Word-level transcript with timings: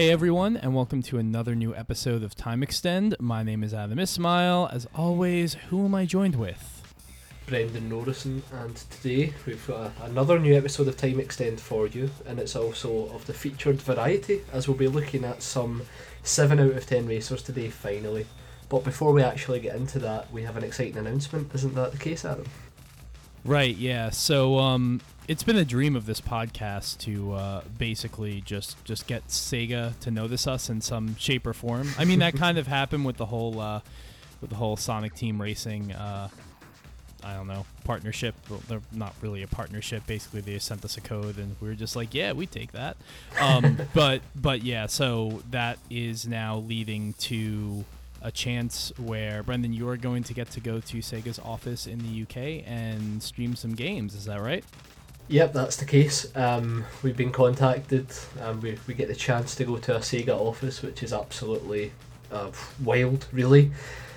Hey 0.00 0.10
everyone, 0.10 0.56
and 0.56 0.74
welcome 0.74 1.02
to 1.02 1.18
another 1.18 1.54
new 1.54 1.76
episode 1.76 2.22
of 2.22 2.34
Time 2.34 2.62
Extend. 2.62 3.14
My 3.20 3.42
name 3.42 3.62
is 3.62 3.74
Adam 3.74 3.98
Ismail. 3.98 4.70
As 4.72 4.88
always, 4.94 5.52
who 5.68 5.84
am 5.84 5.94
I 5.94 6.06
joined 6.06 6.36
with? 6.36 6.94
Brendan 7.46 7.90
Norrison, 7.90 8.40
and 8.50 8.74
today 8.74 9.34
we've 9.44 9.66
got 9.66 9.92
another 10.00 10.38
new 10.38 10.56
episode 10.56 10.88
of 10.88 10.96
Time 10.96 11.20
Extend 11.20 11.60
for 11.60 11.86
you, 11.86 12.08
and 12.24 12.38
it's 12.38 12.56
also 12.56 13.10
of 13.10 13.26
the 13.26 13.34
featured 13.34 13.82
variety, 13.82 14.40
as 14.54 14.66
we'll 14.66 14.78
be 14.78 14.88
looking 14.88 15.22
at 15.22 15.42
some 15.42 15.82
7 16.22 16.58
out 16.58 16.76
of 16.76 16.86
10 16.86 17.06
racers 17.06 17.42
today, 17.42 17.68
finally. 17.68 18.24
But 18.70 18.84
before 18.84 19.12
we 19.12 19.22
actually 19.22 19.60
get 19.60 19.76
into 19.76 19.98
that, 19.98 20.32
we 20.32 20.44
have 20.44 20.56
an 20.56 20.64
exciting 20.64 20.96
announcement. 20.96 21.54
Isn't 21.54 21.74
that 21.74 21.92
the 21.92 21.98
case, 21.98 22.24
Adam? 22.24 22.46
Right, 23.44 23.76
yeah. 23.76 24.08
So 24.08 24.58
um, 24.58 25.02
it's 25.30 25.44
been 25.44 25.56
a 25.56 25.64
dream 25.64 25.94
of 25.94 26.06
this 26.06 26.20
podcast 26.20 26.98
to 26.98 27.34
uh, 27.34 27.62
basically 27.78 28.40
just 28.40 28.84
just 28.84 29.06
get 29.06 29.28
Sega 29.28 29.96
to 30.00 30.10
notice 30.10 30.48
us 30.48 30.68
in 30.68 30.80
some 30.80 31.14
shape 31.14 31.46
or 31.46 31.52
form. 31.52 31.88
I 31.96 32.04
mean, 32.04 32.18
that 32.18 32.34
kind 32.44 32.58
of 32.58 32.66
happened 32.66 33.04
with 33.04 33.16
the 33.16 33.26
whole 33.26 33.60
uh, 33.60 33.80
with 34.40 34.50
the 34.50 34.56
whole 34.56 34.76
Sonic 34.76 35.14
Team 35.14 35.40
Racing. 35.40 35.92
Uh, 35.92 36.30
I 37.22 37.34
don't 37.34 37.46
know 37.46 37.64
partnership. 37.84 38.34
Well, 38.48 38.60
they're 38.66 38.82
not 38.90 39.14
really 39.20 39.44
a 39.44 39.46
partnership. 39.46 40.04
Basically, 40.04 40.40
they 40.40 40.58
sent 40.58 40.84
us 40.84 40.96
a 40.96 41.00
code, 41.00 41.38
and 41.38 41.54
we 41.60 41.68
were 41.68 41.76
just 41.76 41.94
like, 41.94 42.12
"Yeah, 42.12 42.32
we 42.32 42.46
take 42.46 42.72
that." 42.72 42.96
Um, 43.40 43.78
but 43.94 44.22
but 44.34 44.64
yeah, 44.64 44.86
so 44.86 45.42
that 45.52 45.78
is 45.90 46.26
now 46.26 46.56
leading 46.56 47.12
to 47.20 47.84
a 48.20 48.32
chance 48.32 48.92
where 48.98 49.44
Brendan, 49.44 49.74
you 49.74 49.88
are 49.90 49.96
going 49.96 50.24
to 50.24 50.34
get 50.34 50.50
to 50.50 50.60
go 50.60 50.80
to 50.80 50.98
Sega's 50.98 51.38
office 51.38 51.86
in 51.86 52.00
the 52.00 52.22
UK 52.22 52.66
and 52.66 53.22
stream 53.22 53.54
some 53.54 53.76
games. 53.76 54.16
Is 54.16 54.24
that 54.24 54.40
right? 54.40 54.64
Yep, 55.30 55.52
that's 55.52 55.76
the 55.76 55.84
case. 55.84 56.26
Um, 56.36 56.86
we've 57.04 57.16
been 57.16 57.30
contacted. 57.30 58.08
Um, 58.42 58.60
we, 58.60 58.76
we 58.88 58.94
get 58.94 59.06
the 59.06 59.14
chance 59.14 59.54
to 59.54 59.64
go 59.64 59.76
to 59.76 59.94
a 59.94 60.00
Sega 60.00 60.30
office, 60.30 60.82
which 60.82 61.04
is 61.04 61.12
absolutely 61.12 61.92
uh, 62.32 62.50
wild, 62.82 63.26
really. 63.30 63.70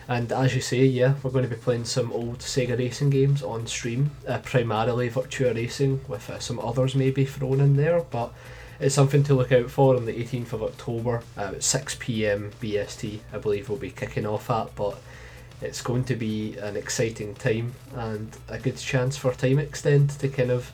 And 0.08 0.32
as 0.32 0.56
you 0.56 0.62
say, 0.62 0.84
yeah, 0.86 1.14
we're 1.22 1.30
going 1.30 1.48
to 1.48 1.56
be 1.56 1.62
playing 1.62 1.86
some 1.86 2.12
old 2.12 2.40
Sega 2.40 2.80
racing 2.80 3.12
games 3.12 3.44
on 3.44 3.68
stream, 3.68 4.10
uh, 4.28 4.40
primarily 4.40 5.08
Virtua 5.08 5.54
Racing, 5.54 6.02
with 6.08 6.32
uh, 6.32 6.40
some 6.40 6.58
others 6.58 6.96
maybe 6.96 7.26
thrown 7.26 7.60
in 7.60 7.76
there. 7.76 8.02
But 8.02 8.34
it's 8.80 8.96
something 8.96 9.22
to 9.26 9.36
look 9.36 9.52
out 9.52 9.70
for 9.70 9.96
on 9.96 10.06
the 10.06 10.14
18th 10.14 10.54
of 10.54 10.64
October 10.64 11.22
uh, 11.38 11.52
at 11.54 11.62
6 11.62 11.96
pm 12.00 12.50
BST, 12.60 13.20
I 13.32 13.38
believe 13.38 13.70
we'll 13.70 13.78
be 13.78 13.92
kicking 13.92 14.26
off 14.26 14.50
at. 14.50 14.74
But 14.74 14.98
it's 15.62 15.84
going 15.84 16.06
to 16.06 16.16
be 16.16 16.58
an 16.58 16.76
exciting 16.76 17.36
time 17.36 17.76
and 17.96 18.36
a 18.50 18.58
good 18.58 18.78
chance 18.78 19.16
for 19.16 19.32
Time 19.32 19.60
Extend 19.60 20.10
to 20.10 20.28
kind 20.28 20.50
of 20.50 20.72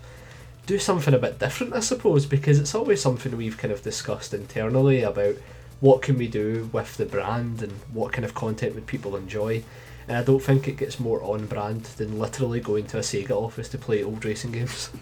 do 0.70 0.78
something 0.78 1.16
a 1.16 1.18
bit 1.18 1.40
different, 1.40 1.74
I 1.74 1.80
suppose, 1.80 2.28
because 2.28 2.60
it's 2.60 2.76
always 2.76 3.02
something 3.02 3.36
we've 3.36 3.58
kind 3.58 3.74
of 3.74 3.82
discussed 3.82 4.36
internally 4.36 5.02
about 5.02 5.36
what 5.80 6.04
can 6.04 6.16
we 6.16 6.28
do 6.28 6.70
with 6.72 6.96
the 6.96 7.06
brand 7.06 7.64
and 7.64 7.72
what 7.92 8.14
kind 8.14 8.24
of 8.24 8.36
content 8.36 8.76
would 8.76 8.86
people 8.86 9.16
enjoy. 9.16 9.64
And 10.08 10.16
I 10.16 10.24
don't 10.24 10.44
think 10.44 10.68
it 10.68 10.78
gets 10.78 11.00
more 11.00 11.24
on 11.24 11.48
brand 11.48 11.86
than 11.98 12.20
literally 12.20 12.60
going 12.60 12.86
to 12.88 13.00
a 13.00 13.02
Sega 13.02 13.32
office 13.32 13.68
to 13.70 13.80
play 13.80 14.04
old 14.04 14.24
racing 14.24 14.52
games. 14.52 14.92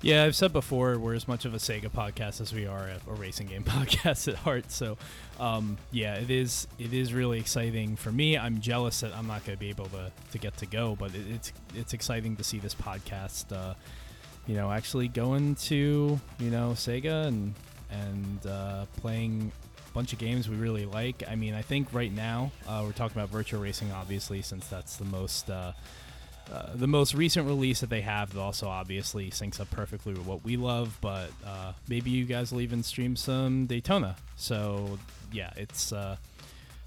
Yeah, 0.00 0.22
I've 0.22 0.36
said 0.36 0.52
before 0.52 0.96
we're 0.96 1.14
as 1.14 1.26
much 1.26 1.44
of 1.44 1.54
a 1.54 1.56
Sega 1.56 1.90
podcast 1.90 2.40
as 2.40 2.52
we 2.52 2.68
are 2.68 2.88
a, 3.08 3.14
racing 3.14 3.48
game 3.48 3.64
podcast 3.64 4.28
at 4.28 4.36
heart. 4.36 4.70
So, 4.70 4.96
um, 5.40 5.76
yeah, 5.90 6.14
it 6.14 6.30
is 6.30 6.68
it 6.78 6.92
is 6.92 7.12
really 7.12 7.40
exciting 7.40 7.96
for 7.96 8.12
me. 8.12 8.38
I'm 8.38 8.60
jealous 8.60 9.00
that 9.00 9.12
I'm 9.12 9.26
not 9.26 9.44
going 9.44 9.56
to 9.56 9.60
be 9.60 9.70
able 9.70 9.86
to, 9.86 10.12
to 10.30 10.38
get 10.38 10.56
to 10.58 10.66
go, 10.66 10.94
but 10.94 11.16
it, 11.16 11.24
it's 11.28 11.52
it's 11.74 11.94
exciting 11.94 12.36
to 12.36 12.44
see 12.44 12.60
this 12.60 12.76
podcast, 12.76 13.52
uh, 13.52 13.74
you 14.48 14.54
know, 14.54 14.72
actually 14.72 15.06
going 15.06 15.54
to 15.56 16.18
you 16.40 16.50
know 16.50 16.70
Sega 16.70 17.26
and 17.26 17.54
and 17.90 18.46
uh, 18.46 18.86
playing 18.96 19.52
a 19.86 19.92
bunch 19.92 20.12
of 20.12 20.18
games 20.18 20.48
we 20.48 20.56
really 20.56 20.86
like. 20.86 21.22
I 21.28 21.36
mean, 21.36 21.54
I 21.54 21.62
think 21.62 21.92
right 21.92 22.12
now 22.12 22.50
uh, 22.66 22.82
we're 22.84 22.92
talking 22.92 23.20
about 23.20 23.30
Virtua 23.30 23.62
Racing, 23.62 23.92
obviously, 23.92 24.42
since 24.42 24.66
that's 24.66 24.96
the 24.96 25.04
most 25.04 25.50
uh, 25.50 25.72
uh, 26.50 26.70
the 26.74 26.86
most 26.86 27.14
recent 27.14 27.46
release 27.46 27.80
that 27.80 27.90
they 27.90 28.00
have 28.00 28.32
that 28.32 28.40
also 28.40 28.68
obviously 28.68 29.30
syncs 29.30 29.60
up 29.60 29.70
perfectly 29.70 30.14
with 30.14 30.26
what 30.26 30.42
we 30.44 30.56
love, 30.56 30.96
but 31.02 31.30
uh, 31.46 31.72
maybe 31.88 32.10
you 32.10 32.24
guys 32.24 32.50
will 32.50 32.62
even 32.62 32.82
stream 32.82 33.16
some 33.16 33.66
Daytona. 33.66 34.16
So 34.36 34.98
yeah, 35.30 35.50
it's 35.56 35.92
uh, 35.92 36.16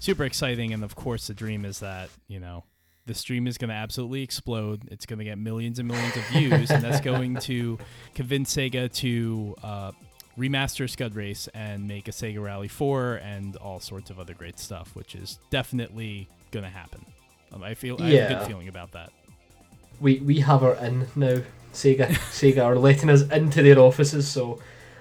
super 0.00 0.24
exciting, 0.24 0.72
and 0.72 0.82
of 0.82 0.96
course 0.96 1.28
the 1.28 1.34
dream 1.34 1.64
is 1.64 1.78
that 1.78 2.10
you 2.26 2.40
know 2.40 2.64
the 3.06 3.14
stream 3.14 3.46
is 3.46 3.58
going 3.58 3.70
to 3.70 3.74
absolutely 3.74 4.22
explode. 4.22 4.88
It's 4.90 5.06
going 5.06 5.18
to 5.18 5.24
get 5.24 5.38
millions 5.38 5.78
and 5.78 5.88
millions 5.88 6.16
of 6.16 6.24
views, 6.28 6.70
and 6.70 6.82
that's 6.82 7.00
going 7.00 7.36
to 7.40 7.78
convince 8.14 8.54
Sega 8.54 8.92
to 8.94 9.56
uh, 9.62 9.92
remaster 10.38 10.88
Scud 10.88 11.14
Race 11.14 11.48
and 11.54 11.86
make 11.86 12.08
a 12.08 12.12
Sega 12.12 12.42
Rally 12.42 12.68
4 12.68 13.16
and 13.16 13.56
all 13.56 13.80
sorts 13.80 14.10
of 14.10 14.18
other 14.18 14.34
great 14.34 14.58
stuff, 14.58 14.94
which 14.94 15.14
is 15.14 15.38
definitely 15.50 16.28
going 16.50 16.64
to 16.64 16.70
happen. 16.70 17.04
Um, 17.52 17.62
I 17.62 17.74
feel 17.74 17.96
I 18.00 18.10
have 18.10 18.30
a 18.30 18.34
good 18.34 18.46
feeling 18.46 18.68
about 18.68 18.92
that 18.92 19.12
we 20.02 20.16
we 20.16 20.40
have 20.40 20.60
her 20.60 20.74
in 20.74 21.06
now. 21.16 21.42
Sega 21.72 22.08
Sega 22.30 22.62
are 22.62 22.76
letting 22.76 23.08
us 23.08 23.22
into 23.30 23.62
their 23.62 23.78
offices, 23.78 24.28
so 24.28 24.60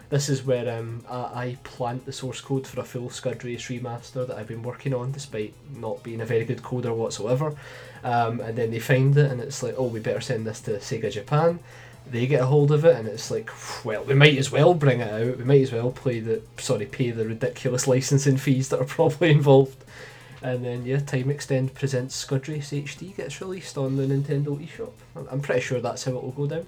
this 0.09 0.29
is 0.29 0.45
where 0.45 0.79
um, 0.79 1.03
I, 1.09 1.18
I 1.18 1.57
plant 1.63 2.06
the 2.06 2.13
source 2.13 2.39
code 2.39 2.66
for 2.66 2.79
a 2.79 2.83
full 2.83 3.09
Scud 3.09 3.44
Race 3.44 3.68
remaster 3.68 4.25
that 4.25 4.38
I've 4.38 4.47
been 4.47 4.63
working 4.63 4.94
on, 4.94 5.12
despite 5.12 5.53
not 5.75 6.01
being 6.03 6.22
a 6.22 6.25
very 6.25 6.45
good 6.45 6.62
coder 6.62 6.95
whatsoever. 6.95 7.56
Um, 8.03 8.39
and 8.39 8.57
then 8.57 8.72
they 8.72 8.79
find 8.79 9.16
it, 9.17 9.31
and 9.31 9.39
it's 9.41 9.62
like, 9.62 9.75
oh, 9.78 9.88
we 9.88 10.00
better 10.00 10.22
send 10.22 10.47
this 10.47 10.62
to 10.62 10.72
Sega 10.78 11.12
Japan. 11.12 11.59
They 12.07 12.25
get 12.25 12.41
a 12.41 12.45
hold 12.45 12.72
of 12.72 12.84
it, 12.84 12.95
and 12.95 13.07
it's 13.07 13.29
like, 13.29 13.51
well, 13.85 14.03
we 14.03 14.16
might 14.16 14.38
as 14.38 14.51
well 14.51 14.73
bring 14.73 15.01
it 15.01 15.12
out. 15.12 15.38
We 15.38 15.44
might 15.44 15.62
as 15.62 15.72
well 15.72 15.91
play 15.91 16.19
the 16.19 16.41
sorry, 16.57 16.85
pay 16.88 17.12
the 17.12 17.25
ridiculous 17.25 17.88
licensing 17.88 18.38
fees 18.38 18.69
that 18.69 18.79
are 18.79 18.85
probably 18.97 19.31
involved. 19.31 19.84
And 20.41 20.66
then 20.66 20.85
yeah, 20.85 21.00
Time 21.00 21.29
Extend 21.29 21.75
presents 21.75 22.16
Scud 22.16 22.50
Race 22.50 22.72
HD 22.72 23.16
gets 23.16 23.39
released 23.41 23.78
on 23.78 23.95
the 23.95 24.03
Nintendo 24.03 24.57
eShop. 24.57 24.94
I'm 25.29 25.41
pretty 25.41 25.62
sure 25.62 25.79
that's 25.79 26.03
how 26.03 26.13
it 26.13 26.23
will 26.23 26.31
go 26.31 26.47
down. 26.47 26.66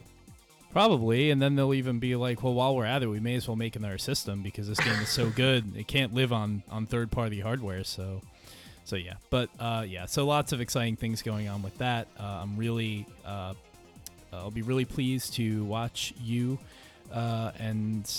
Probably, 0.72 1.30
and 1.30 1.42
then 1.42 1.56
they'll 1.56 1.74
even 1.74 2.00
be 2.00 2.16
like, 2.16 2.42
"Well, 2.44 2.54
while 2.54 2.76
we're 2.76 2.86
at 2.86 3.04
it, 3.04 3.08
we 3.08 3.20
may 3.20 3.36
as 3.36 3.48
well 3.48 3.56
make 3.56 3.76
another 3.76 4.00
system 4.00 4.42
because 4.42 4.68
this 4.68 4.80
game 4.80 5.00
is 5.02 5.10
so 5.10 5.30
good. 5.30 5.76
It 5.76 5.88
can't 5.88 6.14
live 6.14 6.34
on 6.34 6.64
on 6.70 6.86
third 6.88 7.12
party 7.12 7.40
hardware." 7.40 7.84
So, 7.84 8.22
so 8.84 8.96
yeah. 8.96 9.16
But 9.30 9.50
uh, 9.60 9.86
yeah, 9.88 10.06
so 10.06 10.26
lots 10.26 10.52
of 10.52 10.62
exciting 10.62 10.96
things 10.96 11.22
going 11.22 11.48
on 11.48 11.62
with 11.62 11.78
that. 11.78 12.08
Uh, 12.20 12.40
I'm 12.42 12.58
really, 12.58 13.06
uh, 13.26 13.54
I'll 14.32 14.52
be 14.52 14.62
really 14.62 14.86
pleased 14.86 15.34
to 15.36 15.64
watch 15.66 16.14
you 16.22 16.58
uh, 17.12 17.52
and 17.60 18.10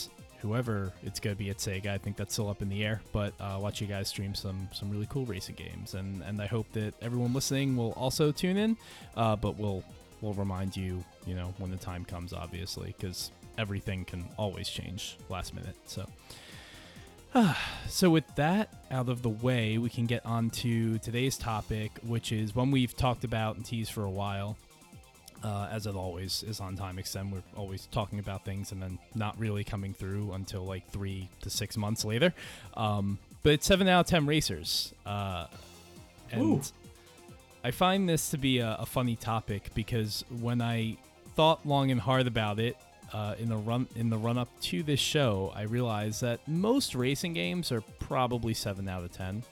whoever 0.45 0.93
it's 1.03 1.21
going 1.21 1.35
to 1.35 1.39
be 1.39 1.49
at 1.51 1.57
Sega. 1.57 1.87
I 1.87 1.99
think 1.99 2.17
that's 2.17 2.35
still 2.35 2.51
up 2.51 2.63
in 2.63 2.69
the 2.69 2.85
air, 2.85 3.01
but 3.13 3.33
uh, 3.41 3.59
watch 3.61 3.81
you 3.81 3.87
guys 3.87 4.09
stream 4.09 4.35
some 4.35 4.69
some 4.73 4.91
really 4.91 5.07
cool 5.09 5.25
racing 5.25 5.55
games, 5.57 5.95
and 5.95 6.23
and 6.23 6.41
I 6.41 6.47
hope 6.47 6.71
that 6.73 6.95
everyone 7.03 7.33
listening 7.33 7.77
will 7.77 7.93
also 7.93 8.31
tune 8.31 8.57
in. 8.57 8.77
Uh, 9.17 9.37
but 9.37 9.57
we'll 9.59 9.83
we'll 10.21 10.35
remind 10.35 10.77
you, 10.77 11.03
you 11.27 11.35
know, 11.35 11.53
when 11.59 11.71
the 11.71 11.77
time 11.77 12.05
comes, 12.05 12.33
obviously, 12.33 12.95
because 12.99 13.31
everything 13.59 14.05
can 14.05 14.25
always 14.39 14.69
change 14.69 15.17
last 15.29 15.55
minute. 15.55 15.77
So. 15.87 16.07
so 17.89 18.11
with 18.11 18.25
that 18.37 18.73
out 18.91 19.09
of 19.09 19.23
the 19.23 19.29
way, 19.29 19.79
we 19.79 19.89
can 19.89 20.07
get 20.07 20.25
on 20.25 20.51
to 20.51 20.99
today's 20.99 21.37
topic, 21.37 21.93
which 22.03 22.33
is 22.33 22.55
one 22.55 22.71
we've 22.71 22.97
talked 22.97 23.25
about 23.25 23.57
and 23.57 23.65
teased 23.65 23.93
for 23.93 24.05
a 24.05 24.11
while 24.11 24.57
uh, 25.45 25.69
as 25.71 25.87
it 25.87 25.95
always 25.95 26.43
is 26.43 26.59
on 26.61 26.77
Time 26.77 26.99
Extend. 26.99 27.33
We're 27.33 27.43
always 27.57 27.87
talking 27.93 28.19
about 28.19 28.45
things 28.45 28.73
and 28.73 28.83
then 28.83 28.99
not 29.15 29.39
really 29.39 29.63
coming 29.63 29.93
through 29.93 30.33
until 30.33 30.65
like 30.65 30.89
three 30.91 31.29
to 31.43 31.51
six 31.51 31.77
months 31.77 32.05
later. 32.05 32.33
Um, 32.75 33.19
but 33.43 33.53
it's 33.53 33.67
seven 33.67 33.87
out 33.89 34.01
of 34.01 34.07
ten 34.07 34.27
racers, 34.27 34.95
uh, 35.05 35.47
and 36.33 36.43
Ooh. 36.43 36.63
I 37.63 37.73
find 37.73 38.09
this 38.09 38.31
to 38.31 38.39
be 38.39 38.59
a, 38.59 38.77
a, 38.81 38.87
funny 38.87 39.17
topic 39.17 39.71
because 39.75 40.25
when 40.41 40.63
I 40.63 40.97
thought 41.37 41.67
long 41.67 41.91
and 41.91 42.01
hard 42.01 42.27
about 42.27 42.59
it 42.59 42.77
uh, 43.13 43.35
in 43.39 43.49
the 43.49 43.57
run 43.57 43.87
in 43.97 44.11
the 44.11 44.19
run 44.19 44.39
up 44.39 44.49
to 44.63 44.83
this 44.83 45.01
show, 45.01 45.53
I 45.55 45.63
realized 45.63 46.21
that 46.23 46.47
most 46.49 46.95
racing 46.95 47.35
games 47.35 47.71
are 47.71 47.81
probably 47.99 48.55
seven 48.55 48.89
out 48.89 49.05
of 49.05 49.13
ten. 49.13 49.43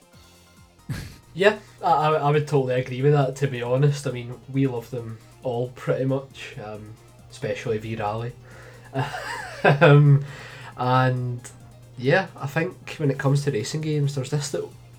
yeah, 1.34 1.58
I, 1.82 2.08
I 2.08 2.30
would 2.30 2.48
totally 2.48 2.80
agree 2.80 3.02
with 3.02 3.12
that. 3.12 3.36
To 3.36 3.46
be 3.46 3.62
honest, 3.62 4.06
I 4.06 4.10
mean 4.10 4.34
we 4.52 4.66
love 4.66 4.90
them 4.90 5.18
all 5.42 5.68
pretty 5.70 6.04
much, 6.04 6.56
um, 6.64 6.94
especially 7.30 7.78
V 7.78 7.96
Rally. 7.96 8.32
um, 9.64 10.24
and 10.76 11.40
yeah, 11.98 12.28
I 12.36 12.46
think 12.46 12.96
when 12.98 13.10
it 13.10 13.18
comes 13.18 13.44
to 13.44 13.50
racing 13.50 13.82
games, 13.82 14.14
there's 14.14 14.30
this 14.30 14.54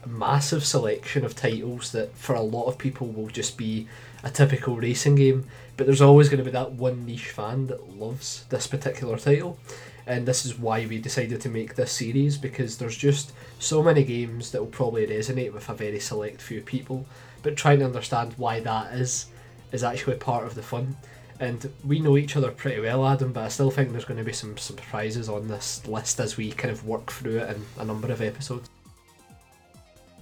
massive 0.05 0.65
selection 0.65 1.25
of 1.25 1.35
titles 1.35 1.91
that 1.91 2.15
for 2.15 2.35
a 2.35 2.41
lot 2.41 2.65
of 2.65 2.77
people 2.77 3.07
will 3.07 3.27
just 3.27 3.57
be 3.57 3.87
a 4.23 4.29
typical 4.29 4.77
racing 4.77 5.15
game, 5.15 5.45
but 5.77 5.85
there's 5.85 6.01
always 6.01 6.29
going 6.29 6.39
to 6.39 6.45
be 6.45 6.51
that 6.51 6.71
one 6.71 7.05
niche 7.05 7.29
fan 7.29 7.67
that 7.67 7.97
loves 7.97 8.45
this 8.49 8.67
particular 8.67 9.17
title. 9.17 9.59
And 10.05 10.25
this 10.25 10.45
is 10.45 10.57
why 10.57 10.85
we 10.85 10.97
decided 10.97 11.39
to 11.41 11.49
make 11.49 11.75
this 11.75 11.91
series 11.91 12.37
because 12.37 12.77
there's 12.77 12.97
just 12.97 13.31
so 13.59 13.81
many 13.81 14.03
games 14.03 14.51
that 14.51 14.59
will 14.59 14.67
probably 14.67 15.07
resonate 15.07 15.53
with 15.53 15.69
a 15.69 15.73
very 15.73 15.99
select 15.99 16.41
few 16.41 16.61
people. 16.61 17.05
But 17.41 17.55
trying 17.55 17.79
to 17.79 17.85
understand 17.85 18.33
why 18.37 18.59
that 18.61 18.93
is 18.93 19.27
is 19.71 19.83
actually 19.83 20.17
part 20.17 20.45
of 20.45 20.55
the 20.55 20.61
fun. 20.61 20.97
And 21.39 21.69
we 21.83 21.99
know 21.99 22.15
each 22.15 22.37
other 22.37 22.51
pretty 22.51 22.79
well, 22.81 23.05
Adam, 23.05 23.33
but 23.33 23.43
I 23.43 23.47
still 23.47 23.71
think 23.71 23.91
there's 23.91 24.05
going 24.05 24.19
to 24.19 24.23
be 24.23 24.33
some 24.33 24.57
surprises 24.57 25.27
on 25.27 25.47
this 25.47 25.85
list 25.87 26.19
as 26.19 26.37
we 26.37 26.51
kind 26.51 26.71
of 26.71 26.85
work 26.85 27.11
through 27.11 27.39
it 27.39 27.55
in 27.55 27.65
a 27.79 27.85
number 27.85 28.11
of 28.11 28.21
episodes. 28.21 28.69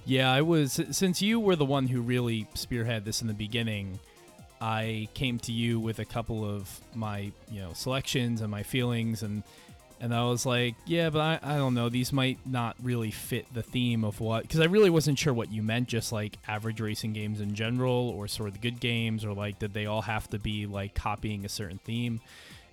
Yeah, 0.04 0.32
I 0.32 0.42
was 0.42 0.80
since 0.90 1.22
you 1.22 1.38
were 1.38 1.56
the 1.56 1.64
one 1.64 1.86
who 1.86 2.00
really 2.00 2.46
spearheaded 2.54 3.04
this 3.04 3.22
in 3.22 3.28
the 3.28 3.34
beginning. 3.34 4.00
I 4.60 5.08
came 5.14 5.38
to 5.40 5.52
you 5.52 5.80
with 5.80 5.98
a 5.98 6.04
couple 6.04 6.44
of 6.44 6.80
my 6.94 7.32
you 7.50 7.60
know 7.60 7.72
selections 7.72 8.40
and 8.40 8.50
my 8.50 8.62
feelings 8.62 9.22
and 9.22 9.42
and 10.02 10.12
I 10.12 10.24
was 10.24 10.44
like, 10.44 10.74
yeah, 10.84 11.10
but 11.10 11.20
I, 11.20 11.38
I 11.54 11.56
don't 11.56 11.74
know. 11.74 11.88
These 11.88 12.12
might 12.12 12.38
not 12.44 12.74
really 12.82 13.12
fit 13.12 13.46
the 13.54 13.62
theme 13.62 14.02
of 14.02 14.18
what, 14.18 14.42
because 14.42 14.58
I 14.58 14.64
really 14.64 14.90
wasn't 14.90 15.16
sure 15.16 15.32
what 15.32 15.52
you 15.52 15.62
meant, 15.62 15.86
just 15.86 16.10
like 16.10 16.38
average 16.48 16.80
racing 16.80 17.12
games 17.12 17.40
in 17.40 17.54
general, 17.54 18.10
or 18.10 18.26
sort 18.26 18.48
of 18.48 18.54
the 18.54 18.60
good 18.60 18.80
games, 18.80 19.24
or 19.24 19.32
like 19.32 19.60
did 19.60 19.74
they 19.74 19.86
all 19.86 20.02
have 20.02 20.28
to 20.30 20.40
be 20.40 20.66
like 20.66 20.96
copying 20.96 21.44
a 21.44 21.48
certain 21.48 21.78
theme? 21.78 22.20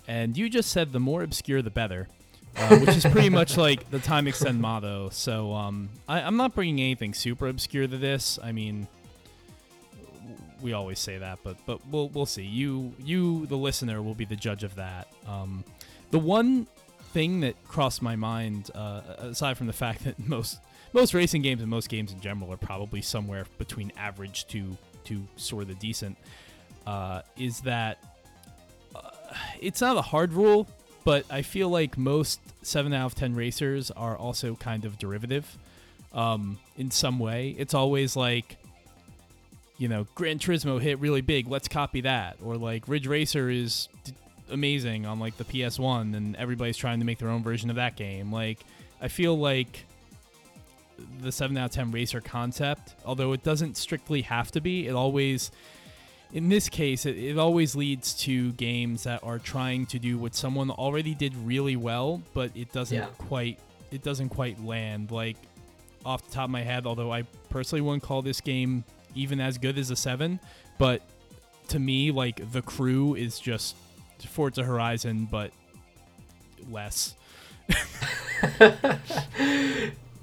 And 0.07 0.35
you 0.35 0.49
just 0.49 0.71
said 0.71 0.91
the 0.91 0.99
more 0.99 1.21
obscure, 1.21 1.61
the 1.61 1.69
better. 1.69 2.07
Uh, 2.55 2.77
which 2.79 2.89
is 2.89 3.05
pretty 3.05 3.29
much 3.29 3.55
like 3.57 3.89
the 3.89 3.99
time 3.99 4.27
extend 4.27 4.59
motto. 4.59 5.09
So 5.09 5.53
um, 5.53 5.89
I, 6.07 6.21
I'm 6.21 6.35
not 6.35 6.55
bringing 6.55 6.79
anything 6.81 7.13
super 7.13 7.47
obscure 7.47 7.87
to 7.87 7.97
this. 7.97 8.37
I 8.43 8.51
mean, 8.51 8.87
we 10.61 10.73
always 10.73 10.99
say 10.99 11.17
that, 11.19 11.39
but 11.43 11.57
but 11.65 11.79
we'll 11.87 12.09
we'll 12.09 12.25
see. 12.25 12.43
You 12.43 12.93
you 13.03 13.45
the 13.45 13.55
listener 13.55 14.01
will 14.01 14.15
be 14.15 14.25
the 14.25 14.35
judge 14.35 14.63
of 14.63 14.75
that. 14.75 15.07
Um, 15.27 15.63
the 16.11 16.19
one 16.19 16.67
thing 17.13 17.39
that 17.41 17.55
crossed 17.67 18.01
my 18.01 18.15
mind, 18.15 18.71
uh, 18.75 19.01
aside 19.19 19.57
from 19.57 19.67
the 19.67 19.73
fact 19.73 20.03
that 20.03 20.19
most 20.27 20.59
most 20.93 21.13
racing 21.13 21.41
games 21.41 21.61
and 21.61 21.69
most 21.69 21.89
games 21.89 22.11
in 22.11 22.19
general 22.19 22.51
are 22.51 22.57
probably 22.57 23.01
somewhere 23.01 23.45
between 23.57 23.91
average 23.97 24.47
to 24.47 24.77
to 25.05 25.25
sort 25.37 25.63
of 25.63 25.69
the 25.69 25.75
decent, 25.75 26.17
uh, 26.85 27.21
is 27.37 27.61
that 27.61 28.03
uh, 28.95 29.01
it's 29.61 29.81
not 29.81 29.97
a 29.97 30.01
hard 30.01 30.33
rule, 30.33 30.67
but 31.09 31.25
I 31.31 31.41
feel 31.41 31.69
like 31.69 31.97
most 31.97 32.39
seven 32.61 32.93
out 32.93 33.07
of 33.07 33.15
ten 33.15 33.33
racers 33.33 33.89
are 33.89 34.15
also 34.15 34.53
kind 34.53 34.85
of 34.85 34.99
derivative 34.99 35.57
um, 36.13 36.59
in 36.77 36.91
some 36.91 37.17
way. 37.17 37.55
It's 37.57 37.73
always 37.73 38.15
like 38.15 38.57
you 39.79 39.87
know, 39.87 40.05
Gran 40.13 40.37
Turismo 40.37 40.79
hit 40.79 40.99
really 40.99 41.21
big. 41.21 41.47
Let's 41.47 41.67
copy 41.67 42.01
that. 42.01 42.37
Or 42.45 42.57
like 42.57 42.87
Ridge 42.87 43.07
Racer 43.07 43.49
is 43.49 43.89
amazing 44.51 45.07
on 45.07 45.19
like 45.19 45.35
the 45.37 45.45
PS1 45.45 46.15
and 46.15 46.35
everybody's 46.35 46.77
trying 46.77 46.99
to 46.99 47.05
make 47.05 47.17
their 47.17 47.29
own 47.29 47.41
version 47.41 47.71
of 47.71 47.77
that 47.77 47.95
game. 47.95 48.31
Like 48.31 48.59
I 49.01 49.07
feel 49.07 49.35
like 49.35 49.85
the 51.21 51.31
7 51.31 51.57
out 51.57 51.65
of 51.65 51.71
10 51.71 51.89
racer 51.89 52.21
concept, 52.21 52.93
although 53.03 53.33
it 53.33 53.41
doesn't 53.41 53.77
strictly 53.77 54.21
have 54.21 54.51
to 54.51 54.61
be, 54.61 54.85
it 54.85 54.93
always 54.93 55.49
in 56.33 56.47
this 56.49 56.69
case 56.69 57.05
it, 57.05 57.17
it 57.17 57.37
always 57.37 57.75
leads 57.75 58.13
to 58.13 58.51
games 58.53 59.03
that 59.03 59.23
are 59.23 59.39
trying 59.39 59.85
to 59.87 59.97
do 59.99 60.17
what 60.17 60.35
someone 60.35 60.69
already 60.69 61.13
did 61.15 61.35
really 61.37 61.75
well, 61.75 62.21
but 62.33 62.51
it 62.55 62.71
doesn't 62.71 62.97
Yeah. 62.97 63.07
quite 63.17 63.59
it 63.91 64.03
doesn't 64.03 64.29
quite 64.29 64.63
land. 64.63 65.09
Like 65.11 65.37
off 66.05 66.23
the 66.27 66.33
top 66.35 66.45
of 66.45 66.51
my 66.51 66.61
head, 66.61 66.85
although 66.85 67.11
I 67.11 67.23
personally 67.49 67.81
wouldn't 67.81 68.03
call 68.03 68.21
this 68.21 68.39
game 68.41 68.83
even 69.15 69.39
as 69.41 69.57
good 69.57 69.77
as 69.77 69.89
a 69.91 69.95
7, 69.95 70.39
but 70.77 71.01
to 71.69 71.79
me 71.79 72.11
like 72.11 72.51
the 72.51 72.61
crew 72.61 73.15
is 73.15 73.39
just 73.39 73.75
Forza 74.27 74.63
Horizon, 74.63 75.27
but 75.31 75.51
less. 76.69 77.15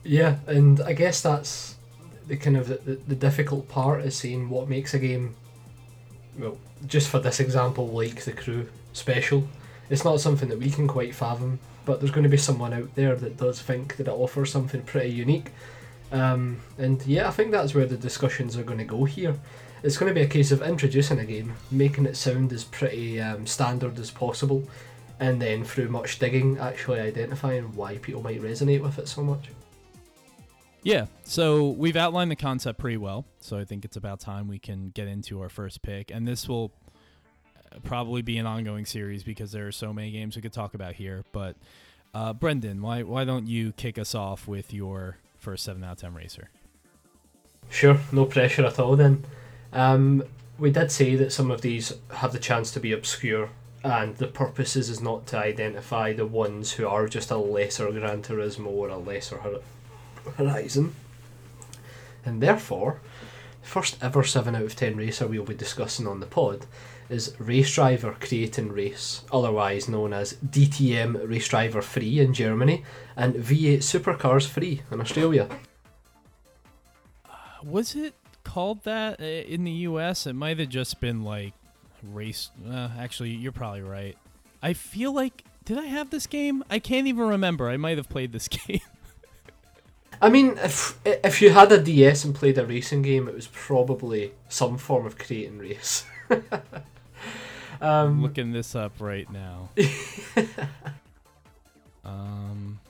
Yeah, 0.05 0.37
and 0.47 0.81
I 0.82 0.93
guess 0.93 1.20
that's 1.20 1.75
the 2.29 2.37
kind 2.37 2.56
of 2.56 2.69
the, 2.69 3.00
the 3.09 3.17
difficult 3.17 3.69
part 3.69 4.05
is 4.05 4.14
seeing 4.17 4.49
what 4.49 4.69
makes 4.69 4.94
a 4.94 5.00
game, 5.00 5.35
well, 6.38 6.59
just 6.87 7.09
for 7.09 7.19
this 7.19 7.41
example, 7.41 7.88
like 7.88 8.25
the 8.25 8.33
crew 8.33 8.69
special. 8.93 9.49
It's 9.88 10.05
not 10.05 10.21
something 10.21 10.49
that 10.49 10.59
we 10.59 10.71
can 10.71 10.88
quite 10.88 11.15
fathom, 11.15 11.61
but 11.85 12.00
there's 12.00 12.11
going 12.11 12.25
to 12.25 12.29
be 12.29 12.37
someone 12.37 12.73
out 12.73 12.94
there 12.97 13.15
that 13.15 13.37
does 13.37 13.62
think 13.62 13.97
that 13.97 14.09
it 14.09 14.12
offers 14.12 14.50
something 14.50 14.83
pretty 14.83 15.11
unique. 15.11 15.53
Um, 16.12 16.61
and 16.79 17.05
yeah, 17.06 17.29
I 17.29 17.31
think 17.31 17.50
that's 17.53 17.75
where 17.75 17.87
the 17.87 17.97
discussions 17.97 18.56
are 18.56 18.65
going 18.65 18.79
to 18.79 18.85
go 18.85 19.05
here. 19.05 19.37
It's 19.83 19.97
going 19.97 20.11
to 20.11 20.15
be 20.15 20.25
a 20.25 20.29
case 20.29 20.50
of 20.50 20.62
introducing 20.62 21.19
a 21.19 21.25
game, 21.25 21.55
making 21.71 22.06
it 22.06 22.17
sound 22.17 22.53
as 22.53 22.65
pretty 22.65 23.21
um, 23.21 23.47
standard 23.47 23.99
as 23.99 24.11
possible, 24.11 24.65
and 25.21 25.41
then 25.41 25.65
through 25.65 25.88
much 25.88 26.19
digging, 26.19 26.59
actually 26.59 27.00
identifying 27.00 27.75
why 27.77 27.99
people 27.99 28.23
might 28.23 28.43
resonate 28.43 28.83
with 28.83 28.99
it 28.99 29.09
so 29.09 29.23
much. 29.23 29.50
Yeah, 30.87 31.06
so 31.25 31.71
we've 31.71 31.97
outlined 31.97 32.31
the 32.31 32.37
concept 32.37 32.79
pretty 32.79 32.97
well, 32.97 33.25
so 33.41 33.59
I 33.59 33.65
think 33.65 33.85
it's 33.85 33.97
about 33.97 34.21
time 34.21 34.47
we 34.47 34.61
can 34.61 34.91
get 34.91 35.09
into 35.09 35.41
our 35.41 35.49
first 35.49 35.83
pick. 35.83 36.12
And 36.12 36.29
this 36.29 36.49
will 36.49 36.71
uh, 37.73 37.81
probably 37.83 38.23
be 38.23 38.38
an 38.38 38.47
ongoing 38.47 38.87
series 38.87 39.25
because 39.25 39.50
there 39.50 39.67
are 39.67 39.73
so 39.73 39.93
many 39.93 40.12
games 40.12 40.37
we 40.37 40.43
could 40.43 40.53
talk 40.53 40.75
about 40.75 40.94
here. 40.94 41.25
But 41.33 41.56
uh, 42.15 42.35
Brendan, 42.35 42.83
why 42.83 43.03
why 43.03 43.25
don't 43.25 43.49
you 43.49 43.73
kick 43.73 43.99
us 43.99 44.15
off 44.15 44.47
with 44.47 44.73
your 44.73 45.17
first 45.38 45.65
seven 45.65 45.83
out 45.83 45.94
of 45.94 45.99
ten 45.99 46.15
racer? 46.15 46.50
Sure, 47.69 47.99
no 48.12 48.25
pressure 48.25 48.65
at 48.65 48.79
all 48.79 48.94
then. 48.94 49.25
Um, 49.73 50.23
we 50.56 50.71
did 50.71 50.93
say 50.93 51.17
that 51.17 51.33
some 51.33 51.50
of 51.50 51.62
these 51.62 51.94
have 52.12 52.33
the 52.33 52.38
chance 52.38 52.71
to 52.71 52.79
be 52.79 52.93
obscure, 52.93 53.50
and 53.83 54.17
the 54.19 54.29
purpose 54.29 54.77
is, 54.77 55.00
not 55.00 55.27
to 55.27 55.37
identify 55.37 56.12
the 56.12 56.27
ones 56.27 56.71
who 56.71 56.87
are 56.87 57.09
just 57.09 57.33
a 57.33 57.37
lesser 57.37 57.91
Gran 57.91 58.23
Turismo 58.23 58.69
or 58.69 58.88
a 58.88 58.97
lesser 58.97 59.38
Horizon. 60.37 60.94
And 62.25 62.43
therefore, 62.43 63.00
the 63.62 63.69
first 63.69 64.02
ever 64.02 64.25
7 64.25 64.55
out 64.55 64.62
of 64.62 64.76
10 64.76 64.96
racer 64.96 65.26
we'll 65.26 65.44
be 65.44 65.55
discussing 65.55 66.06
on 66.06 66.20
the 66.20 66.26
pod 66.26 66.67
is 67.08 67.35
Race 67.38 67.73
Driver 67.75 68.16
Create 68.18 68.59
and 68.59 68.73
Race, 68.73 69.23
otherwise 69.33 69.88
known 69.88 70.12
as 70.12 70.35
DTM 70.35 71.28
Race 71.28 71.49
Driver 71.49 71.83
Free 71.83 72.18
in 72.18 72.35
Germany 72.35 72.85
and 73.16 73.35
V8 73.35 73.78
Supercars 73.78 74.47
Free 74.47 74.83
in 74.90 75.00
Australia. 75.00 75.49
Was 77.62 77.95
it 77.95 78.14
called 78.45 78.85
that 78.85 79.21
uh, 79.21 79.25
in 79.25 79.64
the 79.64 79.71
U.S.? 79.71 80.26
It 80.26 80.35
might 80.35 80.59
have 80.59 80.68
just 80.68 81.00
been 81.00 81.23
like 81.23 81.52
race. 82.02 82.50
Uh, 82.68 82.90
actually, 82.99 83.30
you're 83.30 83.52
probably 83.52 83.83
right. 83.83 84.16
I 84.62 84.73
feel 84.73 85.12
like 85.12 85.45
did 85.64 85.78
I 85.78 85.87
have 85.87 86.11
this 86.11 86.26
game? 86.26 86.62
I 86.71 86.78
can't 86.78 87.09
even 87.09 87.26
remember. 87.26 87.68
I 87.68 87.76
might 87.76 87.99
have 87.99 88.09
played 88.09 88.33
this 88.33 88.49
game. 88.66 88.80
I 90.20 90.28
mean, 90.28 90.58
if 90.58 90.99
if 91.04 91.42
you 91.42 91.50
had 91.50 91.73
a 91.73 91.82
DS 91.82 92.25
and 92.25 92.35
played 92.35 92.58
a 92.58 92.66
racing 92.66 93.02
game, 93.02 93.28
it 93.28 93.35
was 93.35 93.49
probably 93.49 94.32
some 94.49 94.78
form 94.78 95.06
of 95.06 95.18
Create 95.18 95.49
and 95.49 95.61
Race. 95.61 96.04
I'm 97.80 98.08
um, 98.08 98.23
looking 98.23 98.52
this 98.52 98.75
up 98.75 98.92
right 99.00 99.30
now. 99.30 99.68
um, 102.04 102.80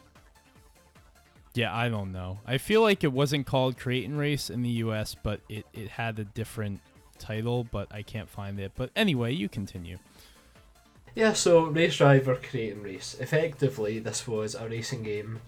yeah, 1.55 1.75
I 1.75 1.89
don't 1.89 2.13
know. 2.13 2.39
I 2.47 2.59
feel 2.59 2.83
like 2.83 3.03
it 3.03 3.13
wasn't 3.13 3.47
called 3.47 3.77
Create 3.77 4.05
and 4.05 4.17
Race 4.17 4.49
in 4.49 4.63
the 4.63 4.71
U.S., 4.71 5.17
but 5.21 5.41
it, 5.49 5.67
it 5.73 5.89
had 5.89 6.21
a 6.21 6.25
different 6.25 6.81
title, 7.19 7.65
but 7.65 7.89
I 7.91 8.03
can't 8.03 8.29
find 8.29 8.61
it. 8.61 8.73
But 8.77 8.91
anyway, 8.95 9.33
you 9.33 9.49
continue. 9.49 9.99
yeah, 11.17 11.33
so 11.33 11.65
Race 11.65 11.97
Driver 11.97 12.37
Create 12.37 12.75
and 12.75 12.85
Race. 12.85 13.17
Effectively, 13.19 13.99
this 13.99 14.29
was 14.29 14.55
a 14.55 14.69
racing 14.69 15.03
game 15.03 15.41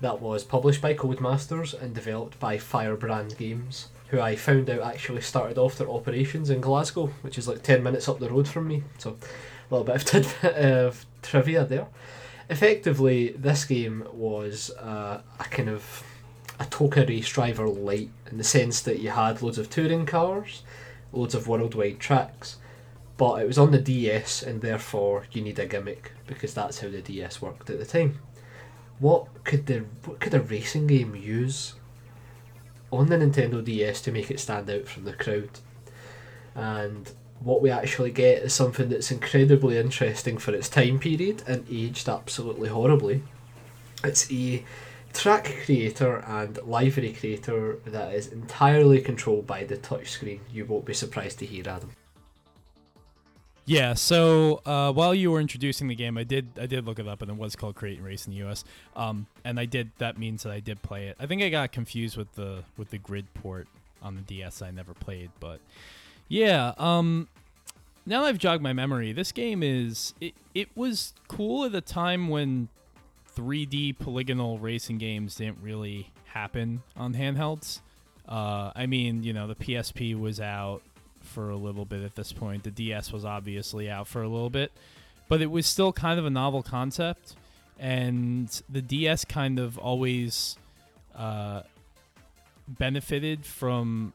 that 0.00 0.20
was 0.20 0.44
published 0.44 0.82
by 0.82 0.94
Codemasters 0.94 1.80
and 1.80 1.94
developed 1.94 2.38
by 2.38 2.58
Firebrand 2.58 3.36
Games, 3.38 3.88
who 4.08 4.20
I 4.20 4.36
found 4.36 4.68
out 4.68 4.80
actually 4.80 5.22
started 5.22 5.58
off 5.58 5.78
their 5.78 5.90
operations 5.90 6.50
in 6.50 6.60
Glasgow, 6.60 7.06
which 7.22 7.38
is 7.38 7.48
like 7.48 7.62
10 7.62 7.82
minutes 7.82 8.08
up 8.08 8.18
the 8.18 8.30
road 8.30 8.48
from 8.48 8.68
me. 8.68 8.82
So, 8.98 9.16
a 9.70 9.74
little 9.74 9.84
bit 9.84 10.14
of 10.14 10.44
of 10.56 11.06
trivia 11.22 11.64
there. 11.64 11.86
Effectively, 12.48 13.30
this 13.30 13.64
game 13.64 14.06
was 14.12 14.70
uh, 14.78 15.20
a 15.40 15.44
kind 15.44 15.68
of 15.68 16.04
a 16.60 16.64
TOCA 16.64 17.06
Race 17.06 17.28
Driver 17.28 17.68
light 17.68 18.10
in 18.30 18.38
the 18.38 18.44
sense 18.44 18.80
that 18.82 19.00
you 19.00 19.10
had 19.10 19.42
loads 19.42 19.58
of 19.58 19.68
touring 19.68 20.06
cars, 20.06 20.62
loads 21.12 21.34
of 21.34 21.48
worldwide 21.48 21.98
tracks, 21.98 22.56
but 23.16 23.42
it 23.42 23.46
was 23.46 23.58
on 23.58 23.72
the 23.72 23.78
DS 23.78 24.42
and 24.42 24.60
therefore 24.60 25.24
you 25.32 25.42
need 25.42 25.58
a 25.58 25.66
gimmick 25.66 26.12
because 26.26 26.54
that's 26.54 26.80
how 26.80 26.88
the 26.88 27.02
DS 27.02 27.42
worked 27.42 27.70
at 27.70 27.78
the 27.78 27.86
time. 27.86 28.18
What 28.98 29.44
could 29.44 29.66
the 29.66 29.84
what 30.04 30.20
could 30.20 30.34
a 30.34 30.40
racing 30.40 30.86
game 30.86 31.14
use 31.14 31.74
on 32.90 33.08
the 33.08 33.16
Nintendo 33.16 33.62
DS 33.64 34.00
to 34.02 34.12
make 34.12 34.30
it 34.30 34.40
stand 34.40 34.70
out 34.70 34.86
from 34.88 35.04
the 35.04 35.12
crowd? 35.12 35.50
And 36.54 37.10
what 37.40 37.60
we 37.60 37.70
actually 37.70 38.10
get 38.10 38.42
is 38.42 38.54
something 38.54 38.88
that's 38.88 39.10
incredibly 39.10 39.76
interesting 39.76 40.38
for 40.38 40.54
its 40.54 40.68
time 40.68 40.98
period 40.98 41.42
and 41.46 41.66
aged 41.70 42.08
absolutely 42.08 42.70
horribly. 42.70 43.22
It's 44.02 44.30
a 44.32 44.64
track 45.12 45.54
creator 45.64 46.18
and 46.26 46.58
livery 46.66 47.12
creator 47.12 47.78
that 47.86 48.14
is 48.14 48.28
entirely 48.28 49.00
controlled 49.00 49.46
by 49.46 49.64
the 49.64 49.76
touchscreen. 49.76 50.40
You 50.52 50.64
won't 50.64 50.86
be 50.86 50.94
surprised 50.94 51.38
to 51.40 51.46
hear, 51.46 51.68
Adam. 51.68 51.90
Yeah, 53.68 53.94
so 53.94 54.62
uh, 54.64 54.92
while 54.92 55.12
you 55.12 55.32
were 55.32 55.40
introducing 55.40 55.88
the 55.88 55.96
game, 55.96 56.16
I 56.16 56.22
did 56.22 56.50
I 56.58 56.66
did 56.66 56.86
look 56.86 57.00
it 57.00 57.08
up, 57.08 57.20
and 57.20 57.30
it 57.30 57.36
was 57.36 57.56
called 57.56 57.74
Create 57.74 57.98
and 57.98 58.06
Race 58.06 58.26
in 58.26 58.32
the 58.32 58.38
U.S. 58.38 58.64
Um, 58.94 59.26
and 59.44 59.58
I 59.58 59.64
did 59.64 59.90
that 59.98 60.18
means 60.18 60.44
that 60.44 60.52
I 60.52 60.60
did 60.60 60.82
play 60.82 61.08
it. 61.08 61.16
I 61.18 61.26
think 61.26 61.42
I 61.42 61.48
got 61.48 61.72
confused 61.72 62.16
with 62.16 62.32
the 62.36 62.62
with 62.76 62.90
the 62.90 62.98
grid 62.98 63.26
port 63.34 63.66
on 64.00 64.14
the 64.14 64.22
DS. 64.22 64.62
I 64.62 64.70
never 64.70 64.94
played, 64.94 65.30
but 65.40 65.60
yeah. 66.28 66.74
Um, 66.78 67.28
now 68.06 68.24
I've 68.24 68.38
jogged 68.38 68.62
my 68.62 68.72
memory, 68.72 69.12
this 69.12 69.32
game 69.32 69.62
is 69.62 70.14
it, 70.20 70.34
it 70.54 70.68
was 70.76 71.12
cool 71.26 71.64
at 71.64 71.72
the 71.72 71.80
time 71.80 72.28
when 72.28 72.68
3D 73.36 73.98
polygonal 73.98 74.58
racing 74.58 74.98
games 74.98 75.34
didn't 75.34 75.58
really 75.60 76.12
happen 76.26 76.82
on 76.96 77.14
handhelds. 77.14 77.80
Uh, 78.28 78.70
I 78.74 78.86
mean, 78.86 79.24
you 79.24 79.32
know, 79.32 79.48
the 79.48 79.56
PSP 79.56 80.18
was 80.18 80.40
out 80.40 80.82
for 81.36 81.50
a 81.50 81.56
little 81.56 81.84
bit 81.84 82.02
at 82.02 82.14
this 82.14 82.32
point. 82.32 82.64
The 82.64 82.70
DS 82.70 83.12
was 83.12 83.22
obviously 83.22 83.90
out 83.90 84.08
for 84.08 84.22
a 84.22 84.28
little 84.28 84.48
bit, 84.48 84.72
but 85.28 85.42
it 85.42 85.50
was 85.50 85.66
still 85.66 85.92
kind 85.92 86.18
of 86.18 86.24
a 86.24 86.30
novel 86.30 86.62
concept. 86.62 87.36
And 87.78 88.48
the 88.70 88.80
DS 88.80 89.26
kind 89.26 89.58
of 89.58 89.76
always 89.76 90.56
uh, 91.14 91.60
benefited 92.66 93.44
from 93.44 94.14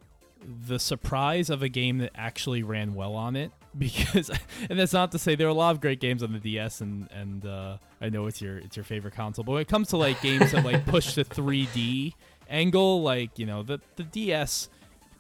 the 0.68 0.80
surprise 0.80 1.51
of 1.51 1.62
a 1.62 1.70
game 1.70 2.00
that 2.00 2.10
actually 2.16 2.63
ran 2.63 2.96
well 2.96 3.13
on 3.13 3.36
it 3.36 3.51
because 3.78 4.32
and 4.68 4.80
that's 4.80 4.92
not 4.92 5.12
to 5.12 5.20
say 5.20 5.36
there 5.36 5.46
are 5.46 5.51
a 5.51 5.54
lot 5.54 5.70
of 5.70 5.80
great 5.80 6.00
games 6.00 6.24
on 6.24 6.34
the 6.34 6.40
DS 6.40 6.82
and 6.82 7.08
and 7.12 7.46
uh, 7.46 7.78
I 8.01 8.10
know 8.10 8.25
it's 8.25 8.42
your 8.42 8.58
it's 8.58 8.75
your 8.75 8.84
favorite 8.84 9.13
console 9.13 9.46
but 9.46 9.51
when 9.51 9.62
it 9.62 9.68
comes 9.68 9.90
to 9.90 9.98
like 9.98 10.20
games 10.20 10.51
that 10.51 10.66
like 10.66 10.84
push 10.88 11.13
the 11.13 11.24
3D 11.24 12.16
angle 12.50 13.04
like 13.04 13.38
you 13.38 13.46
know 13.46 13.62
the 13.62 13.80
the 13.98 14.04
DS 14.04 14.68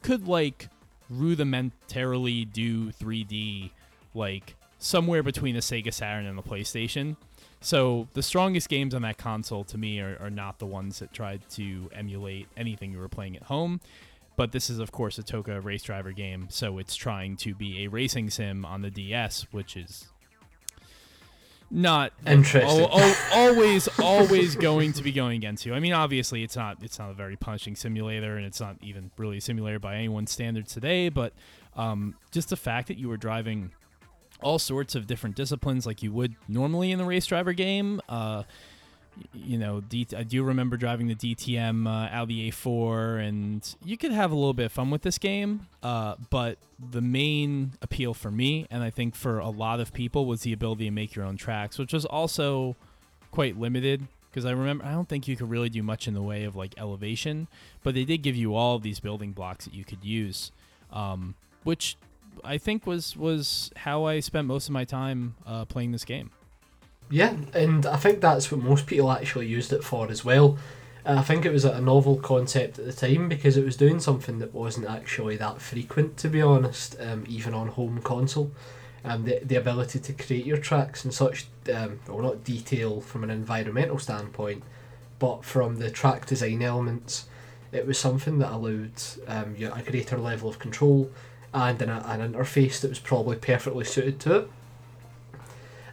could 0.01 0.27
like 0.27 0.69
rudimentarily 1.11 2.51
do 2.51 2.91
3D 2.91 3.71
like 4.13 4.55
somewhere 4.77 5.23
between 5.23 5.55
the 5.55 5.61
Sega 5.61 5.93
Saturn 5.93 6.25
and 6.25 6.37
the 6.37 6.43
PlayStation. 6.43 7.15
So 7.59 8.07
the 8.13 8.23
strongest 8.23 8.69
games 8.69 8.95
on 8.95 9.03
that 9.03 9.17
console 9.17 9.63
to 9.65 9.77
me 9.77 9.99
are, 9.99 10.17
are 10.19 10.29
not 10.31 10.57
the 10.59 10.65
ones 10.65 10.99
that 10.99 11.13
tried 11.13 11.47
to 11.51 11.89
emulate 11.93 12.47
anything 12.57 12.91
you 12.91 12.97
were 12.97 13.07
playing 13.07 13.35
at 13.35 13.43
home. 13.43 13.79
But 14.35 14.51
this 14.51 14.69
is 14.69 14.79
of 14.79 14.91
course 14.91 15.19
a 15.19 15.23
TOCA 15.23 15.61
race 15.61 15.83
driver 15.83 16.11
game, 16.11 16.47
so 16.49 16.79
it's 16.79 16.95
trying 16.95 17.37
to 17.37 17.53
be 17.53 17.83
a 17.83 17.89
racing 17.89 18.29
sim 18.31 18.65
on 18.65 18.81
the 18.81 18.89
DS, 18.89 19.45
which 19.51 19.77
is 19.77 20.07
not 21.71 22.11
interesting. 22.27 22.81
Al- 22.81 22.99
al- 22.99 23.15
always, 23.33 23.87
always 23.99 24.55
going 24.55 24.93
to 24.93 25.03
be 25.03 25.11
going 25.11 25.37
against 25.37 25.65
you. 25.65 25.73
I 25.73 25.79
mean, 25.79 25.93
obviously, 25.93 26.43
it's 26.43 26.55
not 26.55 26.77
it's 26.81 26.99
not 26.99 27.09
a 27.09 27.13
very 27.13 27.37
punishing 27.37 27.75
simulator, 27.75 28.35
and 28.35 28.45
it's 28.45 28.59
not 28.59 28.75
even 28.81 29.09
really 29.17 29.37
a 29.37 29.41
simulator 29.41 29.79
by 29.79 29.95
anyone's 29.95 30.31
standards 30.31 30.73
today. 30.73 31.09
But 31.09 31.33
um, 31.75 32.15
just 32.31 32.49
the 32.49 32.57
fact 32.57 32.89
that 32.89 32.97
you 32.97 33.07
were 33.07 33.17
driving 33.17 33.71
all 34.41 34.59
sorts 34.59 34.95
of 34.95 35.07
different 35.07 35.35
disciplines 35.35 35.85
like 35.85 36.03
you 36.03 36.11
would 36.11 36.35
normally 36.47 36.91
in 36.91 36.97
the 36.97 37.05
race 37.05 37.25
driver 37.25 37.53
game. 37.53 38.01
Uh, 38.09 38.43
you 39.33 39.57
know, 39.57 39.81
D- 39.81 40.07
I 40.15 40.23
do 40.23 40.43
remember 40.43 40.77
driving 40.77 41.07
the 41.07 41.15
DTM 41.15 41.87
uh, 41.87 42.09
Audi 42.11 42.51
A4, 42.51 43.27
and 43.27 43.75
you 43.83 43.97
could 43.97 44.11
have 44.11 44.31
a 44.31 44.35
little 44.35 44.53
bit 44.53 44.67
of 44.67 44.71
fun 44.71 44.89
with 44.89 45.01
this 45.01 45.17
game. 45.17 45.67
Uh, 45.83 46.15
but 46.29 46.57
the 46.79 47.01
main 47.01 47.73
appeal 47.81 48.13
for 48.13 48.31
me, 48.31 48.67
and 48.71 48.83
I 48.83 48.89
think 48.89 49.15
for 49.15 49.39
a 49.39 49.49
lot 49.49 49.79
of 49.79 49.93
people, 49.93 50.25
was 50.25 50.41
the 50.41 50.53
ability 50.53 50.85
to 50.85 50.91
make 50.91 51.15
your 51.15 51.25
own 51.25 51.37
tracks, 51.37 51.77
which 51.77 51.93
was 51.93 52.05
also 52.05 52.75
quite 53.31 53.59
limited. 53.59 54.07
Because 54.29 54.45
I 54.45 54.51
remember, 54.51 54.85
I 54.85 54.91
don't 54.91 55.09
think 55.09 55.27
you 55.27 55.35
could 55.35 55.49
really 55.49 55.69
do 55.69 55.83
much 55.83 56.07
in 56.07 56.13
the 56.13 56.21
way 56.21 56.45
of 56.45 56.55
like 56.55 56.73
elevation, 56.77 57.47
but 57.83 57.93
they 57.93 58.05
did 58.05 58.19
give 58.19 58.35
you 58.35 58.55
all 58.55 58.77
of 58.77 58.81
these 58.81 59.01
building 59.01 59.33
blocks 59.33 59.65
that 59.65 59.73
you 59.73 59.83
could 59.83 60.05
use, 60.05 60.53
um, 60.93 61.35
which 61.63 61.97
I 62.43 62.57
think 62.57 62.87
was 62.87 63.17
was 63.17 63.71
how 63.75 64.05
I 64.05 64.21
spent 64.21 64.47
most 64.47 64.69
of 64.69 64.73
my 64.73 64.85
time 64.85 65.35
uh, 65.45 65.65
playing 65.65 65.91
this 65.91 66.05
game. 66.05 66.31
Yeah, 67.11 67.35
and 67.53 67.85
I 67.85 67.97
think 67.97 68.21
that's 68.21 68.51
what 68.51 68.63
most 68.63 68.87
people 68.87 69.11
actually 69.11 69.47
used 69.47 69.73
it 69.73 69.83
for 69.83 70.09
as 70.09 70.23
well. 70.23 70.57
Uh, 71.05 71.15
I 71.17 71.21
think 71.23 71.45
it 71.45 71.51
was 71.51 71.65
a 71.65 71.81
novel 71.81 72.15
concept 72.15 72.79
at 72.79 72.85
the 72.85 72.93
time 72.93 73.27
because 73.27 73.57
it 73.57 73.65
was 73.65 73.75
doing 73.75 73.99
something 73.99 74.39
that 74.39 74.53
wasn't 74.53 74.87
actually 74.87 75.35
that 75.37 75.61
frequent, 75.61 76.15
to 76.17 76.29
be 76.29 76.41
honest, 76.41 76.95
um, 77.01 77.25
even 77.27 77.53
on 77.53 77.67
home 77.67 78.01
console. 78.01 78.51
Um, 79.03 79.25
the, 79.25 79.41
the 79.43 79.55
ability 79.55 79.99
to 79.99 80.13
create 80.13 80.45
your 80.45 80.57
tracks 80.57 81.03
in 81.03 81.11
such, 81.11 81.47
um, 81.73 81.99
well, 82.07 82.19
not 82.19 82.43
detail 82.45 83.01
from 83.01 83.23
an 83.23 83.29
environmental 83.29 83.99
standpoint, 83.99 84.63
but 85.19 85.43
from 85.43 85.77
the 85.77 85.89
track 85.89 86.27
design 86.27 86.61
elements, 86.61 87.25
it 87.73 87.85
was 87.85 87.97
something 87.97 88.39
that 88.39 88.51
allowed 88.51 88.91
um, 89.27 89.55
you 89.57 89.71
a 89.73 89.81
greater 89.81 90.17
level 90.17 90.49
of 90.49 90.59
control 90.59 91.09
and 91.53 91.81
an, 91.81 91.89
an 91.89 92.33
interface 92.33 92.79
that 92.79 92.89
was 92.89 92.99
probably 92.99 93.35
perfectly 93.35 93.83
suited 93.83 94.19
to 94.21 94.35
it 94.35 94.51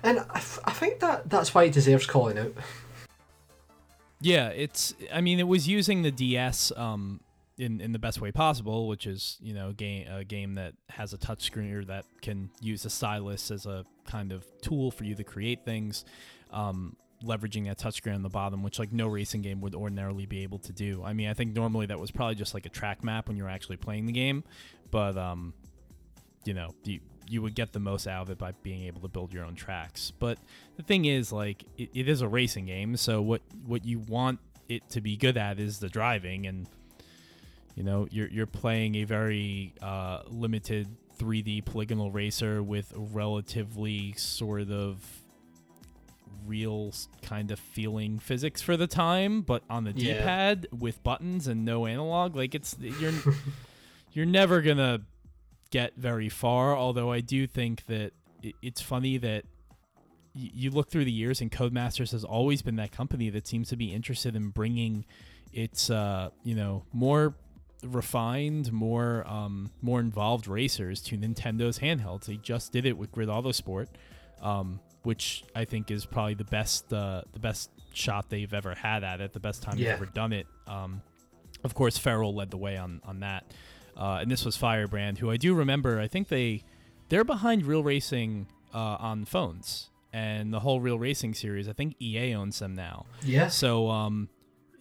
and 0.03 0.21
I, 0.21 0.37
f- 0.37 0.59
I 0.65 0.73
think 0.73 1.01
that 1.01 1.29
that's 1.29 1.55
why 1.55 1.65
it 1.65 1.73
deserves 1.73 2.07
calling 2.07 2.39
out. 2.39 2.53
Yeah, 4.21 4.49
it's. 4.49 4.95
I 5.13 5.21
mean, 5.21 5.39
it 5.39 5.47
was 5.47 5.69
using 5.69 6.03
the 6.03 6.11
DS 6.11 6.73
um, 6.77 7.21
in 7.57 7.81
in 7.81 7.93
the 7.93 7.99
best 7.99 8.21
way 8.21 8.33
possible, 8.33 8.89
which 8.89 9.07
is 9.07 9.39
you 9.41 9.55
know 9.55 9.73
game 9.73 10.09
a 10.09 10.25
game 10.25 10.55
that 10.55 10.75
has 10.91 11.13
a 11.13 11.19
touchscreen 11.19 11.73
or 11.73 11.85
that 11.85 12.05
can 12.21 12.51
use 12.61 12.85
a 12.85 12.91
stylus 12.91 13.51
as 13.51 13.67
a 13.67 13.85
kind 14.07 14.33
of 14.33 14.45
tool 14.61 14.91
for 14.91 15.05
you 15.05 15.15
to 15.15 15.25
create 15.25 15.65
things. 15.65 16.05
Um, 16.51 16.97
leveraging 17.25 17.67
that 17.67 17.79
touchscreen 17.79 18.15
on 18.15 18.23
the 18.23 18.29
bottom, 18.29 18.63
which 18.63 18.79
like 18.79 18.93
no 18.93 19.09
racing 19.09 19.43
game 19.43 19.61
would 19.61 19.75
ordinarily 19.75 20.27
be 20.27 20.43
able 20.45 20.59
to 20.61 20.73
do. 20.73 21.03
I 21.05 21.13
mean, 21.13 21.29
I 21.29 21.35
think 21.35 21.55
normally 21.55 21.87
that 21.87 21.99
was 21.99 22.11
probably 22.11 22.37
just 22.37 22.55
like 22.55 22.67
a 22.67 22.69
track 22.69 23.03
map 23.03 23.29
when 23.29 23.37
you 23.37 23.43
were 23.43 23.49
actually 23.49 23.77
playing 23.77 24.07
the 24.07 24.13
game, 24.13 24.45
but 24.91 25.17
um, 25.17 25.53
you 26.45 26.55
know, 26.55 26.75
you, 26.85 27.01
you 27.29 27.43
would 27.43 27.55
get 27.55 27.73
the 27.73 27.79
most 27.81 28.07
out 28.07 28.23
of 28.23 28.31
it 28.31 28.39
by 28.39 28.53
being 28.63 28.85
able 28.85 29.01
to 29.03 29.09
build 29.09 29.33
your 29.35 29.45
own 29.45 29.55
tracks. 29.55 30.13
But 30.19 30.39
the 30.77 30.83
thing 30.83 31.05
is, 31.05 31.33
like, 31.33 31.65
it, 31.77 31.91
it 31.95 32.09
is 32.09 32.21
a 32.23 32.29
racing 32.29 32.67
game, 32.67 32.97
so 32.97 33.21
what 33.23 33.43
what 33.67 33.85
you 33.85 33.99
want 34.01 34.41
it 34.69 34.89
to 34.91 35.01
be 35.01 35.17
good 35.17 35.37
at 35.37 35.59
is 35.59 35.79
the 35.79 35.89
driving, 35.89 36.47
and 36.47 36.67
you 37.75 37.83
know, 37.83 38.09
you're 38.11 38.29
you're 38.29 38.47
playing 38.47 38.97
a 38.97 39.05
very 39.05 39.73
uh, 39.83 40.23
limited 40.29 40.89
3D 41.19 41.65
polygonal 41.65 42.11
racer 42.13 42.63
with 42.63 42.93
relatively 42.97 44.13
sort 44.17 44.71
of 44.71 44.99
real 46.47 46.95
kind 47.23 47.51
of 47.51 47.59
feeling 47.59 48.19
physics 48.19 48.63
for 48.63 48.77
the 48.77 48.87
time, 48.87 49.43
but 49.43 49.63
on 49.69 49.85
the 49.85 49.91
Yeah. 49.93 50.15
D-pad 50.15 50.67
with 50.79 51.03
buttons 51.03 51.47
and 51.47 51.65
no 51.65 51.87
analog, 51.87 52.35
like 52.37 52.55
it's 52.55 52.77
you're 52.79 53.13
you're 54.13 54.27
never 54.27 54.63
gonna 54.63 55.01
get 55.71 55.95
very 55.97 56.29
far. 56.29 56.77
Although 56.77 57.11
I 57.13 57.21
do 57.21 57.47
think 57.47 57.87
that 57.87 58.13
it's 58.63 58.81
funny 58.81 59.19
that 59.19 59.45
you 60.35 60.71
look 60.71 60.89
through 60.91 61.05
the 61.05 61.11
years 61.13 61.41
and 61.41 61.51
Codemasters 61.51 62.13
has 62.13 62.23
always 62.25 62.63
been 62.63 62.77
that 62.77 62.93
company 62.93 63.29
that 63.31 63.47
seems 63.47 63.69
to 63.71 63.77
be 63.77 63.93
interested 63.93 64.37
in 64.37 64.51
bringing 64.51 65.05
its 65.53 65.91
uh, 65.91 66.31
you 66.45 66.55
know 66.55 66.85
more 66.93 67.35
refined, 67.83 68.73
more 68.73 69.25
um, 69.27 69.71
more 69.83 70.01
involved 70.01 70.47
racers 70.47 71.01
to 71.03 71.17
Nintendo's 71.17 71.79
handhelds. 71.79 72.27
They 72.27 72.37
just 72.37 72.73
did 72.73 72.87
it 72.87 72.97
with 72.97 73.11
Grid 73.13 73.29
Autosport, 73.29 73.87
um, 74.43 74.81
which 75.03 75.45
I 75.55 75.65
think 75.65 75.91
is 75.91 76.05
probably 76.07 76.35
the 76.35 76.45
best 76.45 76.93
uh, 76.93 77.23
the 77.33 77.39
best 77.41 77.71
shot 77.93 78.29
they've 78.31 78.53
ever 78.53 78.75
had 78.75 79.03
at 79.05 79.21
it, 79.21 79.33
the 79.33 79.41
best 79.41 79.63
time 79.63 79.77
Yeah. 79.79 79.85
they've 79.93 80.03
ever 80.03 80.07
done 80.13 80.33
it. 80.33 80.47
Um, 80.67 81.03
of 81.65 81.75
course, 81.75 81.99
Feral 81.99 82.35
led 82.35 82.51
the 82.51 82.57
way 82.59 82.77
on 82.77 83.01
on 83.05 83.21
that, 83.21 83.45
uh, 83.99 84.19
and 84.21 84.31
this 84.31 84.45
was 84.45 84.57
Firebrand, 84.57 85.19
who 85.19 85.31
I 85.31 85.37
do 85.37 85.55
remember. 85.55 86.01
I 86.01 86.09
think 86.09 86.29
they 86.29 86.63
they're 87.09 87.25
behind 87.25 87.65
Real 87.65 87.83
Racing 87.83 88.47
uh, 88.73 88.97
on 89.01 89.25
phones 89.25 89.91
and 90.13 90.53
the 90.53 90.61
whole 90.61 90.81
Real 90.81 90.99
Racing 90.99 91.35
series. 91.35 91.69
I 91.69 91.73
think 91.73 91.97
EA 92.01 92.35
owns 92.35 92.61
them 92.61 92.75
now. 92.75 93.07
Yeah. 93.23 93.49
So 93.49 93.91
um, 93.91 94.29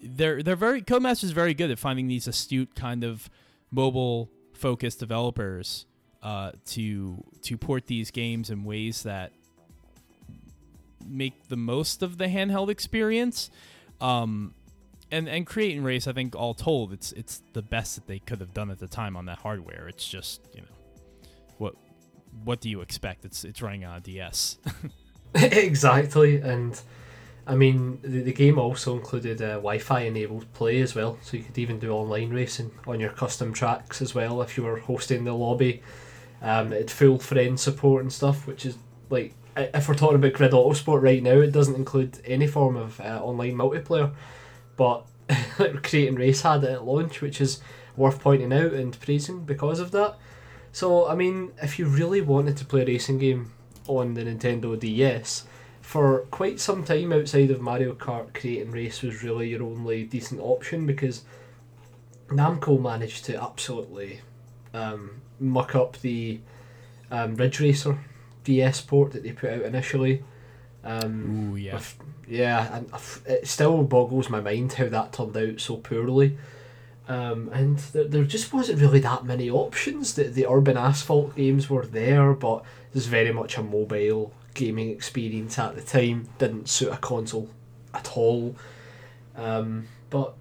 they're 0.01 0.43
they're 0.43 0.55
very 0.55 0.81
Codemasters 0.81 1.25
is 1.25 1.31
very 1.31 1.53
good 1.53 1.71
at 1.71 1.79
finding 1.79 2.07
these 2.07 2.27
astute 2.27 2.75
kind 2.75 3.03
of 3.03 3.29
mobile 3.71 4.29
focused 4.53 4.99
developers 4.99 5.85
uh, 6.21 6.51
to 6.65 7.23
to 7.41 7.57
port 7.57 7.87
these 7.87 8.11
games 8.11 8.49
in 8.49 8.63
ways 8.63 9.03
that 9.03 9.31
make 11.07 11.47
the 11.47 11.57
most 11.57 12.03
of 12.03 12.17
the 12.17 12.25
handheld 12.25 12.69
experience. 12.69 13.49
Um, 13.99 14.53
and 15.11 15.27
and 15.29 15.45
create 15.45 15.75
and 15.75 15.85
race, 15.85 16.07
I 16.07 16.13
think 16.13 16.35
all 16.35 16.53
told, 16.53 16.93
it's 16.93 17.11
it's 17.13 17.41
the 17.53 17.61
best 17.61 17.95
that 17.95 18.07
they 18.07 18.19
could 18.19 18.39
have 18.39 18.53
done 18.53 18.69
at 18.69 18.79
the 18.79 18.87
time 18.87 19.15
on 19.15 19.25
that 19.25 19.39
hardware. 19.39 19.87
It's 19.87 20.07
just 20.07 20.41
you 20.53 20.61
know 20.61 20.67
what 21.57 21.75
what 22.43 22.61
do 22.61 22.69
you 22.69 22.81
expect? 22.81 23.25
It's 23.25 23.43
it's 23.43 23.61
running 23.61 23.85
on 23.85 23.97
a 23.97 24.01
DS. 24.01 24.57
exactly, 25.35 26.37
and 26.37 26.79
I 27.45 27.55
mean 27.55 27.99
the, 28.01 28.21
the 28.21 28.33
game 28.33 28.59
also 28.59 28.95
included 28.95 29.41
uh, 29.41 29.55
Wi-Fi 29.55 30.01
enabled 30.01 30.51
play 30.53 30.81
as 30.81 30.95
well, 30.95 31.17
so 31.21 31.37
you 31.37 31.43
could 31.43 31.57
even 31.57 31.79
do 31.79 31.91
online 31.91 32.31
racing 32.31 32.71
on 32.85 32.99
your 32.99 33.11
custom 33.11 33.53
tracks 33.53 34.01
as 34.01 34.13
well 34.13 34.41
if 34.41 34.57
you 34.57 34.63
were 34.63 34.79
hosting 34.79 35.23
the 35.23 35.33
lobby. 35.33 35.81
Um, 36.41 36.71
it 36.71 36.77
had 36.77 36.91
full 36.91 37.17
friend 37.17 37.59
support 37.59 38.03
and 38.03 38.13
stuff, 38.13 38.45
which 38.45 38.65
is 38.65 38.77
like 39.09 39.33
if 39.57 39.87
we're 39.87 39.95
talking 39.95 40.17
about 40.17 40.33
Grid 40.33 40.51
Autosport 40.51 41.01
right 41.01 41.23
now, 41.23 41.39
it 41.39 41.51
doesn't 41.51 41.75
include 41.75 42.19
any 42.25 42.47
form 42.47 42.75
of 42.75 42.99
uh, 42.99 43.21
online 43.23 43.55
multiplayer, 43.55 44.11
but 44.77 45.05
Create 45.83 46.07
and 46.07 46.17
Race 46.17 46.41
had 46.41 46.63
it 46.63 46.69
at 46.71 46.85
launch, 46.85 47.21
which 47.21 47.41
is 47.41 47.59
worth 47.97 48.21
pointing 48.21 48.53
out 48.53 48.73
and 48.73 48.97
praising 48.99 49.43
because 49.43 49.79
of 49.79 49.91
that. 49.91 50.15
So 50.71 51.07
I 51.07 51.15
mean, 51.15 51.51
if 51.61 51.77
you 51.77 51.85
really 51.87 52.21
wanted 52.21 52.55
to 52.57 52.65
play 52.65 52.83
a 52.83 52.85
racing 52.85 53.17
game 53.17 53.51
on 53.87 54.13
the 54.13 54.23
Nintendo 54.23 54.79
DS, 54.79 55.45
for 55.81 56.19
quite 56.31 56.59
some 56.59 56.83
time 56.83 57.11
outside 57.13 57.49
of 57.49 57.61
Mario 57.61 57.93
Kart, 57.93 58.33
Create 58.33 58.61
and 58.61 58.73
Race 58.73 59.01
was 59.01 59.23
really 59.23 59.49
your 59.49 59.63
only 59.63 60.03
decent 60.03 60.39
option 60.41 60.85
because 60.85 61.23
Namco 62.27 62.79
managed 62.81 63.25
to 63.25 63.41
absolutely 63.41 64.19
um, 64.73 65.21
muck 65.39 65.75
up 65.75 65.97
the 66.01 66.39
um, 67.09 67.35
Ridge 67.35 67.59
Racer 67.61 67.97
DS 68.43 68.81
port 68.81 69.13
that 69.13 69.23
they 69.23 69.31
put 69.31 69.49
out 69.49 69.61
initially. 69.61 70.23
Um, 70.83 71.51
Ooh, 71.53 71.55
yeah. 71.55 71.75
with- 71.75 71.97
yeah, 72.27 72.81
it 73.25 73.47
still 73.47 73.83
boggles 73.83 74.29
my 74.29 74.41
mind 74.41 74.73
how 74.73 74.89
that 74.89 75.13
turned 75.13 75.37
out 75.37 75.59
so 75.59 75.77
poorly. 75.77 76.37
Um, 77.07 77.49
and 77.53 77.77
there, 77.77 78.03
there 78.03 78.23
just 78.25 78.53
wasn't 78.53 78.81
really 78.81 78.99
that 78.99 79.25
many 79.25 79.49
options. 79.49 80.15
The, 80.15 80.23
the 80.23 80.45
urban 80.47 80.75
asphalt 80.75 81.35
games 81.35 81.69
were 81.69 81.85
there, 81.85 82.33
but 82.33 82.57
it 82.89 82.95
was 82.95 83.07
very 83.07 83.31
much 83.31 83.57
a 83.57 83.63
mobile 83.63 84.33
gaming 84.53 84.89
experience 84.89 85.57
at 85.57 85.75
the 85.75 85.81
time. 85.81 86.27
Didn't 86.37 86.67
suit 86.67 86.91
a 86.91 86.97
console 86.97 87.49
at 87.93 88.17
all. 88.17 88.55
Um, 89.37 89.87
but 90.09 90.33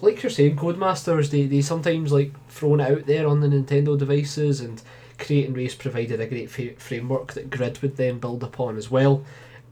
like 0.00 0.22
you're 0.22 0.30
saying, 0.30 0.56
Codemasters, 0.56 1.30
they, 1.30 1.44
they 1.46 1.60
sometimes 1.60 2.12
like 2.12 2.32
thrown 2.48 2.80
it 2.80 2.90
out 2.90 3.06
there 3.06 3.26
on 3.26 3.40
the 3.40 3.48
Nintendo 3.48 3.98
devices, 3.98 4.60
and 4.60 4.80
Create 5.18 5.48
and 5.48 5.56
Race 5.56 5.74
provided 5.74 6.20
a 6.20 6.26
great 6.26 6.50
fa- 6.50 6.76
framework 6.76 7.34
that 7.34 7.50
Grid 7.50 7.80
would 7.82 7.96
then 7.96 8.18
build 8.18 8.42
upon 8.42 8.76
as 8.78 8.90
well. 8.90 9.24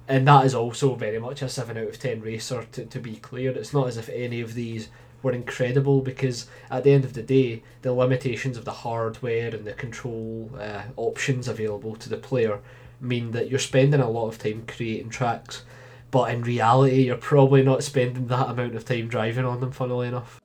And 0.07 0.29
that 0.29 0.45
is 0.45 0.55
also 0.55 0.95
very 0.95 1.19
much 1.19 1.41
a 1.43 1.49
7 1.49 1.77
out 1.79 1.89
of 1.89 1.99
10 1.99 2.21
racer, 2.21 2.67
to, 2.73 2.85
to 2.85 2.99
be 2.99 3.17
clear. 3.17 3.51
It's 3.53 3.73
not 3.73 3.89
as 3.89 3.97
if 3.97 4.09
any 4.11 4.41
of 4.41 4.55
these 4.55 4.89
were 5.23 5.33
incredible 5.33 6.03
because 6.03 6.47
at 6.71 6.85
the 6.85 6.93
end 6.93 7.05
of 7.05 7.15
the 7.15 7.23
day, 7.23 7.63
the 7.83 7.93
limitations 7.93 8.57
of 8.57 8.65
the 8.65 8.73
hardware 8.73 9.49
and 9.55 9.65
the 9.65 9.73
control 9.73 10.51
uh, 10.61 10.83
options 10.97 11.49
available 11.49 11.97
to 11.97 12.09
the 12.09 12.19
player 12.19 12.61
mean 13.01 13.33
that 13.33 13.51
you're 13.51 13.59
spending 13.59 14.01
a 14.01 14.09
lot 14.09 14.29
of 14.29 14.39
time 14.39 14.65
creating 14.67 15.09
tracks, 15.09 15.65
but 16.11 16.33
in 16.33 16.43
reality, 16.43 17.05
you're 17.05 17.17
probably 17.17 17.63
not 17.63 17.83
spending 17.83 18.27
that 18.29 18.51
amount 18.51 18.75
of 18.75 18.85
time 18.85 19.09
driving 19.09 19.45
on 19.45 19.61
them, 19.61 19.73
funnily 19.73 20.09
enough. 20.09 20.41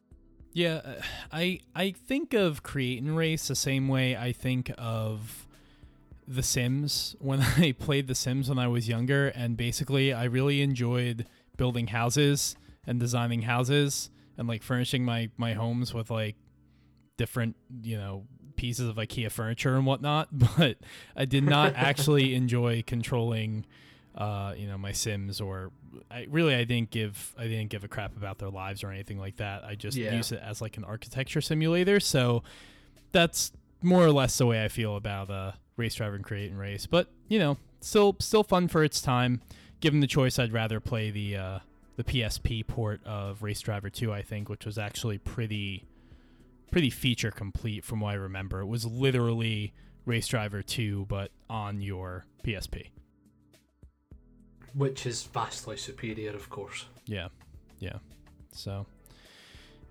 Yeah, 0.51 0.81
uh, 0.83 1.01
I 1.31 1.59
I 1.75 1.91
think 1.91 2.33
of 2.33 2.63
Create 2.63 3.01
and 3.01 3.15
Race 3.15 3.47
the 3.47 3.55
same 3.55 3.87
way 3.87 4.15
I 4.17 4.31
think 4.31 4.71
of 4.77 5.45
The 6.31 6.43
Sims 6.43 7.15
when 7.19 7.41
I 7.57 7.71
played 7.73 8.07
The 8.07 8.15
Sims 8.15 8.47
when 8.49 8.59
I 8.59 8.67
was 8.67 8.87
younger, 8.87 9.29
and 9.29 9.57
basically 9.57 10.13
I 10.13 10.25
really 10.25 10.61
enjoyed 10.61 11.25
building 11.57 11.87
houses 11.87 12.55
and 12.85 12.99
designing 12.99 13.41
houses 13.41 14.09
and 14.37 14.47
like 14.47 14.61
furnishing 14.63 15.03
my 15.03 15.29
my 15.37 15.53
homes 15.53 15.93
with 15.93 16.09
like 16.11 16.35
different 17.17 17.55
you 17.81 17.97
know 17.97 18.25
pieces 18.55 18.87
of 18.87 18.95
IKEA 18.97 19.31
furniture 19.31 19.75
and 19.75 19.85
whatnot. 19.85 20.29
But 20.57 20.77
I 21.15 21.25
did 21.25 21.43
not 21.43 21.73
actually 21.75 22.35
enjoy 22.41 22.83
controlling. 22.85 23.65
Uh, 24.15 24.53
you 24.57 24.67
know 24.67 24.77
my 24.77 24.91
Sims, 24.91 25.39
or 25.39 25.71
I 26.11 26.25
really 26.29 26.53
I 26.53 26.63
didn't 26.65 26.89
give 26.89 27.33
I 27.37 27.43
didn't 27.43 27.69
give 27.69 27.83
a 27.83 27.87
crap 27.87 28.17
about 28.17 28.37
their 28.39 28.49
lives 28.49 28.83
or 28.83 28.91
anything 28.91 29.17
like 29.17 29.37
that. 29.37 29.63
I 29.63 29.75
just 29.75 29.95
Yeah. 29.97 30.13
use 30.13 30.31
it 30.31 30.41
as 30.43 30.61
like 30.61 30.77
an 30.77 30.83
architecture 30.83 31.41
simulator. 31.41 31.99
So 32.01 32.43
that's 33.13 33.51
more 33.81 34.03
or 34.03 34.11
less 34.11 34.37
the 34.37 34.45
way 34.45 34.63
I 34.63 34.67
feel 34.67 34.95
about 34.97 35.29
uh, 35.29 35.51
Race 35.79 35.95
Driver 35.95 36.15
and 36.15 36.23
Create 36.23 36.51
and 36.51 36.59
Race. 36.59 36.85
But 36.85 37.07
you 37.27 37.39
know, 37.39 37.57
still 37.81 38.15
still 38.19 38.43
fun 38.43 38.67
for 38.67 38.83
its 38.83 39.01
time. 39.01 39.41
Given 39.79 40.01
the 40.01 40.07
choice, 40.07 40.37
I'd 40.37 40.53
rather 40.53 40.79
play 40.79 41.09
the 41.09 41.37
uh, 41.37 41.59
the 41.95 42.03
PSP 42.03 42.67
port 42.67 43.01
of 43.05 43.41
Race 43.41 43.61
Driver 43.61 43.89
2. 43.89 44.13
I 44.13 44.21
think, 44.21 44.49
which 44.49 44.65
was 44.65 44.77
actually 44.77 45.17
pretty 45.17 45.85
pretty 46.71 46.89
feature 46.89 47.31
complete 47.31 47.83
from 47.83 48.01
what 48.01 48.11
I 48.11 48.13
remember. 48.13 48.59
It 48.59 48.67
was 48.67 48.85
literally 48.85 49.73
Race 50.05 50.27
Driver 50.27 50.61
2, 50.61 51.05
but 51.07 51.31
on 51.49 51.81
your 51.81 52.25
PSP. 52.43 52.89
Which 54.75 55.05
is 55.05 55.23
vastly 55.23 55.77
superior, 55.77 56.31
of 56.31 56.49
course. 56.49 56.85
Yeah, 57.05 57.29
yeah. 57.79 57.97
So 58.51 58.85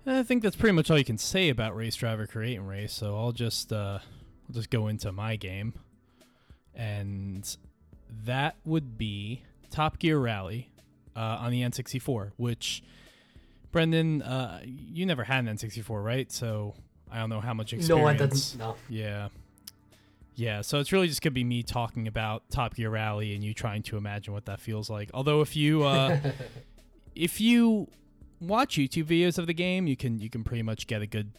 I 0.05 0.23
think 0.23 0.43
that's 0.43 0.55
pretty 0.55 0.73
much 0.73 0.89
all 0.89 0.97
you 0.97 1.03
can 1.03 1.17
say 1.17 1.49
about 1.49 1.75
Race 1.75 1.95
Driver 1.95 2.25
Create 2.27 2.57
and 2.57 2.67
Race. 2.67 2.93
So 2.93 3.17
I'll 3.17 3.31
just 3.31 3.73
uh, 3.73 3.99
I'll 4.01 4.53
just 4.53 4.69
go 4.69 4.87
into 4.87 5.11
my 5.11 5.35
game, 5.35 5.73
and 6.79 7.57
that 8.25 8.55
would 8.63 8.97
be 8.97 9.43
Top 9.69 9.99
Gear 9.99 10.17
Rally 10.17 10.69
uh, 11.15 11.19
on 11.19 11.51
the 11.51 11.61
N64. 11.61 12.31
Which 12.37 12.81
Brendan, 13.71 14.21
uh, 14.21 14.61
you 14.63 15.05
never 15.05 15.25
had 15.25 15.45
an 15.45 15.55
N64, 15.55 16.03
right? 16.03 16.31
So 16.31 16.73
I 17.11 17.19
don't 17.19 17.29
know 17.29 17.41
how 17.41 17.53
much 17.53 17.73
experience. 17.73 18.01
No, 18.01 18.07
I 18.07 18.13
didn't. 18.13 18.55
No. 18.57 18.75
Yeah. 18.87 19.27
Yeah, 20.35 20.61
so 20.61 20.79
it's 20.79 20.93
really 20.93 21.09
just 21.09 21.21
gonna 21.21 21.33
be 21.33 21.43
me 21.43 21.63
talking 21.63 22.07
about 22.07 22.49
Top 22.49 22.75
Gear 22.75 22.89
Rally 22.89 23.35
and 23.35 23.43
you 23.43 23.53
trying 23.53 23.83
to 23.83 23.97
imagine 23.97 24.33
what 24.33 24.45
that 24.45 24.61
feels 24.61 24.89
like. 24.89 25.11
Although 25.13 25.41
if 25.41 25.53
you 25.57 25.83
uh, 25.83 26.17
if 27.15 27.41
you 27.41 27.89
watch 28.39 28.77
YouTube 28.77 29.03
videos 29.03 29.37
of 29.37 29.47
the 29.47 29.53
game, 29.53 29.85
you 29.85 29.97
can 29.97 30.17
you 30.19 30.29
can 30.29 30.45
pretty 30.45 30.63
much 30.63 30.87
get 30.87 31.01
a 31.01 31.07
good 31.07 31.31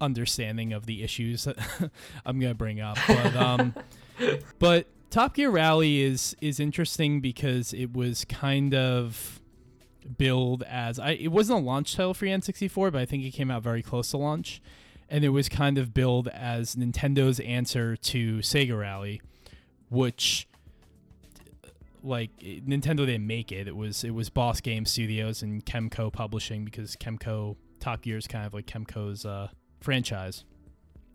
understanding 0.00 0.72
of 0.72 0.86
the 0.86 1.02
issues 1.02 1.44
that 1.44 1.58
I'm 2.24 2.40
gonna 2.40 2.54
bring 2.54 2.80
up. 2.80 2.96
But 3.06 3.36
um, 3.36 3.74
but 4.58 4.86
Top 5.10 5.34
Gear 5.34 5.50
Rally 5.50 6.00
is 6.02 6.36
is 6.40 6.60
interesting 6.60 7.20
because 7.20 7.72
it 7.72 7.92
was 7.94 8.24
kind 8.24 8.74
of 8.74 9.40
billed 10.18 10.62
as 10.64 10.98
I 10.98 11.10
it 11.12 11.28
wasn't 11.28 11.60
a 11.60 11.62
launch 11.62 11.94
title 11.94 12.14
for 12.14 12.26
N64, 12.26 12.92
but 12.92 13.00
I 13.00 13.04
think 13.06 13.24
it 13.24 13.30
came 13.30 13.50
out 13.50 13.62
very 13.62 13.82
close 13.82 14.10
to 14.10 14.16
launch, 14.18 14.60
and 15.08 15.24
it 15.24 15.30
was 15.30 15.48
kind 15.48 15.78
of 15.78 15.94
billed 15.94 16.28
as 16.28 16.76
Nintendo's 16.76 17.40
answer 17.40 17.96
to 17.96 18.38
Sega 18.38 18.78
Rally, 18.78 19.20
which 19.88 20.46
like 22.02 22.30
Nintendo 22.38 22.98
didn't 22.98 23.26
make 23.26 23.50
it. 23.50 23.66
It 23.66 23.76
was 23.76 24.04
it 24.04 24.14
was 24.14 24.30
Boss 24.30 24.60
Game 24.60 24.84
Studios 24.84 25.42
and 25.42 25.64
Kemco 25.64 26.12
Publishing 26.12 26.64
because 26.64 26.96
Kemco 26.96 27.56
Top 27.80 28.02
Gear 28.02 28.16
is 28.16 28.26
kind 28.26 28.46
of 28.46 28.54
like 28.54 28.66
Kemco's 28.66 29.24
uh, 29.24 29.48
franchise, 29.80 30.44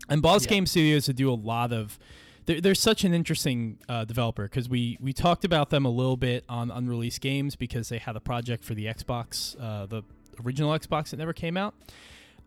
and 0.08 0.20
Boss 0.22 0.44
Yeah. 0.44 0.50
Game 0.50 0.66
Studios 0.66 1.06
would 1.08 1.16
do 1.16 1.30
a 1.30 1.34
lot 1.34 1.72
of. 1.72 1.98
They're, 2.46 2.60
they're 2.60 2.74
such 2.74 3.04
an 3.04 3.14
interesting 3.14 3.78
uh, 3.88 4.04
developer 4.04 4.44
because 4.44 4.68
we 4.68 4.98
we 5.00 5.12
talked 5.12 5.44
about 5.44 5.70
them 5.70 5.84
a 5.84 5.90
little 5.90 6.16
bit 6.16 6.44
on 6.48 6.70
unreleased 6.70 7.20
games 7.20 7.56
because 7.56 7.88
they 7.88 7.98
had 7.98 8.16
a 8.16 8.20
project 8.20 8.64
for 8.64 8.74
the 8.74 8.86
Xbox, 8.86 9.56
uh, 9.60 9.86
the 9.86 10.02
original 10.44 10.72
Xbox 10.72 11.10
that 11.10 11.18
never 11.18 11.32
came 11.32 11.56
out. 11.56 11.74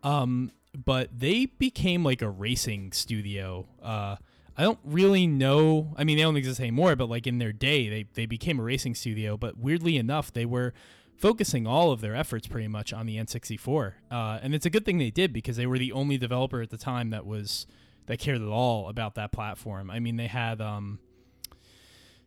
Um, 0.03 0.51
but 0.73 1.17
they 1.17 1.45
became 1.45 2.03
like 2.03 2.21
a 2.21 2.29
racing 2.29 2.91
studio. 2.91 3.67
Uh, 3.81 4.17
I 4.57 4.63
don't 4.63 4.79
really 4.83 5.27
know. 5.27 5.93
I 5.97 6.03
mean, 6.03 6.17
they 6.17 6.23
don't 6.23 6.37
exist 6.37 6.59
anymore, 6.59 6.95
but 6.95 7.09
like 7.09 7.27
in 7.27 7.39
their 7.39 7.51
day, 7.51 7.89
they, 7.89 8.05
they 8.13 8.25
became 8.25 8.59
a 8.59 8.63
racing 8.63 8.95
studio. 8.95 9.37
But 9.37 9.57
weirdly 9.57 9.97
enough, 9.97 10.31
they 10.31 10.45
were 10.45 10.73
focusing 11.17 11.65
all 11.65 11.91
of 11.91 12.01
their 12.01 12.15
efforts 12.15 12.47
pretty 12.47 12.67
much 12.67 12.93
on 12.93 13.05
the 13.05 13.17
N64. 13.17 13.93
Uh, 14.11 14.39
and 14.41 14.53
it's 14.53 14.65
a 14.65 14.69
good 14.69 14.85
thing 14.85 14.97
they 14.97 15.11
did 15.11 15.33
because 15.33 15.57
they 15.57 15.65
were 15.65 15.79
the 15.79 15.91
only 15.91 16.17
developer 16.17 16.61
at 16.61 16.69
the 16.69 16.77
time 16.77 17.09
that 17.09 17.25
was 17.25 17.67
that 18.07 18.19
cared 18.19 18.41
at 18.41 18.47
all 18.47 18.89
about 18.89 19.15
that 19.15 19.31
platform. 19.31 19.89
I 19.89 19.99
mean, 19.99 20.17
they 20.17 20.27
had 20.27 20.61
um, 20.61 20.99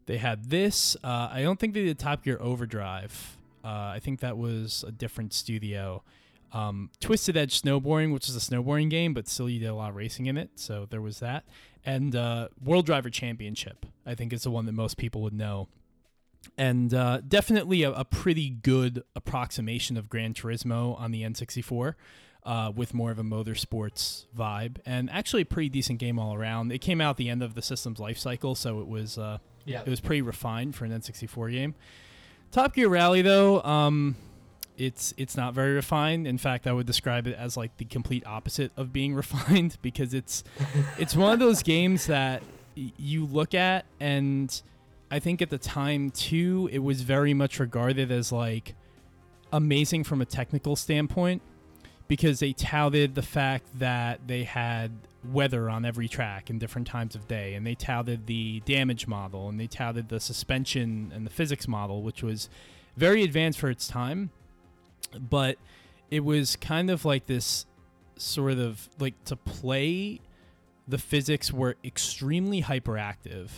they 0.07 0.19
had 0.19 0.51
this. 0.51 0.97
Uh, 1.03 1.29
I 1.31 1.43
don't 1.43 1.59
think 1.59 1.75
they 1.75 1.85
did 1.85 1.99
Top 1.99 2.25
Gear 2.25 2.39
Overdrive. 2.41 3.37
Uh, 3.65 3.93
I 3.95 4.01
think 4.03 4.21
that 4.21 4.39
was 4.39 4.85
a 4.87 4.93
different 4.93 5.33
studio. 5.33 6.03
Um, 6.53 6.91
Twisted 7.01 7.37
Edge 7.37 7.61
Snowboarding, 7.61 8.13
which 8.13 8.29
is 8.29 8.35
a 8.35 8.41
snowboarding 8.41 8.89
game, 8.89 9.13
but 9.13 9.29
still 9.29 9.51
you 9.51 9.61
did 9.61 9.67
a 9.67 9.75
lot 9.75 9.91
of 9.91 9.97
racing 9.97 10.27
in 10.27 10.39
it. 10.39 10.51
So 10.55 10.87
there 10.89 11.03
was 11.03 11.21
that. 11.21 11.45
And 11.85 12.17
uh, 12.17 12.49
World 12.63 12.87
Driver 12.87 13.11
Championship, 13.11 13.85
I 14.07 14.15
think, 14.15 14.33
is 14.33 14.45
the 14.45 14.51
one 14.51 14.65
that 14.67 14.73
most 14.73 14.97
people 14.97 15.21
would 15.23 15.35
know. 15.35 15.69
And 16.57 16.95
uh, 16.95 17.21
definitely 17.27 17.83
a, 17.83 17.93
a 17.93 18.05
pretty 18.05 18.49
good 18.49 19.03
approximation 19.15 19.97
of 19.97 20.09
Gran 20.09 20.33
Turismo 20.33 20.99
on 20.99 21.11
the 21.11 21.23
N64 21.23 21.95
uh, 22.45 22.73
with 22.75 22.95
more 22.95 23.11
of 23.11 23.19
a 23.19 23.23
motorsports 23.23 24.25
vibe. 24.37 24.77
And 24.87 25.11
actually 25.11 25.43
a 25.43 25.47
pretty 25.47 25.69
decent 25.69 25.99
game 25.99 26.19
all 26.19 26.35
around. 26.35 26.73
It 26.73 26.79
came 26.79 27.01
out 27.01 27.11
at 27.11 27.17
the 27.17 27.29
end 27.29 27.43
of 27.43 27.55
the 27.55 27.63
system's 27.63 27.99
life 27.99 28.19
cycle, 28.19 28.55
so 28.55 28.81
it 28.81 28.87
was. 28.89 29.19
Uh, 29.19 29.39
Yeah. 29.67 29.83
it 29.85 29.91
was 29.91 30.01
pretty 30.01 30.23
refined 30.23 30.75
for 30.75 30.85
an 30.87 30.93
N64 30.93 31.51
game. 31.53 31.75
Top 32.51 32.75
Gear 32.75 32.89
Rally, 32.89 33.21
though, 33.21 33.61
um, 33.63 34.17
it's 34.79 35.13
it's 35.19 35.37
not 35.37 35.53
very 35.53 35.75
refined. 35.75 36.27
In 36.27 36.39
fact, 36.39 36.67
I 36.67 36.73
would 36.73 36.87
describe 36.87 37.27
it 37.27 37.37
as 37.37 37.57
like 37.57 37.77
the 37.77 37.85
complete 37.85 38.25
opposite 38.27 38.71
of 38.77 38.93
being 38.93 39.15
refined 39.23 39.77
because 39.83 40.15
it's 40.15 40.45
it's 40.97 41.15
one 41.15 41.33
of 41.35 41.39
those 41.41 41.63
games 41.63 42.07
that 42.07 42.43
y- 42.77 42.93
you 42.97 43.27
look 43.27 43.53
at 43.55 43.85
and 44.01 44.63
I 45.11 45.19
think 45.19 45.43
at 45.43 45.51
the 45.51 45.59
time 45.59 46.11
too, 46.11 46.69
it 46.73 46.79
was 46.79 47.03
very 47.03 47.35
much 47.35 47.59
regarded 47.61 48.11
as 48.13 48.31
like 48.33 48.75
amazing 49.53 50.05
from 50.05 50.21
a 50.21 50.25
technical 50.27 50.77
standpoint 50.77 51.43
because 52.09 52.41
they 52.41 52.53
touted 52.53 53.15
the 53.15 53.23
fact 53.23 53.67
that 53.79 54.27
they 54.27 54.45
had 54.45 54.91
weather 55.31 55.69
on 55.69 55.85
every 55.85 56.09
track 56.09 56.49
in 56.49 56.59
different 56.59 56.87
times 56.87 57.15
of 57.15 57.29
day 57.29 57.55
and 57.55 57.67
they 57.67 57.75
touted 57.75 58.27
the 58.27 58.61
damage 58.61 59.07
model 59.07 59.49
and 59.49 59.61
they 59.61 59.67
touted 59.67 60.09
the 60.09 60.19
suspension 60.19 61.13
and 61.15 61.27
the 61.27 61.31
physics 61.31 61.69
model 61.69 62.03
which 62.03 62.23
was 62.23 62.49
very 62.97 63.23
advanced 63.23 63.59
for 63.59 63.71
its 63.71 63.87
time. 63.87 64.31
But 65.19 65.59
it 66.11 66.25
was 66.25 66.57
kind 66.57 66.91
of 66.91 67.05
like 67.05 67.27
this 67.27 67.67
sort 68.17 68.59
of 68.59 68.89
like 68.99 69.23
to 69.25 69.37
play 69.37 70.21
the 70.89 70.99
physics 70.99 71.53
were 71.53 71.77
extremely 71.85 72.63
hyperactive 72.63 73.51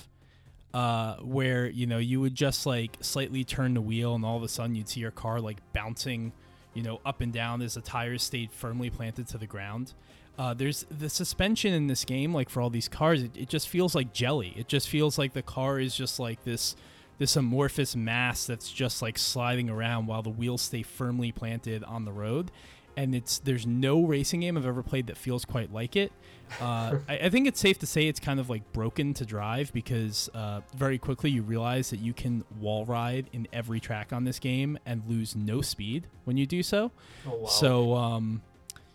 uh, 0.74 1.16
where 1.16 1.68
you 1.68 1.86
know 1.86 1.98
you 1.98 2.20
would 2.20 2.34
just 2.34 2.66
like 2.66 2.96
slightly 3.00 3.44
turn 3.44 3.74
the 3.74 3.80
wheel 3.80 4.14
and 4.14 4.24
all 4.24 4.36
of 4.36 4.42
a 4.42 4.48
sudden 4.48 4.74
you'd 4.74 4.88
see 4.88 5.00
your 5.00 5.10
car 5.10 5.40
like 5.40 5.58
bouncing 5.72 6.32
you 6.74 6.82
know 6.82 7.00
up 7.04 7.20
and 7.20 7.32
down 7.32 7.62
as 7.62 7.74
the 7.74 7.80
tires 7.80 8.22
stayed 8.22 8.50
firmly 8.52 8.90
planted 8.90 9.26
to 9.26 9.38
the 9.38 9.46
ground 9.46 9.94
Uh, 10.38 10.54
there's 10.54 10.86
the 10.98 11.10
suspension 11.10 11.74
in 11.74 11.86
this 11.86 12.04
game, 12.06 12.32
like 12.32 12.48
for 12.48 12.62
all 12.62 12.70
these 12.70 12.88
cars, 12.88 13.22
it, 13.22 13.36
it 13.36 13.48
just 13.48 13.68
feels 13.68 13.94
like 13.94 14.14
jelly. 14.14 14.54
It 14.56 14.68
just 14.68 14.88
feels 14.88 15.18
like 15.18 15.34
the 15.34 15.42
car 15.42 15.78
is 15.78 15.94
just 15.94 16.18
like 16.18 16.44
this 16.44 16.76
this 17.18 17.36
amorphous 17.36 17.94
mass 17.94 18.46
that's 18.46 18.72
just 18.72 19.02
like 19.02 19.18
sliding 19.18 19.68
around 19.68 20.06
while 20.06 20.22
the 20.22 20.30
wheels 20.30 20.62
stay 20.62 20.82
firmly 20.82 21.30
planted 21.32 21.84
on 21.84 22.06
the 22.06 22.12
road. 22.12 22.50
And 22.96 23.14
it's 23.14 23.38
there's 23.38 23.66
no 23.66 24.04
racing 24.04 24.40
game 24.40 24.56
I've 24.56 24.66
ever 24.66 24.82
played 24.82 25.06
that 25.06 25.16
feels 25.16 25.44
quite 25.44 25.72
like 25.72 25.96
it. 25.96 26.12
Uh, 26.60 26.98
I, 27.08 27.18
I, 27.18 27.28
think 27.30 27.46
it's 27.46 27.60
safe 27.60 27.78
to 27.78 27.86
say 27.86 28.08
it's 28.08 28.20
kind 28.20 28.40
of 28.40 28.50
like 28.50 28.72
broken 28.72 29.14
to 29.14 29.24
drive 29.24 29.72
because 29.72 30.28
uh, 30.34 30.60
very 30.76 30.98
quickly 30.98 31.30
you 31.30 31.42
realize 31.42 31.90
that 31.90 32.00
you 32.00 32.12
can 32.12 32.44
wall 32.58 32.84
ride 32.84 33.30
in 33.32 33.46
every 33.52 33.80
track 33.80 34.12
on 34.12 34.24
this 34.24 34.38
game 34.38 34.78
and 34.84 35.02
lose 35.06 35.36
no 35.36 35.60
speed 35.60 36.08
when 36.24 36.36
you 36.36 36.46
do 36.46 36.62
so. 36.62 36.90
Oh, 37.26 37.36
wow. 37.36 37.46
So 37.46 37.94
um, 37.94 38.42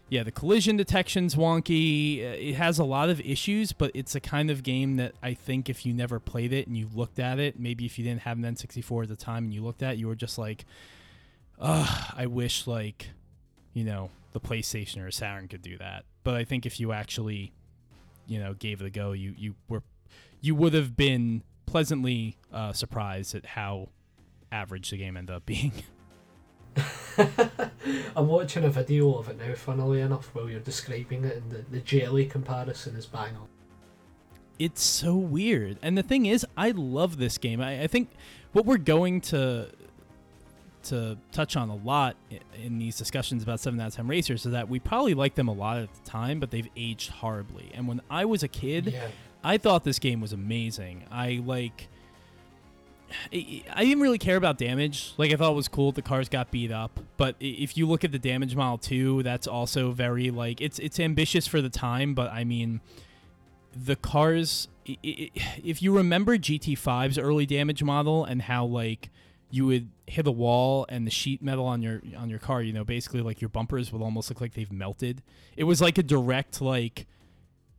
yeah, 0.10 0.24
the 0.24 0.32
collision 0.32 0.78
detection's 0.78 1.36
wonky. 1.36 2.20
Uh, 2.20 2.36
it 2.38 2.56
has 2.56 2.78
a 2.78 2.84
lot 2.84 3.10
of 3.10 3.20
issues, 3.22 3.72
but 3.72 3.92
it's 3.94 4.14
a 4.14 4.20
kind 4.20 4.52
of 4.52 4.62
game 4.62 4.98
that 4.98 5.14
I 5.24 5.34
think 5.34 5.70
if 5.70 5.86
you 5.86 5.94
never 5.94 6.20
played 6.20 6.54
it 6.54 6.68
and 6.68 6.78
you 6.78 6.90
looked 6.94 7.20
at 7.20 7.40
it, 7.40 7.60
maybe 7.60 7.86
if 7.86 7.98
you 7.98 8.04
didn't 8.04 8.22
have 8.22 8.38
an 8.38 8.44
N64 8.44 9.04
at 9.04 9.10
the 9.10 9.16
time 9.16 9.46
and 9.46 9.54
you 9.54 9.64
looked 9.64 9.82
at 9.82 9.94
it, 9.94 10.00
you 10.00 10.08
were 10.08 10.16
just 10.16 10.38
like, 10.38 10.66
ugh, 11.60 12.14
I 12.16 12.28
wish 12.28 12.68
like, 12.68 13.10
you 13.76 13.84
know, 13.84 14.10
the 14.32 14.40
PlayStation 14.40 15.06
or 15.06 15.12
Saturn 15.12 15.48
could 15.48 15.62
do 15.62 15.78
that. 15.78 16.06
But 16.24 16.34
I 16.34 16.44
think 16.44 16.66
if 16.66 16.80
you 16.80 16.92
actually, 16.92 17.54
you 18.26 18.40
know, 18.40 18.56
gave 18.56 18.82
it 18.82 18.88
a 18.88 18.90
go, 18.90 19.12
you 19.12 19.36
you 19.38 19.54
were, 19.70 19.84
you 20.42 20.56
would 20.56 20.74
have 20.74 20.98
been 20.98 21.44
pleasantly 21.68 22.38
uh, 22.52 22.74
surprised 22.74 23.36
at 23.36 23.46
how 23.46 23.90
average 24.52 24.90
the 24.90 24.98
game 24.98 25.16
ended 25.16 25.36
up 25.36 25.46
being. 25.46 25.74
I'm 28.16 28.28
watching 28.28 28.64
a 28.64 28.70
video 28.70 29.14
of 29.16 29.30
it 29.30 29.38
now, 29.38 29.54
funnily 29.56 30.02
enough, 30.02 30.34
while 30.34 30.50
you're 30.50 30.60
describing 30.60 31.24
it, 31.24 31.38
and 31.38 31.52
the, 31.52 31.66
the 31.72 31.80
jelly 31.80 32.26
comparison 32.26 32.96
is 32.96 33.06
bang 33.06 33.36
on. 33.36 33.48
It's 34.58 34.84
so 34.84 35.16
weird. 35.16 35.78
And 35.82 35.98
the 35.98 36.04
thing 36.04 36.26
is, 36.26 36.46
I 36.56 36.72
love 36.72 37.18
this 37.18 37.38
game. 37.38 37.62
I, 37.62 37.84
I 37.84 37.88
think 37.88 38.12
what 38.54 38.66
we're 38.66 38.78
going 38.78 39.22
to 39.22 39.70
to 40.86 41.17
touch 41.32 41.56
on 41.56 41.69
a 41.69 41.76
lot 41.76 42.15
in 42.63 42.78
these 42.80 42.98
discussions 42.98 43.43
about 43.43 43.60
7 43.60 43.80
out 43.80 43.88
of 43.88 43.95
10 43.95 44.08
racers 44.08 44.45
is 44.45 44.52
that 44.52 44.69
we 44.69 44.80
probably 44.80 45.13
liked 45.13 45.36
them 45.36 45.48
a 45.48 45.54
lot 45.54 45.78
at 45.78 45.93
the 45.93 46.10
time, 46.10 46.39
but 46.39 46.52
they've 46.52 46.69
aged 46.76 47.10
horribly. 47.10 47.71
And 47.74 47.88
when 47.88 48.02
I 48.10 48.26
was 48.26 48.43
a 48.43 48.48
kid, 48.48 48.88
Yeah. 48.88 49.08
I 49.43 49.58
thought 49.60 49.84
this 49.84 50.00
game 50.00 50.21
was 50.21 50.34
amazing. 50.34 51.04
I 51.12 51.41
like. 51.45 51.88
I 53.32 53.84
didn't 53.84 54.00
really 54.02 54.17
care 54.17 54.36
about 54.36 54.58
damage. 54.58 55.13
Like 55.17 55.32
I 55.32 55.36
thought 55.36 55.52
it 55.52 55.56
was 55.56 55.67
cool 55.67 55.91
the 55.91 56.02
cars 56.02 56.28
got 56.28 56.50
beat 56.52 56.71
up, 56.71 57.00
but 57.17 57.36
if 57.39 57.78
you 57.78 57.88
look 57.88 58.04
at 58.04 58.12
the 58.12 58.17
damage 58.19 58.56
model 58.56 58.78
too, 58.80 59.21
that's 59.24 59.45
also 59.48 59.91
very 59.91 60.32
like 60.32 60.60
it's 60.60 60.80
it's 60.80 61.00
ambitious 61.00 61.45
for 61.48 61.62
the 61.62 61.69
time. 61.69 62.15
But 62.15 62.32
I 62.32 62.43
mean, 62.43 62.82
the 63.76 63.95
cars. 63.95 64.67
i- 64.89 64.98
i- 65.06 65.32
If 65.63 65.82
you 65.84 65.95
remember 65.95 66.38
GT5's 66.38 67.17
early 67.19 67.45
damage 67.45 67.84
model 67.84 68.26
and 68.26 68.41
how 68.43 68.65
like 68.65 69.10
you 69.56 69.65
would 69.65 69.89
hit 70.06 70.28
a 70.28 70.32
wall 70.32 70.86
and 70.89 71.08
the 71.08 71.12
sheet 71.12 71.41
metal 71.41 71.65
on 71.65 71.82
your 71.82 72.02
on 72.18 72.30
your 72.30 72.39
car, 72.39 72.62
you 72.62 72.74
know, 72.74 72.84
basically 72.84 73.22
like 73.22 73.39
your 73.41 73.50
bumpers 73.50 73.91
would 73.94 74.02
almost 74.02 74.30
look 74.30 74.41
like 74.41 74.54
they've 74.54 74.72
melted. 74.72 75.22
It 75.56 75.63
was 75.63 75.80
like 75.82 75.98
a 75.98 76.04
direct 76.04 76.62
like 76.62 77.08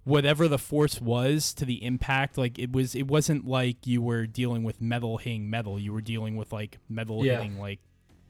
whatever 0.04 0.48
the 0.48 0.56
force 0.58 1.00
was 1.00 1.52
to 1.52 1.64
the 1.64 1.84
impact 1.84 2.38
like 2.38 2.58
it 2.60 2.70
was 2.72 2.94
it 2.94 3.08
wasn't 3.08 3.44
like 3.46 3.86
you 3.86 4.00
were 4.00 4.24
dealing 4.24 4.62
with 4.62 4.80
metal 4.80 5.18
hitting 5.18 5.50
metal 5.50 5.80
you 5.80 5.92
were 5.92 6.00
dealing 6.00 6.36
with 6.36 6.52
like 6.52 6.78
metal 6.88 7.26
Yeah. 7.26 7.38
hitting 7.38 7.58
like 7.58 7.80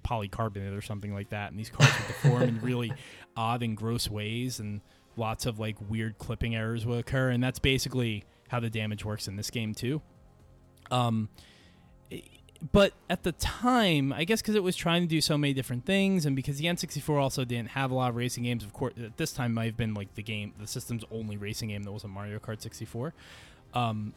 polycarbonate 0.02 0.74
or 0.74 0.80
something 0.80 1.12
like 1.12 1.28
that 1.30 1.50
and 1.50 1.59
these 1.61 1.68
cars 1.68 1.90
would 1.98 2.06
deform 2.09 2.42
in 2.44 2.61
really 2.62 2.92
odd 3.37 3.62
and 3.62 3.76
gross 3.76 4.09
ways 4.11 4.59
and 4.59 4.80
lots 5.18 5.44
of 5.44 5.59
like 5.59 5.76
weird 5.90 6.16
clipping 6.16 6.56
errors 6.56 6.87
would 6.87 6.98
occur 6.98 7.28
and 7.28 7.44
that's 7.44 7.59
basically 7.59 8.24
how 8.48 8.59
the 8.59 8.70
damage 8.70 9.04
works 9.04 9.28
in 9.28 9.37
this 9.37 9.50
game 9.50 9.74
too 9.74 10.00
um 10.90 11.28
but 12.72 12.92
at 13.10 13.22
the 13.22 13.32
time, 13.32 14.12
I 14.12 14.24
guess 14.24 14.40
because 14.40 14.54
it 14.54 14.62
was 14.62 14.76
trying 14.76 15.02
to 15.02 15.08
do 15.08 15.20
so 15.20 15.36
many 15.36 15.52
different 15.52 15.84
things, 15.84 16.26
and 16.26 16.34
because 16.34 16.58
the 16.58 16.66
N64 16.66 17.20
also 17.20 17.44
didn't 17.44 17.70
have 17.70 17.90
a 17.90 17.94
lot 17.94 18.10
of 18.10 18.16
racing 18.16 18.44
games, 18.44 18.64
of 18.64 18.72
course, 18.72 18.94
at 19.02 19.16
this 19.16 19.32
time 19.32 19.54
might 19.54 19.66
have 19.66 19.76
been 19.76 19.94
like 19.94 20.14
the 20.14 20.22
game, 20.22 20.52
the 20.58 20.66
system's 20.66 21.04
only 21.10 21.36
racing 21.36 21.68
game 21.68 21.82
that 21.82 21.92
was 21.92 22.04
a 22.04 22.08
Mario 22.08 22.38
Kart 22.38 22.60
64. 22.60 23.12
Um, 23.74 24.14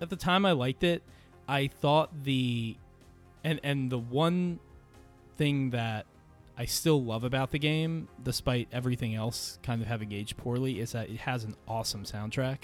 at 0.00 0.10
the 0.10 0.16
time, 0.16 0.46
I 0.46 0.52
liked 0.52 0.84
it. 0.84 1.02
I 1.48 1.68
thought 1.68 2.10
the, 2.24 2.76
and 3.42 3.60
and 3.62 3.90
the 3.90 3.98
one 3.98 4.60
thing 5.36 5.70
that 5.70 6.06
I 6.56 6.66
still 6.66 7.02
love 7.02 7.24
about 7.24 7.50
the 7.50 7.58
game, 7.58 8.08
despite 8.22 8.68
everything 8.72 9.14
else 9.14 9.58
kind 9.62 9.82
of 9.82 9.88
having 9.88 10.12
aged 10.12 10.36
poorly, 10.36 10.78
is 10.80 10.92
that 10.92 11.10
it 11.10 11.18
has 11.20 11.44
an 11.44 11.56
awesome 11.66 12.04
soundtrack, 12.04 12.58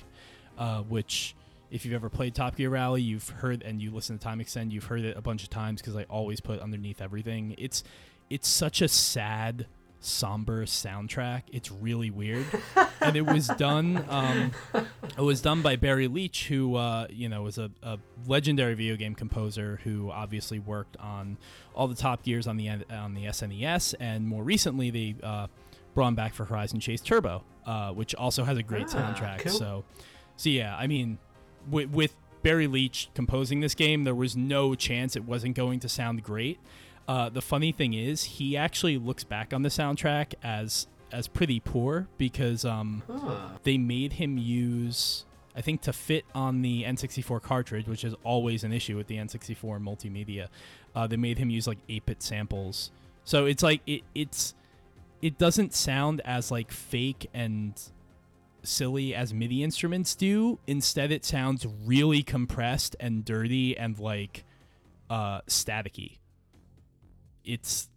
uh, 0.56 0.82
which 0.82 1.34
if 1.70 1.84
you've 1.84 1.94
ever 1.94 2.08
played 2.08 2.34
Top 2.34 2.56
Gear 2.56 2.70
Rally, 2.70 3.02
you've 3.02 3.28
heard 3.28 3.62
and 3.62 3.80
you 3.80 3.90
listen 3.90 4.18
to 4.18 4.22
Time 4.24 4.40
Extend, 4.40 4.72
you've 4.72 4.84
heard 4.84 5.02
it 5.02 5.16
a 5.16 5.20
bunch 5.22 5.42
of 5.42 5.50
times 5.50 5.80
because 5.80 5.96
I 5.96 6.04
always 6.04 6.40
put 6.40 6.60
underneath 6.60 7.00
everything. 7.00 7.54
It's 7.58 7.84
it's 8.30 8.46
such 8.48 8.82
a 8.82 8.88
sad, 8.88 9.66
somber 10.00 10.64
soundtrack. 10.66 11.42
It's 11.52 11.70
really 11.70 12.10
weird, 12.10 12.46
and 13.00 13.16
it 13.16 13.22
was 13.26 13.48
done. 13.48 14.04
Um, 14.08 14.52
it 14.74 15.20
was 15.22 15.40
done 15.40 15.62
by 15.62 15.76
Barry 15.76 16.08
Leach, 16.08 16.48
who 16.48 16.74
uh, 16.76 17.06
you 17.10 17.28
know 17.28 17.42
was 17.42 17.58
a, 17.58 17.70
a 17.82 17.98
legendary 18.26 18.74
video 18.74 18.96
game 18.96 19.14
composer 19.14 19.80
who 19.84 20.10
obviously 20.10 20.58
worked 20.58 20.96
on 20.98 21.36
all 21.74 21.88
the 21.88 21.94
Top 21.94 22.22
Gears 22.22 22.46
on 22.46 22.56
the 22.56 22.68
on 22.68 23.14
the 23.14 23.24
SNES, 23.24 23.94
and 24.00 24.26
more 24.26 24.42
recently 24.44 24.90
they 24.90 25.16
uh, 25.22 25.46
brought 25.94 26.08
him 26.08 26.14
back 26.14 26.34
for 26.34 26.44
Horizon 26.44 26.80
Chase 26.80 27.00
Turbo, 27.00 27.42
uh, 27.66 27.92
which 27.92 28.14
also 28.14 28.44
has 28.44 28.56
a 28.58 28.62
great 28.62 28.86
Ah, 28.94 29.14
soundtrack. 29.14 29.40
cool. 29.40 29.52
So, 29.52 29.84
so 30.36 30.48
yeah, 30.50 30.76
I 30.76 30.86
mean, 30.86 31.18
with, 31.70 31.90
with 31.90 32.16
Barry 32.42 32.66
Leach 32.66 33.10
composing 33.14 33.60
this 33.60 33.74
game, 33.74 34.04
there 34.04 34.14
was 34.14 34.36
no 34.36 34.74
chance 34.74 35.16
it 35.16 35.24
wasn't 35.24 35.56
going 35.56 35.80
to 35.80 35.88
sound 35.88 36.22
great. 36.22 36.58
Uh, 37.06 37.28
the 37.28 37.42
funny 37.42 37.72
thing 37.72 37.94
is, 37.94 38.24
he 38.24 38.56
actually 38.56 38.98
looks 38.98 39.24
back 39.24 39.52
on 39.54 39.62
the 39.62 39.68
soundtrack 39.70 40.34
as 40.42 40.86
as 41.10 41.26
pretty 41.26 41.58
poor 41.58 42.06
because 42.18 42.66
um, 42.66 43.02
Ah, 43.08 43.52
they 43.62 43.78
made 43.78 44.14
him 44.14 44.36
use 44.36 45.24
I 45.56 45.60
think 45.60 45.80
to 45.82 45.92
fit 45.92 46.24
on 46.36 46.62
the 46.62 46.84
N64 46.84 47.42
cartridge, 47.42 47.88
which 47.88 48.04
is 48.04 48.14
always 48.22 48.62
an 48.62 48.72
issue 48.72 48.96
with 48.96 49.08
the 49.08 49.16
N64 49.16 49.82
multimedia. 49.82 50.46
Uh, 50.94 51.08
they 51.08 51.16
made 51.16 51.38
him 51.38 51.50
use 51.50 51.66
like 51.66 51.78
8-bit 51.88 52.22
samples, 52.22 52.92
so 53.24 53.46
it's 53.46 53.62
like 53.62 53.80
it 53.86 54.02
it's 54.14 54.54
it 55.20 55.36
doesn't 55.36 55.74
sound 55.74 56.20
as 56.24 56.50
like 56.52 56.70
fake 56.70 57.28
and 57.34 57.72
silly 58.68 59.14
as 59.14 59.32
MIDI 59.32 59.62
instruments 59.62 60.14
do. 60.14 60.58
Instead, 60.66 61.10
it 61.10 61.24
sounds 61.24 61.66
really 61.84 62.22
compressed 62.22 62.94
and 63.00 63.24
dirty 63.24 63.76
and 63.76 63.98
like 63.98 64.44
uh, 65.10 65.40
staticky. 65.42 66.18
It's 67.44 67.88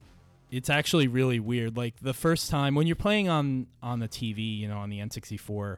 it's 0.50 0.70
actually 0.70 1.08
really 1.08 1.40
weird. 1.40 1.78
Like 1.78 1.96
the 2.02 2.14
first 2.14 2.50
time 2.50 2.76
when 2.76 2.88
you're 2.88 2.96
playing 2.96 3.30
on 3.30 3.68
on 3.82 4.00
the 4.00 4.08
TV, 4.08 4.58
you 4.60 4.68
know, 4.68 4.78
on 4.78 4.90
the 4.90 5.00
N64 5.00 5.78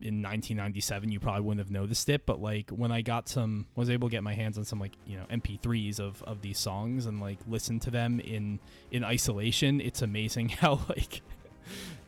in 0.00 0.22
1997, 0.22 1.10
you 1.10 1.18
probably 1.18 1.42
wouldn't 1.42 1.66
have 1.66 1.70
noticed 1.70 2.08
it. 2.08 2.24
But 2.24 2.40
like 2.40 2.70
when 2.70 2.92
I 2.92 3.02
got 3.02 3.28
some, 3.28 3.66
was 3.74 3.90
able 3.90 4.08
to 4.08 4.12
get 4.12 4.22
my 4.22 4.34
hands 4.34 4.56
on 4.58 4.64
some 4.64 4.80
like 4.80 4.92
you 5.06 5.16
know 5.16 5.24
MP3s 5.30 6.00
of 6.00 6.22
of 6.22 6.40
these 6.40 6.58
songs 6.58 7.06
and 7.06 7.20
like 7.20 7.38
listen 7.46 7.78
to 7.80 7.90
them 7.90 8.20
in 8.20 8.60
in 8.90 9.04
isolation. 9.04 9.80
It's 9.80 10.02
amazing 10.02 10.48
how 10.60 10.80
like 10.88 11.22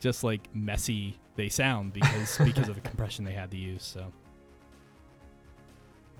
just 0.01 0.25
like 0.25 0.49
messy 0.55 1.19
they 1.41 1.49
sound 1.49 1.93
because 1.93 2.39
because 2.45 2.69
of 2.69 2.75
the 2.75 2.81
compression 2.83 3.25
they 3.25 3.33
had 3.33 3.51
to 3.51 3.57
use. 3.57 3.83
So 3.83 4.13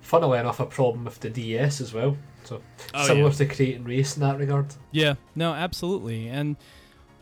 funnily 0.01 0.39
enough, 0.39 0.61
a 0.61 0.67
problem 0.67 1.05
with 1.05 1.21
the 1.21 1.31
DS 1.31 1.81
as 1.81 1.93
well. 1.93 2.17
So 2.45 2.63
Oh, 2.95 3.07
similar 3.07 3.29
yeah. 3.31 3.37
to 3.37 3.47
Create 3.47 3.77
and 3.77 3.87
Race 3.87 4.17
in 4.17 4.23
that 4.23 4.39
regard. 4.39 4.67
Yeah, 4.93 5.15
no, 5.35 5.53
absolutely, 5.53 6.29
and 6.29 6.57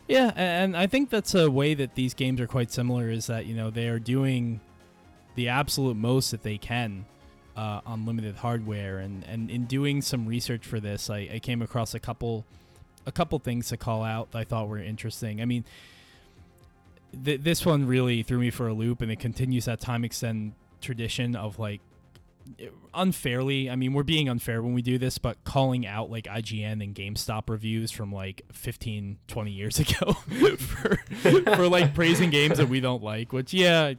yeah, 0.07 0.33
and 0.37 0.77
I 0.77 0.87
think 0.87 1.11
that's 1.11 1.35
a 1.35 1.51
way 1.51 1.75
that 1.75 1.95
these 1.97 2.15
games 2.15 2.41
are 2.41 2.47
quite 2.47 2.71
similar. 2.71 3.11
Is 3.11 3.27
that 3.27 3.47
you 3.47 3.55
know 3.55 3.71
they 3.71 3.89
are 3.89 3.99
doing 3.99 4.61
the 5.35 5.49
absolute 5.49 5.97
most 5.97 6.31
that 6.31 6.43
they 6.43 6.57
can 6.57 7.05
uh, 7.57 7.81
on 7.85 8.07
limited 8.07 8.37
hardware, 8.37 8.99
and 8.99 9.25
and 9.25 9.51
in 9.51 9.65
doing 9.67 10.01
some 10.01 10.27
research 10.27 10.65
for 10.65 10.79
this, 10.81 11.11
I, 11.11 11.29
I 11.35 11.39
came 11.41 11.61
across 11.63 11.95
a 11.95 12.01
couple 12.01 12.45
a 13.07 13.13
couple 13.13 13.39
things 13.41 13.69
to 13.69 13.77
call 13.77 14.05
out 14.05 14.31
that 14.33 14.39
I 14.39 14.45
thought 14.45 14.69
were 14.69 14.79
interesting. 14.79 15.41
I 15.43 15.47
mean, 15.47 15.65
th- 17.25 17.41
this 17.43 17.65
one 17.67 17.87
really 17.87 18.23
threw 18.23 18.39
me 18.39 18.51
for 18.51 18.69
a 18.69 18.75
loop, 18.75 19.03
and 19.03 19.11
it 19.11 19.19
continues 19.19 19.65
that 19.67 19.81
time 19.81 20.05
extend 20.05 20.53
tradition 20.81 21.35
of 21.37 21.59
like 21.59 21.81
unfairly 22.95 23.69
i 23.69 23.77
mean 23.77 23.93
we're 23.93 24.03
being 24.03 24.29
unfair 24.29 24.63
when 24.63 24.73
we 24.73 24.81
do 24.81 24.97
this 24.97 25.19
but 25.19 25.43
calling 25.45 25.87
out 25.87 26.11
like 26.11 26.25
ign 26.25 26.83
and 26.83 26.95
GameSpot 26.95 27.43
reviews 27.49 27.91
from 27.91 28.11
like 28.11 28.43
15 28.53 29.19
20 29.29 29.51
years 29.51 29.79
ago 29.81 30.13
for, 30.15 30.97
for 31.55 31.69
like 31.69 31.95
praising 31.95 32.31
games 32.31 32.57
that 32.59 32.69
we 32.69 32.81
don't 32.81 33.03
like 33.03 33.33
which 33.33 33.53
yeah 33.53 33.93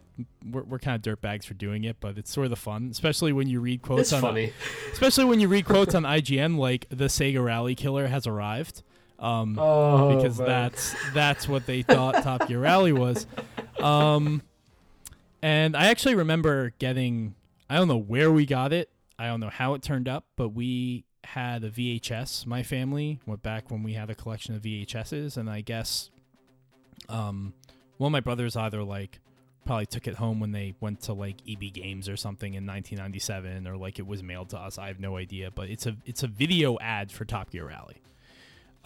we're, 0.49 0.63
we're 0.63 0.79
kind 0.79 0.95
of 0.95 1.19
dirtbags 1.19 1.45
for 1.45 1.53
doing 1.53 1.83
it 1.83 1.97
but 1.99 2.17
it's 2.17 2.31
sort 2.31 2.45
of 2.45 2.49
the 2.49 2.55
fun 2.55 2.89
especially 2.91 3.31
when 3.31 3.47
you 3.47 3.59
read 3.61 3.81
quotes 3.81 4.01
It's 4.01 4.13
on 4.13 4.21
funny. 4.21 4.51
especially 4.91 5.25
when 5.25 5.39
you 5.39 5.47
read 5.47 5.65
quotes 5.65 5.93
on 5.93 6.03
ign 6.03 6.57
like 6.57 6.87
the 6.89 7.05
sega 7.05 7.43
rally 7.43 7.75
killer 7.75 8.07
has 8.07 8.25
arrived 8.25 8.81
um 9.19 9.57
Oh, 9.59 10.15
because 10.15 10.37
man. 10.39 10.47
that's 10.47 10.95
that's 11.13 11.47
what 11.47 11.65
they 11.65 11.81
thought 11.81 12.15
Top 12.23 12.47
Gear 12.47 12.59
Rally 12.59 12.91
was. 12.93 13.27
um, 13.79 14.41
and 15.41 15.75
I 15.75 15.87
actually 15.87 16.15
remember 16.15 16.71
getting. 16.79 17.35
I 17.69 17.75
don't 17.75 17.87
know 17.87 17.97
where 17.97 18.31
we 18.31 18.45
got 18.45 18.73
it. 18.73 18.89
I 19.17 19.27
don't 19.27 19.39
know 19.39 19.49
how 19.49 19.73
it 19.75 19.81
turned 19.83 20.07
up, 20.07 20.25
but 20.35 20.49
we 20.49 21.05
had 21.23 21.63
a 21.63 21.69
VHS. 21.69 22.45
My 22.47 22.63
family 22.63 23.19
went 23.25 23.43
back 23.43 23.69
when 23.69 23.83
we 23.83 23.93
had 23.93 24.09
a 24.09 24.15
collection 24.15 24.55
of 24.55 24.61
VHSs, 24.63 25.37
and 25.37 25.49
I 25.49 25.61
guess, 25.61 26.09
um, 27.09 27.53
one 27.97 28.09
of 28.09 28.11
my 28.13 28.21
brothers 28.21 28.55
either 28.55 28.83
like 28.83 29.19
probably 29.65 29.85
took 29.85 30.07
it 30.07 30.15
home 30.15 30.39
when 30.39 30.51
they 30.51 30.73
went 30.79 31.01
to 31.01 31.13
like 31.13 31.35
EB 31.47 31.71
Games 31.73 32.09
or 32.09 32.17
something 32.17 32.53
in 32.55 32.65
1997, 32.65 33.67
or 33.67 33.77
like 33.77 33.99
it 33.99 34.07
was 34.07 34.23
mailed 34.23 34.49
to 34.49 34.57
us. 34.57 34.77
I 34.77 34.87
have 34.87 34.99
no 34.99 35.17
idea, 35.17 35.51
but 35.51 35.69
it's 35.69 35.85
a 35.85 35.95
it's 36.05 36.23
a 36.23 36.27
video 36.27 36.77
ad 36.79 37.11
for 37.11 37.23
Top 37.25 37.51
Gear 37.51 37.67
Rally, 37.67 38.01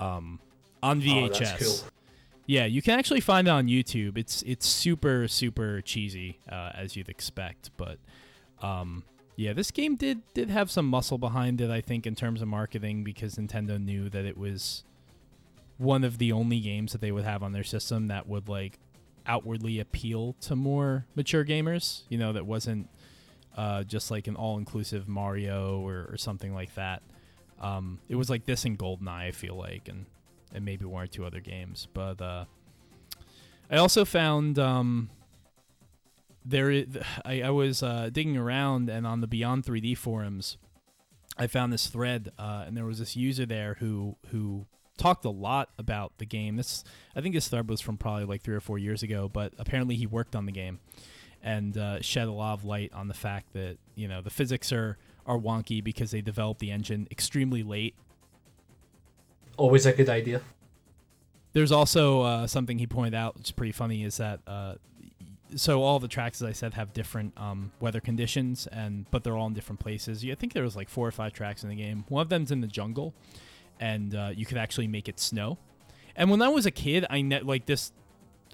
um, 0.03 0.39
on 0.81 1.01
VHS. 1.01 1.53
Oh, 1.53 1.57
cool. 1.63 1.89
Yeah, 2.45 2.65
you 2.65 2.81
can 2.81 2.99
actually 2.99 3.21
find 3.21 3.47
it 3.47 3.51
on 3.51 3.67
YouTube. 3.67 4.17
It's 4.17 4.41
it's 4.43 4.67
super 4.67 5.27
super 5.29 5.81
cheesy 5.81 6.39
uh, 6.51 6.71
as 6.73 6.95
you'd 6.95 7.07
expect, 7.07 7.71
but 7.77 7.99
um, 8.61 9.03
yeah, 9.37 9.53
this 9.53 9.71
game 9.71 9.95
did 9.95 10.21
did 10.33 10.49
have 10.49 10.69
some 10.69 10.85
muscle 10.85 11.17
behind 11.17 11.61
it. 11.61 11.69
I 11.69 11.79
think 11.79 12.05
in 12.05 12.15
terms 12.15 12.41
of 12.41 12.49
marketing 12.49 13.03
because 13.03 13.35
Nintendo 13.35 13.81
knew 13.81 14.09
that 14.09 14.25
it 14.25 14.37
was 14.37 14.83
one 15.77 16.03
of 16.03 16.17
the 16.17 16.31
only 16.31 16.59
games 16.59 16.91
that 16.91 17.01
they 17.01 17.11
would 17.11 17.23
have 17.23 17.41
on 17.41 17.53
their 17.53 17.63
system 17.63 18.07
that 18.07 18.27
would 18.27 18.49
like 18.49 18.77
outwardly 19.25 19.79
appeal 19.79 20.35
to 20.41 20.55
more 20.55 21.05
mature 21.15 21.45
gamers. 21.45 22.03
You 22.09 22.17
know, 22.17 22.33
that 22.33 22.45
wasn't 22.45 22.89
uh, 23.55 23.83
just 23.83 24.11
like 24.11 24.27
an 24.27 24.35
all 24.35 24.57
inclusive 24.57 25.07
Mario 25.07 25.79
or, 25.79 26.09
or 26.11 26.17
something 26.17 26.53
like 26.53 26.75
that. 26.75 27.01
Um, 27.63 27.99
it 28.09 28.15
was 28.15 28.29
like 28.29 28.45
this 28.45 28.65
in 28.65 28.77
GoldenEye, 28.77 29.27
I 29.27 29.31
feel 29.31 29.55
like, 29.55 29.87
and 29.87 30.05
and 30.53 30.63
maybe 30.65 30.85
one 30.85 31.03
or 31.03 31.07
two 31.07 31.25
other 31.25 31.39
games. 31.39 31.87
But 31.93 32.21
uh, 32.21 32.45
I 33.71 33.77
also 33.77 34.05
found 34.05 34.59
um, 34.59 35.09
there. 36.45 36.71
i- 36.71 36.85
I, 37.25 37.41
I 37.43 37.49
was 37.49 37.81
uh, 37.81 38.09
digging 38.11 38.37
around, 38.37 38.89
and 38.89 39.07
on 39.07 39.21
the 39.21 39.27
Beyond 39.27 39.63
3D 39.63 39.97
forums, 39.97 40.57
I 41.37 41.47
found 41.47 41.73
this 41.73 41.87
thread, 41.87 42.31
uh, 42.37 42.63
and 42.67 42.75
there 42.77 42.85
was 42.85 42.99
this 42.99 43.15
user 43.15 43.45
there 43.45 43.75
who 43.79 44.17
who 44.27 44.65
talked 44.97 45.25
a 45.25 45.29
lot 45.29 45.69
about 45.79 46.17
the 46.19 46.25
game. 46.25 46.55
This 46.57 46.83
I 47.15 47.21
think 47.21 47.33
this 47.33 47.47
thread 47.47 47.67
was 47.69 47.81
from 47.81 47.97
probably 47.97 48.25
like 48.25 48.41
three 48.43 48.55
or 48.55 48.59
four 48.61 48.77
years 48.77 49.01
ago, 49.03 49.27
but 49.29 49.53
apparently 49.57 49.95
he 49.95 50.05
worked 50.05 50.35
on 50.35 50.45
the 50.45 50.51
game 50.51 50.79
and 51.41 51.77
uh, 51.77 52.01
shed 52.01 52.27
a 52.27 52.31
lot 52.31 52.53
of 52.53 52.63
light 52.63 52.91
on 52.93 53.07
the 53.07 53.13
fact 53.13 53.53
that 53.53 53.77
you 53.95 54.07
know 54.07 54.21
the 54.21 54.29
physics 54.29 54.71
are 54.71 54.97
are 55.25 55.37
wonky 55.37 55.83
because 55.83 56.11
they 56.11 56.21
developed 56.21 56.59
the 56.59 56.71
engine 56.71 57.07
extremely 57.11 57.63
late 57.63 57.95
Always 59.57 59.85
a 59.85 59.93
good 59.93 60.09
idea. 60.09 60.41
There's 61.53 61.71
also 61.71 62.21
uh, 62.21 62.47
something 62.47 62.79
he 62.79 62.87
pointed 62.87 63.13
out, 63.13 63.35
which 63.35 63.45
is 63.45 63.51
pretty 63.51 63.71
funny, 63.71 64.03
is 64.03 64.17
that 64.17 64.39
uh, 64.47 64.75
so 65.55 65.83
all 65.83 65.99
the 65.99 66.07
tracks, 66.07 66.41
as 66.41 66.47
I 66.47 66.51
said, 66.51 66.73
have 66.73 66.93
different 66.93 67.33
um, 67.37 67.71
weather 67.79 67.99
conditions, 67.99 68.65
and 68.67 69.05
but 69.11 69.23
they're 69.23 69.37
all 69.37 69.47
in 69.47 69.53
different 69.53 69.79
places. 69.79 70.25
I 70.25 70.33
think 70.33 70.53
there 70.53 70.63
was 70.63 70.75
like 70.75 70.89
four 70.89 71.07
or 71.07 71.11
five 71.11 71.33
tracks 71.33 71.63
in 71.63 71.69
the 71.69 71.75
game. 71.75 72.05
One 72.09 72.23
of 72.23 72.29
them's 72.29 72.51
in 72.51 72.61
the 72.61 72.67
jungle, 72.67 73.13
and 73.79 74.15
uh, 74.15 74.31
you 74.35 74.47
could 74.47 74.57
actually 74.57 74.87
make 74.87 75.07
it 75.07 75.19
snow. 75.19 75.59
And 76.15 76.31
when 76.31 76.41
I 76.41 76.47
was 76.47 76.65
a 76.65 76.71
kid, 76.71 77.05
I 77.09 77.21
ne- 77.21 77.41
like 77.41 77.67
this. 77.67 77.91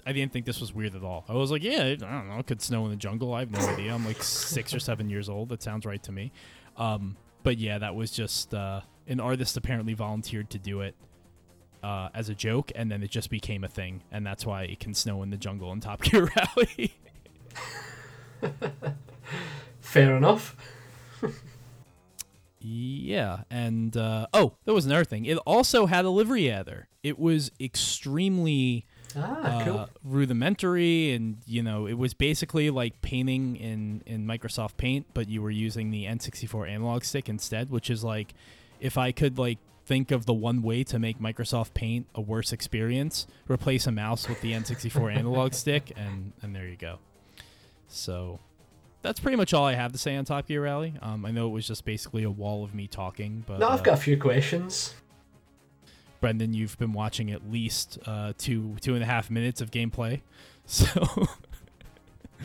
I 0.04 0.12
didn't 0.12 0.32
think 0.32 0.46
this 0.46 0.60
was 0.60 0.74
weird 0.74 0.94
at 0.94 1.02
all. 1.02 1.26
I 1.28 1.34
was 1.34 1.50
like, 1.50 1.62
yeah, 1.62 1.84
I 1.84 1.94
don't 1.94 2.28
know, 2.28 2.38
it 2.38 2.46
could 2.46 2.62
snow 2.62 2.84
in 2.86 2.90
the 2.90 2.96
jungle. 2.96 3.34
I 3.34 3.40
have 3.40 3.50
no 3.50 3.60
idea. 3.60 3.94
I'm 3.94 4.04
like 4.06 4.22
six 4.22 4.72
or 4.74 4.80
seven 4.80 5.10
years 5.10 5.28
old. 5.28 5.50
That 5.50 5.62
sounds 5.62 5.84
right 5.84 6.02
to 6.04 6.12
me. 6.12 6.32
Um, 6.80 7.16
but 7.42 7.58
yeah, 7.58 7.78
that 7.78 7.94
was 7.94 8.10
just 8.10 8.52
uh, 8.54 8.80
an 9.06 9.20
artist 9.20 9.56
apparently 9.56 9.94
volunteered 9.94 10.50
to 10.50 10.58
do 10.58 10.80
it 10.80 10.96
uh, 11.82 12.08
as 12.14 12.28
a 12.28 12.34
joke, 12.34 12.72
and 12.74 12.90
then 12.90 13.02
it 13.02 13.10
just 13.10 13.30
became 13.30 13.62
a 13.62 13.68
thing, 13.68 14.02
and 14.10 14.26
that's 14.26 14.44
why 14.44 14.62
it 14.62 14.80
can 14.80 14.94
snow 14.94 15.22
in 15.22 15.30
the 15.30 15.36
jungle 15.36 15.70
in 15.72 15.80
Top 15.80 16.02
Gear 16.02 16.30
Rally. 16.36 16.94
Fair 19.80 20.16
enough. 20.16 20.56
yeah, 22.60 23.42
and 23.50 23.96
uh, 23.96 24.26
oh, 24.32 24.54
there 24.64 24.74
was 24.74 24.86
another 24.86 25.04
thing. 25.04 25.26
It 25.26 25.36
also 25.38 25.86
had 25.86 26.04
a 26.04 26.10
livery 26.10 26.50
editor. 26.50 26.88
It 27.02 27.18
was 27.18 27.50
extremely 27.60 28.86
Ah, 29.16 29.62
cool. 29.64 29.78
uh, 29.78 29.86
rudimentary, 30.04 31.12
and 31.12 31.38
you 31.46 31.62
know, 31.62 31.86
it 31.86 31.94
was 31.94 32.14
basically 32.14 32.70
like 32.70 33.00
painting 33.02 33.56
in 33.56 34.02
in 34.06 34.26
Microsoft 34.26 34.76
Paint, 34.76 35.06
but 35.14 35.28
you 35.28 35.42
were 35.42 35.50
using 35.50 35.90
the 35.90 36.04
N64 36.04 36.68
analog 36.68 37.04
stick 37.04 37.28
instead, 37.28 37.70
which 37.70 37.90
is 37.90 38.04
like, 38.04 38.34
if 38.80 38.96
I 38.98 39.12
could 39.12 39.38
like 39.38 39.58
think 39.86 40.10
of 40.10 40.26
the 40.26 40.34
one 40.34 40.62
way 40.62 40.84
to 40.84 40.98
make 40.98 41.18
Microsoft 41.18 41.74
Paint 41.74 42.06
a 42.14 42.20
worse 42.20 42.52
experience, 42.52 43.26
replace 43.48 43.86
a 43.86 43.92
mouse 43.92 44.28
with 44.28 44.40
the 44.40 44.52
N64 44.52 45.16
analog 45.16 45.54
stick, 45.54 45.92
and 45.96 46.32
and 46.42 46.54
there 46.54 46.66
you 46.66 46.76
go. 46.76 46.98
So. 47.88 48.40
That's 49.02 49.18
pretty 49.18 49.38
much 49.38 49.54
all 49.54 49.64
I 49.64 49.72
have 49.76 49.92
to 49.92 49.98
say 49.98 50.14
on 50.14 50.26
Top 50.26 50.46
Gear 50.46 50.62
Rally. 50.64 50.92
Um, 51.00 51.24
I 51.24 51.30
know 51.30 51.46
it 51.46 51.52
was 51.52 51.66
just 51.66 51.86
basically 51.86 52.22
a 52.22 52.30
wall 52.30 52.64
of 52.64 52.74
me 52.74 52.86
talking, 52.86 53.44
but 53.46 53.58
now 53.58 53.70
I've 53.70 53.80
uh, 53.80 53.84
got 53.84 53.94
a 53.94 54.02
few 54.02 54.18
questions. 54.18 54.94
Brendan, 56.20 56.54
you've 56.54 56.78
been 56.78 56.92
watching 56.92 57.30
at 57.30 57.50
least 57.50 57.98
uh, 58.06 58.32
two 58.38 58.76
two 58.80 58.94
and 58.94 59.02
a 59.02 59.06
half 59.06 59.30
minutes 59.30 59.60
of 59.60 59.70
gameplay, 59.70 60.20
so 60.66 61.26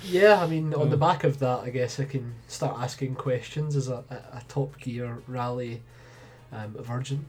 Yeah, 0.03 0.41
I 0.41 0.47
mean, 0.47 0.73
on 0.73 0.89
the 0.89 0.95
Uh. 0.95 0.99
back 0.99 1.23
of 1.23 1.39
that, 1.39 1.59
I 1.59 1.69
guess 1.69 1.99
I 1.99 2.05
can 2.05 2.35
start 2.47 2.77
asking 2.79 3.15
questions 3.15 3.75
as 3.75 3.88
a, 3.88 4.03
a, 4.09 4.38
a 4.38 4.43
Top 4.47 4.77
Gear 4.79 5.21
Rally 5.27 5.81
um, 6.51 6.75
virgin. 6.79 7.25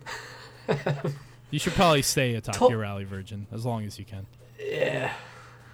you 1.50 1.58
should 1.58 1.74
probably 1.74 2.02
stay 2.02 2.34
a 2.34 2.40
Top, 2.40 2.56
Top- 2.56 2.68
Gear 2.70 2.78
Rally 2.80 3.04
virgin 3.04 3.46
as 3.52 3.64
long 3.64 3.84
as 3.84 3.98
you 3.98 4.04
can. 4.04 4.26
Yeah, 4.60 5.12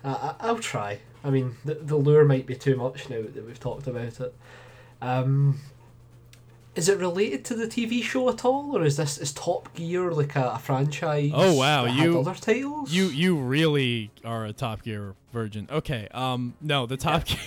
I, 0.04 0.10
I, 0.10 0.34
I'll 0.40 0.58
try. 0.58 0.98
I 1.24 1.30
mean, 1.30 1.56
the, 1.64 1.74
the 1.74 1.96
lure 1.96 2.24
might 2.24 2.46
be 2.46 2.54
too 2.56 2.76
much 2.76 3.08
now 3.08 3.22
that 3.22 3.46
we've 3.46 3.60
talked 3.60 3.86
about 3.86 4.20
it. 4.20 4.34
Um, 5.00 5.58
is 6.74 6.88
it 6.88 6.98
related 6.98 7.44
to 7.46 7.54
the 7.54 7.66
TV 7.66 8.02
show 8.02 8.28
at 8.30 8.44
all, 8.44 8.76
or 8.76 8.84
is 8.84 8.96
this 8.96 9.18
is 9.18 9.32
Top 9.32 9.72
Gear 9.74 10.10
like 10.12 10.36
a, 10.36 10.52
a 10.54 10.58
franchise? 10.58 11.30
Oh, 11.34 11.54
wow, 11.54 11.84
you- 11.84 12.18
other 12.18 12.34
titles? 12.34 12.92
You 12.92 13.06
you 13.06 13.36
really 13.36 14.10
are 14.24 14.46
a 14.46 14.52
Top 14.52 14.82
Gear 14.82 15.14
virgin. 15.32 15.68
Okay, 15.70 16.08
um, 16.12 16.54
no, 16.62 16.86
the 16.86 16.96
Top 16.96 17.26
Gear, 17.26 17.38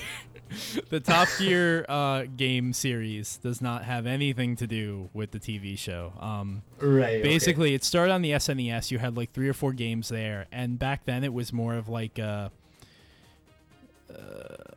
the 0.89 0.99
Top 0.99 1.27
Gear 1.39 1.85
uh, 1.89 2.25
game 2.37 2.71
series 2.71 3.37
does 3.37 3.61
not 3.61 3.83
have 3.85 4.05
anything 4.05 4.55
to 4.57 4.67
do 4.67 5.09
with 5.13 5.31
the 5.31 5.39
TV 5.39 5.75
show. 5.77 6.13
Um, 6.19 6.61
right? 6.79 7.15
okay. 7.15 7.21
basically 7.23 7.73
it 7.73 7.83
started 7.83 8.11
on 8.13 8.21
the 8.21 8.31
SNES. 8.31 8.91
You 8.91 8.99
had 8.99 9.17
like 9.17 9.31
three 9.31 9.49
or 9.49 9.53
four 9.53 9.73
games 9.73 10.09
there, 10.09 10.45
and 10.51 10.77
back 10.77 11.05
then 11.05 11.23
it 11.23 11.33
was 11.33 11.51
more 11.51 11.73
of 11.75 11.89
like 11.89 12.19
a. 12.19 12.51
Uh, 14.07 14.74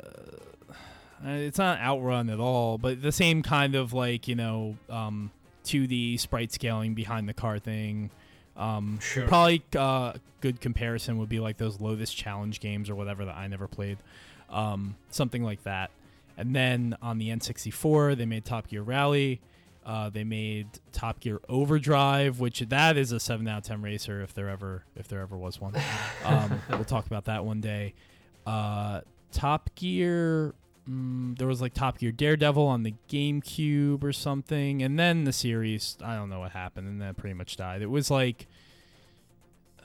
it's 1.24 1.58
not 1.58 1.80
Outrun 1.80 2.30
at 2.30 2.40
all, 2.40 2.78
but 2.78 3.02
the 3.02 3.12
same 3.12 3.42
kind 3.42 3.74
of 3.74 3.92
like 3.92 4.28
you 4.28 4.34
know, 4.34 4.76
um, 4.90 5.30
2D 5.64 6.18
sprite 6.20 6.52
scaling 6.52 6.94
behind 6.94 7.28
the 7.28 7.34
car 7.34 7.58
thing. 7.58 8.10
Um, 8.56 8.98
Sure. 9.00 9.26
Probably 9.28 9.62
uh, 9.76 10.14
good 10.40 10.60
comparison 10.60 11.18
would 11.18 11.28
be 11.28 11.40
like 11.40 11.56
those 11.58 11.80
Lotus 11.80 12.12
Challenge 12.12 12.58
games 12.60 12.90
or 12.90 12.94
whatever 12.94 13.24
that 13.24 13.36
I 13.36 13.46
never 13.46 13.68
played, 13.68 13.98
um, 14.50 14.96
something 15.10 15.42
like 15.42 15.62
that. 15.64 15.90
And 16.36 16.54
then 16.54 16.96
on 17.02 17.18
the 17.18 17.28
N64, 17.30 18.16
they 18.16 18.26
made 18.26 18.44
Top 18.44 18.68
Gear 18.68 18.82
Rally. 18.82 19.40
Uh, 19.84 20.10
they 20.10 20.22
made 20.22 20.66
Top 20.92 21.18
Gear 21.20 21.40
Overdrive, 21.48 22.40
which 22.40 22.60
that 22.60 22.96
is 22.96 23.10
a 23.10 23.18
seven 23.18 23.48
out 23.48 23.58
of 23.58 23.64
ten 23.64 23.80
racer 23.82 24.20
if 24.22 24.34
there 24.34 24.48
ever 24.48 24.84
if 24.96 25.08
there 25.08 25.20
ever 25.20 25.36
was 25.36 25.60
one. 25.60 25.74
Um, 26.24 26.60
we'll 26.70 26.84
talk 26.84 27.06
about 27.06 27.24
that 27.26 27.44
one 27.44 27.60
day. 27.60 27.94
Uh, 28.46 29.00
Top 29.32 29.70
Gear, 29.76 30.52
mm, 30.88 31.38
there 31.38 31.46
was 31.46 31.60
like 31.60 31.74
Top 31.74 31.98
Gear 31.98 32.12
Daredevil 32.12 32.66
on 32.66 32.82
the 32.82 32.94
GameCube 33.08 34.02
or 34.02 34.12
something, 34.12 34.82
and 34.82 34.98
then 34.98 35.24
the 35.24 35.32
series. 35.32 35.96
I 36.02 36.16
don't 36.16 36.30
know 36.30 36.40
what 36.40 36.52
happened, 36.52 36.88
and 36.88 37.02
that 37.02 37.16
pretty 37.16 37.34
much 37.34 37.56
died. 37.56 37.82
It 37.82 37.90
was 37.90 38.10
like. 38.10 38.46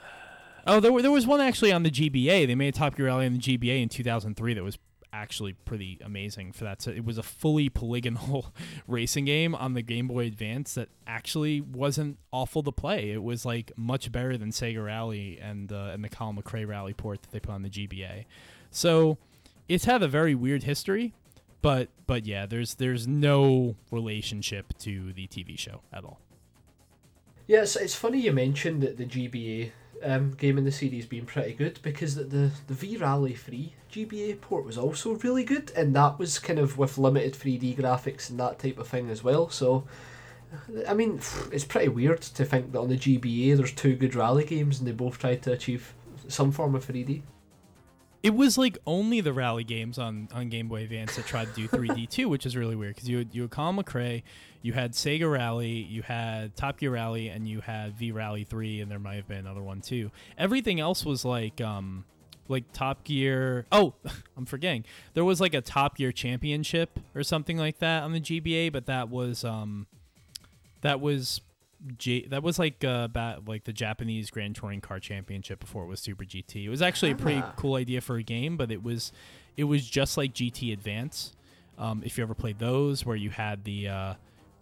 Oh, 0.66 0.80
there, 0.80 0.94
were, 0.94 1.02
there 1.02 1.12
was 1.12 1.28
one 1.28 1.42
actually 1.42 1.74
on 1.74 1.84
the 1.84 1.92
GBA. 1.92 2.48
They 2.48 2.56
made 2.56 2.70
a 2.74 2.78
Top 2.78 2.96
Gear 2.96 3.08
Rally 3.08 3.26
on 3.26 3.34
the 3.34 3.38
GBA 3.38 3.84
in 3.84 3.90
2003 3.90 4.54
that 4.54 4.64
was 4.64 4.78
actually 5.14 5.54
pretty 5.54 6.00
amazing 6.04 6.52
for 6.52 6.64
that. 6.64 6.82
So 6.82 6.92
it 6.92 7.06
was 7.06 7.18
a 7.18 7.24
fully 7.24 7.70
polygonal 7.70 8.54
racing 8.88 9.26
game 9.26 9.56
on 9.56 9.74
the 9.74 9.82
Game 9.82 10.08
Boy 10.08 10.26
Advance 10.26 10.74
that 10.74 10.90
actually 11.06 11.62
wasn't 11.62 12.18
awful 12.32 12.64
to 12.64 12.72
play. 12.72 13.12
It 13.12 13.24
was 13.24 13.46
like 13.46 13.72
much 13.78 14.12
better 14.12 14.38
than 14.38 14.50
Sega 14.50 14.84
Rally 14.84 15.40
and 15.40 15.72
uh, 15.72 15.92
and 15.94 16.04
the 16.04 16.10
Colin 16.10 16.36
McRae 16.36 16.68
Rally 16.68 16.94
port 16.94 17.22
that 17.22 17.32
they 17.32 17.40
put 17.40 17.54
on 17.54 17.62
the 17.62 17.70
GBA. 17.70 18.26
So 18.72 19.20
it's 19.68 19.86
had 19.86 20.04
a 20.04 20.08
very 20.08 20.36
weird 20.36 20.64
history, 20.64 21.14
but 21.62 21.90
but 22.06 22.26
yeah, 22.26 22.46
there's 22.46 22.76
there's 22.76 23.08
no 23.08 23.76
relationship 23.92 24.78
to 24.80 25.14
the 25.14 25.28
TV 25.28 25.58
show 25.58 25.82
at 25.92 26.04
all. 26.04 26.20
Yeah, 27.48 27.62
it's, 27.62 27.76
it's 27.76 27.96
funny 27.96 28.22
you 28.22 28.32
mentioned 28.32 28.82
that 28.84 28.98
the 28.98 29.06
GBA 29.06 29.72
um, 30.04 30.32
game 30.32 30.58
in 30.58 30.64
the 30.64 30.72
series 30.72 31.06
being 31.06 31.26
pretty 31.26 31.54
good 31.54 31.80
because 31.82 32.16
the, 32.16 32.24
the, 32.24 32.52
the 32.68 32.74
V 32.74 32.98
Rally 32.98 33.34
3 33.34 33.74
GBA 33.92 34.42
port 34.42 34.66
was 34.66 34.78
also 34.78 35.16
really 35.16 35.44
good, 35.44 35.72
and 35.76 35.96
that 35.96 36.20
was 36.20 36.40
kind 36.40 36.60
of 36.60 36.78
with 36.78 36.98
limited 36.98 37.34
3D 37.34 37.78
graphics 37.78 38.30
and 38.30 38.40
that 38.40 38.60
type 38.60 38.78
of 38.78 38.88
thing 38.88 39.10
as 39.10 39.24
well. 39.24 39.50
So, 39.50 39.86
I 40.88 40.94
mean, 40.94 41.20
it's 41.52 41.66
pretty 41.66 41.90
weird 41.90 42.22
to 42.22 42.46
think 42.46 42.72
that 42.72 42.80
on 42.80 42.90
the 42.90 42.98
GBA 42.98 43.58
there's 43.58 43.74
two 43.74 43.96
good 43.96 44.16
rally 44.16 44.46
games 44.46 44.80
and 44.80 44.88
they 44.88 44.94
both 44.94 45.20
tried 45.20 45.42
to 45.44 45.52
achieve 45.52 45.94
some 46.28 46.52
form 46.52 46.76
of 46.76 46.88
3D. 46.88 47.22
It 48.24 48.34
was 48.34 48.58
like 48.58 48.78
only 48.88 49.20
the 49.20 49.34
rally 49.34 49.66
games 49.66 50.00
on, 50.00 50.30
on 50.34 50.48
Game 50.48 50.70
Boy 50.70 50.84
Advance 50.84 51.18
that 51.18 51.26
tried 51.26 51.54
to 51.54 51.54
do 51.54 51.68
3D 51.68 52.10
too, 52.10 52.30
which 52.30 52.46
is 52.46 52.56
really 52.56 52.76
weird 52.76 52.96
because 52.96 53.10
you 53.10 53.26
you 53.32 53.44
had 53.44 53.52
Colin 53.52 53.76
McRae, 53.76 54.24
you 54.62 54.72
had 54.74 54.94
Sega 54.94 55.30
Rally, 55.30 55.70
you 55.70 56.02
had 56.02 56.56
Top 56.56 56.80
Gear 56.80 56.92
Rally, 56.92 57.28
and 57.28 57.48
you 57.48 57.60
had 57.60 57.96
V 57.96 58.12
Rally 58.12 58.46
3, 58.46 58.80
and 58.80 58.90
there 58.90 59.00
might 59.00 59.16
have 59.16 59.28
been 59.28 59.40
another 59.40 59.62
one 59.62 59.82
too. 59.82 60.10
Everything 60.38 60.80
else 60.80 61.06
was 61.06 61.26
like 61.26 61.60
um, 61.60 62.06
like 62.48 62.72
Top 62.72 63.04
Gear. 63.04 63.66
Oh, 63.72 63.94
I'm 64.38 64.46
forgetting. 64.46 64.86
There 65.14 65.26
was 65.26 65.42
like 65.42 65.54
a 65.54 65.62
Top 65.62 65.98
Gear 65.98 66.12
Championship 66.12 67.00
or 67.14 67.24
something 67.24 67.58
like 67.58 67.80
that 67.80 68.04
on 68.04 68.14
the 68.14 68.22
GBA, 68.22 68.72
but 68.72 68.86
that 68.86 69.10
was 69.10 69.44
um, 69.44 69.88
that 70.82 71.02
was 71.02 71.42
J- 71.98 72.28
that 72.28 72.44
was 72.44 72.58
like 72.60 72.84
uh, 72.84 73.02
about 73.06 73.48
like 73.48 73.66
the 73.66 73.74
Japanese 73.74 74.30
Grand 74.30 74.56
Touring 74.56 74.80
Car 74.82 75.00
Championship 75.00 75.60
before 75.60 75.84
it 75.84 75.88
was 75.88 76.00
Super 76.00 76.24
GT. 76.24 76.64
It 76.66 76.70
was 76.70 76.82
actually 76.82 77.12
a 77.12 77.16
pretty 77.16 77.42
Ah. 77.42 77.54
cool 77.58 77.76
idea 77.76 78.00
for 78.02 78.16
a 78.18 78.24
game, 78.24 78.56
but 78.58 78.72
it 78.72 78.82
was 78.84 79.12
it 79.58 79.66
was 79.66 79.88
just 79.90 80.18
like 80.18 80.34
GT 80.34 80.72
Advance. 80.74 81.34
Um, 81.78 82.02
if 82.06 82.18
you 82.18 82.24
ever 82.24 82.34
played 82.36 82.60
those, 82.60 83.06
where 83.06 83.16
you 83.16 83.32
had 83.32 83.64
the 83.66 83.88
uh, 83.90 84.14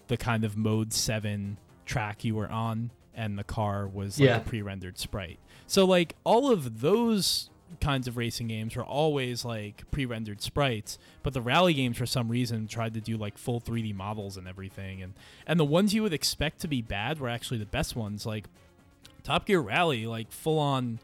the 0.08 0.18
kind 0.18 0.44
of 0.44 0.58
mode 0.58 0.94
seven 0.94 1.58
track 1.86 2.24
you 2.24 2.36
were 2.36 2.50
on, 2.50 2.92
and 3.14 3.38
the 3.38 3.44
car 3.44 3.88
was 3.88 4.20
like 4.20 4.28
Yeah. 4.30 4.38
a 4.38 4.42
pre-rendered 4.42 4.98
sprite. 4.98 5.40
So 5.68 5.86
like 5.86 6.16
all 6.24 6.52
of 6.52 6.82
those 6.82 7.50
kinds 7.80 8.08
of 8.08 8.18
racing 8.18 8.48
games 8.48 8.76
were 8.76 8.84
always 8.84 9.46
like 9.46 9.90
pre-rendered 9.92 10.42
sprites, 10.42 10.98
but 11.24 11.34
the 11.34 11.42
rally 11.42 11.74
games 11.74 11.98
for 11.98 12.06
some 12.06 12.30
reason 12.30 12.68
tried 12.68 12.94
to 12.94 13.02
do 13.02 13.18
like 13.18 13.38
full 13.38 13.62
3D 13.62 13.96
models 13.96 14.38
and 14.38 14.48
everything, 14.48 15.02
and 15.02 15.14
and 15.48 15.60
the 15.60 15.66
ones 15.66 15.94
you 15.94 16.04
would 16.04 16.14
expect 16.14 16.60
to 16.62 16.68
be 16.68 16.82
bad 16.82 17.20
were 17.20 17.30
actually 17.30 17.58
the 17.58 17.66
best 17.66 17.96
ones. 17.96 18.26
Like 18.26 18.46
Top 19.24 19.46
Gear 19.46 19.60
Rally, 19.60 20.06
like 20.06 20.32
full 20.32 20.60
on, 20.60 21.00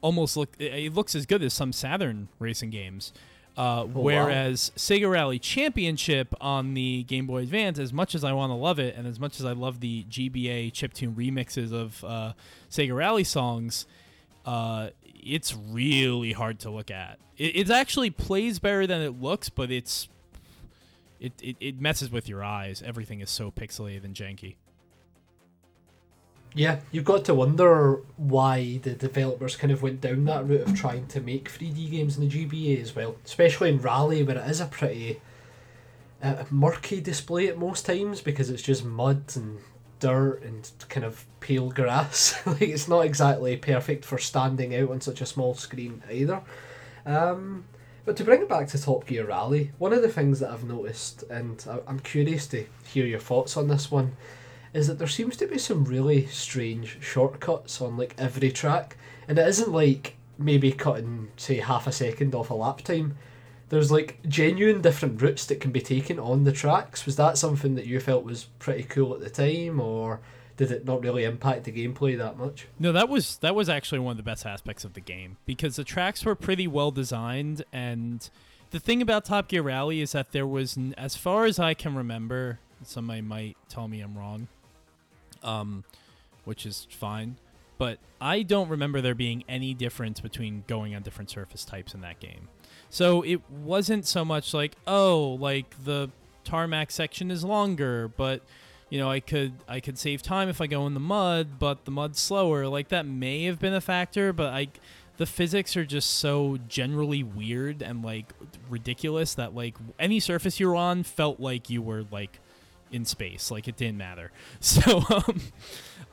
almost 0.00 0.36
look 0.36 0.50
it, 0.58 0.92
looks 0.94 1.14
as 1.14 1.26
good 1.26 1.42
as 1.42 1.54
some 1.54 1.72
Saturn 1.72 2.28
racing 2.38 2.70
games. 2.70 3.12
Uh, 3.54 3.84
wow. 3.84 4.02
whereas 4.02 4.72
Sega 4.76 5.10
Rally 5.10 5.38
Championship 5.38 6.34
on 6.40 6.72
the 6.72 7.02
Game 7.02 7.26
Boy 7.26 7.42
Advance, 7.42 7.78
as 7.78 7.92
much 7.92 8.14
as 8.14 8.24
I 8.24 8.32
want 8.32 8.48
to 8.50 8.54
love 8.54 8.78
it, 8.78 8.96
and 8.96 9.06
as 9.06 9.20
much 9.20 9.40
as 9.40 9.44
I 9.44 9.52
love 9.52 9.80
the 9.80 10.04
GBA 10.04 10.72
chiptune 10.72 11.14
remixes 11.14 11.70
of 11.70 12.02
uh, 12.02 12.32
Sega 12.70 12.96
Rally 12.96 13.24
songs, 13.24 13.84
uh, 14.46 14.88
it's 15.22 15.54
really 15.54 16.32
hard 16.32 16.58
to 16.60 16.70
look 16.70 16.90
at. 16.90 17.18
It, 17.38 17.56
it 17.56 17.70
actually 17.70 18.10
plays 18.10 18.58
better 18.58 18.86
than 18.86 19.00
it 19.00 19.20
looks, 19.20 19.48
but 19.48 19.70
it's 19.70 20.08
it, 21.20 21.32
it, 21.40 21.56
it 21.60 21.80
messes 21.80 22.10
with 22.10 22.28
your 22.28 22.42
eyes. 22.42 22.82
Everything 22.84 23.20
is 23.20 23.30
so 23.30 23.50
pixelated 23.50 24.04
and 24.04 24.14
janky. 24.14 24.56
Yeah, 26.54 26.80
you've 26.90 27.04
got 27.04 27.24
to 27.26 27.34
wonder 27.34 28.00
why 28.16 28.78
the 28.82 28.92
developers 28.92 29.56
kind 29.56 29.72
of 29.72 29.82
went 29.82 30.02
down 30.02 30.24
that 30.26 30.46
route 30.46 30.68
of 30.68 30.74
trying 30.74 31.06
to 31.06 31.20
make 31.20 31.50
3D 31.50 31.90
games 31.90 32.18
in 32.18 32.28
the 32.28 32.46
GBA 32.46 32.82
as 32.82 32.94
well, 32.94 33.16
especially 33.24 33.70
in 33.70 33.78
Rally, 33.78 34.22
where 34.22 34.36
it 34.36 34.50
is 34.50 34.60
a 34.60 34.66
pretty 34.66 35.22
uh, 36.22 36.44
murky 36.50 37.00
display 37.00 37.48
at 37.48 37.58
most 37.58 37.86
times 37.86 38.20
because 38.20 38.50
it's 38.50 38.62
just 38.62 38.84
mud 38.84 39.22
and 39.34 39.60
dirt 40.02 40.42
and 40.42 40.68
kind 40.88 41.06
of 41.06 41.24
pale 41.38 41.70
grass. 41.70 42.34
like 42.46 42.62
it's 42.62 42.88
not 42.88 43.04
exactly 43.04 43.56
perfect 43.56 44.04
for 44.04 44.18
standing 44.18 44.74
out 44.74 44.90
on 44.90 45.00
such 45.00 45.20
a 45.20 45.26
small 45.26 45.54
screen 45.54 46.02
either. 46.10 46.42
Um, 47.06 47.64
but 48.04 48.16
to 48.16 48.24
bring 48.24 48.42
it 48.42 48.48
back 48.48 48.66
to 48.68 48.82
Top 48.82 49.06
Gear 49.06 49.26
Rally, 49.26 49.70
one 49.78 49.92
of 49.92 50.02
the 50.02 50.08
things 50.08 50.40
that 50.40 50.50
I've 50.50 50.64
noticed, 50.64 51.22
and 51.30 51.64
I'm 51.86 52.00
curious 52.00 52.48
to 52.48 52.66
hear 52.84 53.06
your 53.06 53.20
thoughts 53.20 53.56
on 53.56 53.68
this 53.68 53.92
one, 53.92 54.16
is 54.74 54.88
that 54.88 54.98
there 54.98 55.06
seems 55.06 55.36
to 55.36 55.46
be 55.46 55.58
some 55.58 55.84
really 55.84 56.26
strange 56.26 56.98
shortcuts 57.00 57.80
on 57.80 57.96
like 57.96 58.16
every 58.18 58.50
track, 58.50 58.96
and 59.28 59.38
it 59.38 59.46
isn't 59.46 59.70
like 59.70 60.16
maybe 60.36 60.72
cutting 60.72 61.28
say 61.36 61.58
half 61.58 61.86
a 61.86 61.92
second 61.92 62.34
off 62.34 62.50
a 62.50 62.54
lap 62.54 62.82
time. 62.82 63.16
There's 63.72 63.90
like 63.90 64.18
genuine 64.28 64.82
different 64.82 65.22
routes 65.22 65.46
that 65.46 65.58
can 65.58 65.70
be 65.70 65.80
taken 65.80 66.18
on 66.18 66.44
the 66.44 66.52
tracks. 66.52 67.06
Was 67.06 67.16
that 67.16 67.38
something 67.38 67.74
that 67.76 67.86
you 67.86 68.00
felt 68.00 68.22
was 68.22 68.48
pretty 68.58 68.82
cool 68.82 69.14
at 69.14 69.20
the 69.20 69.30
time, 69.30 69.80
or 69.80 70.20
did 70.58 70.70
it 70.70 70.84
not 70.84 71.02
really 71.02 71.24
impact 71.24 71.64
the 71.64 71.72
gameplay 71.72 72.18
that 72.18 72.36
much? 72.36 72.66
No, 72.78 72.92
that 72.92 73.08
was 73.08 73.38
that 73.38 73.54
was 73.54 73.70
actually 73.70 74.00
one 74.00 74.10
of 74.10 74.16
the 74.18 74.22
best 74.22 74.44
aspects 74.44 74.84
of 74.84 74.92
the 74.92 75.00
game 75.00 75.38
because 75.46 75.76
the 75.76 75.84
tracks 75.84 76.22
were 76.22 76.34
pretty 76.34 76.66
well 76.66 76.90
designed, 76.90 77.64
and 77.72 78.28
the 78.72 78.78
thing 78.78 79.00
about 79.00 79.24
Top 79.24 79.48
Gear 79.48 79.62
Rally 79.62 80.02
is 80.02 80.12
that 80.12 80.32
there 80.32 80.46
was, 80.46 80.78
as 80.98 81.16
far 81.16 81.46
as 81.46 81.58
I 81.58 81.72
can 81.72 81.94
remember, 81.94 82.58
somebody 82.84 83.22
might 83.22 83.56
tell 83.70 83.88
me 83.88 84.02
I'm 84.02 84.18
wrong, 84.18 84.48
um, 85.42 85.84
which 86.44 86.66
is 86.66 86.86
fine, 86.90 87.36
but 87.78 87.96
I 88.20 88.42
don't 88.42 88.68
remember 88.68 89.00
there 89.00 89.14
being 89.14 89.44
any 89.48 89.72
difference 89.72 90.20
between 90.20 90.64
going 90.66 90.94
on 90.94 91.00
different 91.00 91.30
surface 91.30 91.64
types 91.64 91.94
in 91.94 92.02
that 92.02 92.20
game. 92.20 92.48
So 92.90 93.22
it 93.22 93.40
wasn't 93.50 94.06
so 94.06 94.24
much 94.24 94.52
like, 94.52 94.72
oh, 94.86 95.38
like 95.40 95.84
the 95.84 96.10
tarmac 96.44 96.90
section 96.90 97.30
is 97.30 97.44
longer, 97.44 98.08
but 98.08 98.42
you 98.90 98.98
know, 98.98 99.10
I 99.10 99.20
could 99.20 99.54
I 99.66 99.80
could 99.80 99.98
save 99.98 100.22
time 100.22 100.48
if 100.50 100.60
I 100.60 100.66
go 100.66 100.86
in 100.86 100.94
the 100.94 101.00
mud, 101.00 101.58
but 101.58 101.86
the 101.86 101.90
mud's 101.90 102.20
slower. 102.20 102.66
Like 102.66 102.88
that 102.88 103.06
may 103.06 103.44
have 103.44 103.58
been 103.58 103.72
a 103.72 103.80
factor, 103.80 104.32
but 104.34 104.52
I 104.52 104.68
the 105.16 105.26
physics 105.26 105.76
are 105.76 105.84
just 105.84 106.10
so 106.12 106.58
generally 106.68 107.22
weird 107.22 107.82
and 107.82 108.04
like 108.04 108.32
ridiculous 108.68 109.34
that 109.34 109.54
like 109.54 109.76
any 109.98 110.20
surface 110.20 110.58
you're 110.58 110.76
on 110.76 111.02
felt 111.02 111.38
like 111.38 111.70
you 111.70 111.80
were 111.82 112.04
like 112.10 112.40
in 112.90 113.04
space 113.04 113.50
like 113.50 113.68
it 113.68 113.76
didn't 113.76 113.96
matter 113.96 114.30
so 114.60 115.02
um, 115.10 115.40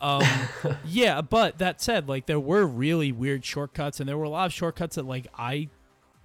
um 0.02 0.24
yeah 0.86 1.22
but 1.22 1.58
that 1.58 1.82
said 1.82 2.08
like 2.08 2.26
there 2.26 2.40
were 2.40 2.66
really 2.66 3.12
weird 3.12 3.44
shortcuts 3.44 4.00
and 4.00 4.08
there 4.08 4.18
were 4.18 4.24
a 4.26 4.30
lot 4.30 4.46
of 4.46 4.54
shortcuts 4.54 4.96
that 4.96 5.06
like 5.06 5.28
i 5.38 5.68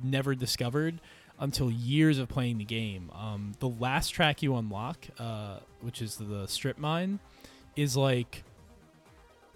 never 0.02 0.34
discovered 0.34 1.00
until 1.38 1.70
years 1.70 2.18
of 2.18 2.28
playing 2.28 2.58
the 2.58 2.64
game 2.64 3.10
um 3.14 3.52
the 3.58 3.68
last 3.68 4.10
track 4.10 4.42
you 4.42 4.54
unlock 4.56 4.98
uh 5.18 5.58
which 5.80 6.00
is 6.00 6.16
the 6.16 6.46
strip 6.46 6.78
mine 6.78 7.18
is 7.76 7.96
like 7.96 8.44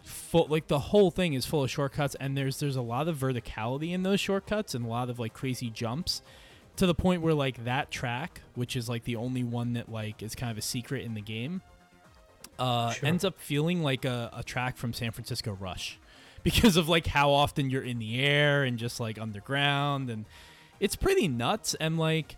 full 0.02 0.46
like 0.48 0.66
the 0.68 0.78
whole 0.78 1.10
thing 1.10 1.34
is 1.34 1.44
full 1.44 1.62
of 1.62 1.70
shortcuts 1.70 2.14
and 2.18 2.36
there's 2.36 2.58
there's 2.60 2.76
a 2.76 2.82
lot 2.82 3.08
of 3.08 3.16
verticality 3.16 3.92
in 3.92 4.02
those 4.02 4.18
shortcuts 4.20 4.74
and 4.74 4.84
a 4.84 4.88
lot 4.88 5.10
of 5.10 5.18
like 5.18 5.34
crazy 5.34 5.70
jumps 5.70 6.22
to 6.76 6.86
the 6.86 6.94
point 6.94 7.20
where 7.22 7.34
like 7.34 7.64
that 7.64 7.90
track 7.90 8.40
which 8.54 8.74
is 8.74 8.88
like 8.88 9.04
the 9.04 9.16
only 9.16 9.44
one 9.44 9.74
that 9.74 9.90
like 9.90 10.22
is 10.22 10.34
kind 10.34 10.50
of 10.50 10.56
a 10.58 10.62
secret 10.62 11.04
in 11.04 11.14
the 11.14 11.20
game 11.20 11.60
uh 12.58 12.90
Sure. 12.92 13.08
ends 13.08 13.24
up 13.24 13.38
feeling 13.38 13.82
like 13.82 14.04
a, 14.04 14.30
a 14.32 14.42
track 14.42 14.76
from 14.76 14.92
san 14.92 15.10
francisco 15.12 15.56
rush 15.60 15.98
because 16.48 16.78
of 16.78 16.88
like 16.88 17.06
how 17.06 17.30
often 17.30 17.68
you're 17.68 17.82
in 17.82 17.98
the 17.98 18.24
air 18.24 18.64
and 18.64 18.78
just 18.78 18.98
like 18.98 19.18
underground 19.18 20.08
and 20.08 20.24
it's 20.80 20.96
pretty 20.96 21.28
nuts 21.28 21.74
and 21.78 21.98
like 21.98 22.36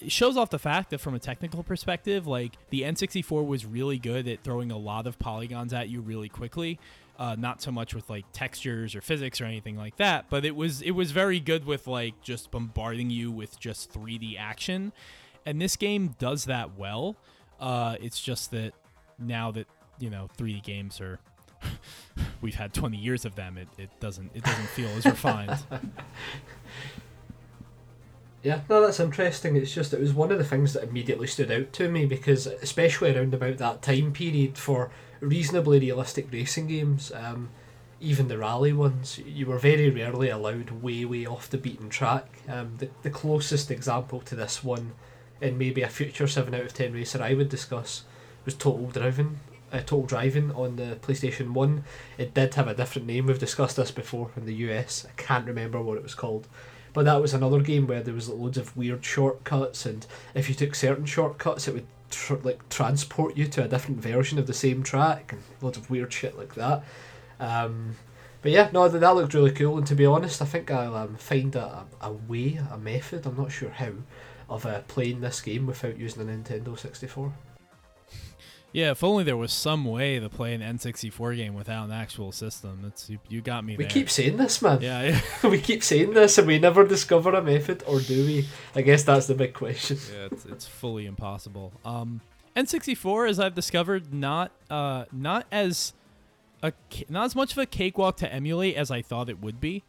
it 0.00 0.10
shows 0.10 0.38
off 0.38 0.48
the 0.48 0.58
fact 0.58 0.88
that 0.90 0.98
from 0.98 1.14
a 1.14 1.18
technical 1.18 1.62
perspective, 1.62 2.26
like 2.26 2.52
the 2.70 2.82
N64 2.82 3.46
was 3.46 3.66
really 3.66 3.98
good 3.98 4.26
at 4.26 4.42
throwing 4.42 4.70
a 4.70 4.76
lot 4.78 5.06
of 5.06 5.18
polygons 5.18 5.74
at 5.74 5.90
you 5.90 6.00
really 6.00 6.30
quickly. 6.30 6.78
Uh, 7.18 7.34
not 7.38 7.60
so 7.60 7.70
much 7.70 7.94
with 7.94 8.08
like 8.08 8.24
textures 8.32 8.94
or 8.94 9.02
physics 9.02 9.40
or 9.40 9.44
anything 9.44 9.76
like 9.76 9.96
that, 9.96 10.26
but 10.30 10.44
it 10.44 10.54
was 10.54 10.80
it 10.82 10.92
was 10.92 11.12
very 11.12 11.40
good 11.40 11.64
with 11.64 11.86
like 11.86 12.20
just 12.22 12.50
bombarding 12.50 13.10
you 13.10 13.30
with 13.30 13.58
just 13.58 13.92
3D 13.92 14.38
action, 14.38 14.92
and 15.46 15.60
this 15.60 15.76
game 15.76 16.14
does 16.18 16.44
that 16.44 16.78
well. 16.78 17.16
Uh, 17.58 17.96
it's 18.00 18.20
just 18.20 18.50
that 18.50 18.72
now 19.18 19.50
that 19.50 19.66
you 19.98 20.10
know 20.10 20.28
3D 20.38 20.62
games 20.62 21.00
are 21.00 21.18
we've 22.40 22.54
had 22.54 22.72
20 22.72 22.96
years 22.96 23.24
of 23.24 23.34
them, 23.34 23.58
it, 23.58 23.68
it 23.78 23.90
doesn't 24.00 24.30
it 24.34 24.44
doesn't 24.44 24.68
feel 24.68 24.88
as 24.90 25.04
refined. 25.04 25.58
Yeah, 28.46 28.60
no, 28.70 28.80
that's 28.80 29.00
interesting. 29.00 29.56
It's 29.56 29.74
just 29.74 29.92
it 29.92 29.98
was 29.98 30.14
one 30.14 30.30
of 30.30 30.38
the 30.38 30.44
things 30.44 30.72
that 30.72 30.84
immediately 30.84 31.26
stood 31.26 31.50
out 31.50 31.72
to 31.72 31.88
me 31.88 32.06
because 32.06 32.46
especially 32.46 33.12
around 33.12 33.34
about 33.34 33.58
that 33.58 33.82
time 33.82 34.12
period 34.12 34.56
for 34.56 34.92
reasonably 35.18 35.80
realistic 35.80 36.32
racing 36.32 36.68
games, 36.68 37.10
um, 37.10 37.48
even 38.00 38.28
the 38.28 38.38
rally 38.38 38.72
ones, 38.72 39.18
you 39.18 39.46
were 39.46 39.58
very 39.58 39.90
rarely 39.90 40.28
allowed 40.28 40.70
way 40.70 41.04
way 41.04 41.26
off 41.26 41.50
the 41.50 41.58
beaten 41.58 41.88
track. 41.88 42.38
Um, 42.48 42.74
the 42.78 42.88
the 43.02 43.10
closest 43.10 43.72
example 43.72 44.20
to 44.20 44.36
this 44.36 44.62
one, 44.62 44.92
in 45.40 45.58
maybe 45.58 45.82
a 45.82 45.88
future 45.88 46.28
seven 46.28 46.54
out 46.54 46.60
of 46.66 46.72
ten 46.72 46.92
racer 46.92 47.20
I 47.20 47.34
would 47.34 47.48
discuss, 47.48 48.04
was 48.44 48.54
Total 48.54 48.86
Driving. 48.86 49.40
Uh, 49.72 49.78
Total 49.78 50.02
Driving 50.06 50.52
on 50.52 50.76
the 50.76 50.96
PlayStation 51.02 51.52
One. 51.52 51.84
It 52.18 52.34
did 52.34 52.54
have 52.54 52.68
a 52.68 52.74
different 52.74 53.06
name. 53.08 53.26
We've 53.26 53.38
discussed 53.38 53.76
this 53.76 53.90
before 53.90 54.30
in 54.36 54.46
the 54.46 54.54
US. 54.54 55.06
I 55.08 55.20
can't 55.20 55.46
remember 55.46 55.82
what 55.82 55.96
it 55.96 56.02
was 56.02 56.14
called. 56.14 56.46
But 56.92 57.04
that 57.04 57.20
was 57.20 57.34
another 57.34 57.60
game 57.60 57.86
where 57.86 58.02
there 58.02 58.14
was 58.14 58.28
loads 58.28 58.56
of 58.56 58.74
weird 58.74 59.04
shortcuts, 59.04 59.84
and 59.84 60.06
if 60.34 60.48
you 60.48 60.54
took 60.54 60.74
certain 60.74 61.04
shortcuts, 61.04 61.68
it 61.68 61.74
would 61.74 61.86
tr- 62.10 62.36
like 62.42 62.66
transport 62.70 63.36
you 63.36 63.46
to 63.48 63.64
a 63.64 63.68
different 63.68 64.00
version 64.00 64.38
of 64.38 64.46
the 64.46 64.54
same 64.54 64.82
track, 64.82 65.32
and 65.32 65.42
loads 65.60 65.76
of 65.76 65.90
weird 65.90 66.10
shit 66.10 66.38
like 66.38 66.54
that. 66.54 66.82
Um, 67.38 67.96
but 68.40 68.52
yeah, 68.52 68.70
no, 68.72 68.88
that, 68.88 69.00
that 69.00 69.14
looked 69.14 69.34
really 69.34 69.50
cool. 69.50 69.76
And 69.76 69.86
to 69.88 69.94
be 69.94 70.06
honest, 70.06 70.40
I 70.40 70.46
think 70.46 70.70
I'll 70.70 70.96
um, 70.96 71.16
find 71.16 71.54
a, 71.54 71.84
a 72.00 72.12
way, 72.12 72.60
a 72.70 72.78
method. 72.78 73.26
I'm 73.26 73.36
not 73.36 73.52
sure 73.52 73.70
how, 73.70 73.92
of 74.48 74.64
uh, 74.64 74.80
playing 74.88 75.20
this 75.20 75.40
game 75.40 75.66
without 75.66 75.98
using 75.98 76.22
a 76.22 76.32
Nintendo 76.32 76.78
64. 76.78 77.32
Yeah, 78.76 78.90
if 78.90 79.02
only 79.02 79.24
there 79.24 79.38
was 79.38 79.54
some 79.54 79.86
way 79.86 80.18
to 80.18 80.28
play 80.28 80.52
an 80.52 80.60
N64 80.60 81.34
game 81.34 81.54
without 81.54 81.84
an 81.86 81.92
actual 81.92 82.30
system. 82.30 82.80
That's 82.82 83.08
you, 83.08 83.18
you 83.26 83.40
got 83.40 83.64
me 83.64 83.74
We 83.74 83.84
there. 83.84 83.90
keep 83.90 84.10
saying 84.10 84.36
this, 84.36 84.60
man. 84.60 84.82
yeah, 84.82 85.18
yeah. 85.42 85.48
we 85.50 85.62
keep 85.62 85.82
saying 85.82 86.12
this, 86.12 86.36
and 86.36 86.46
we 86.46 86.58
never 86.58 86.86
discover 86.86 87.30
a 87.30 87.40
method, 87.42 87.82
or 87.86 88.00
do 88.00 88.26
we? 88.26 88.46
I 88.74 88.82
guess 88.82 89.02
that's 89.02 89.28
the 89.28 89.34
big 89.34 89.54
question. 89.54 89.96
yeah, 90.12 90.28
it's, 90.30 90.44
it's 90.44 90.66
fully 90.66 91.06
impossible. 91.06 91.72
Um, 91.86 92.20
N64, 92.54 93.30
as 93.30 93.40
I've 93.40 93.54
discovered, 93.54 94.12
not 94.12 94.52
uh, 94.68 95.06
not 95.10 95.46
as 95.50 95.94
a 96.62 96.74
not 97.08 97.24
as 97.24 97.34
much 97.34 97.52
of 97.52 97.58
a 97.58 97.64
cakewalk 97.66 98.18
to 98.18 98.30
emulate 98.30 98.76
as 98.76 98.90
I 98.90 99.00
thought 99.00 99.30
it 99.30 99.40
would 99.40 99.58
be. 99.58 99.84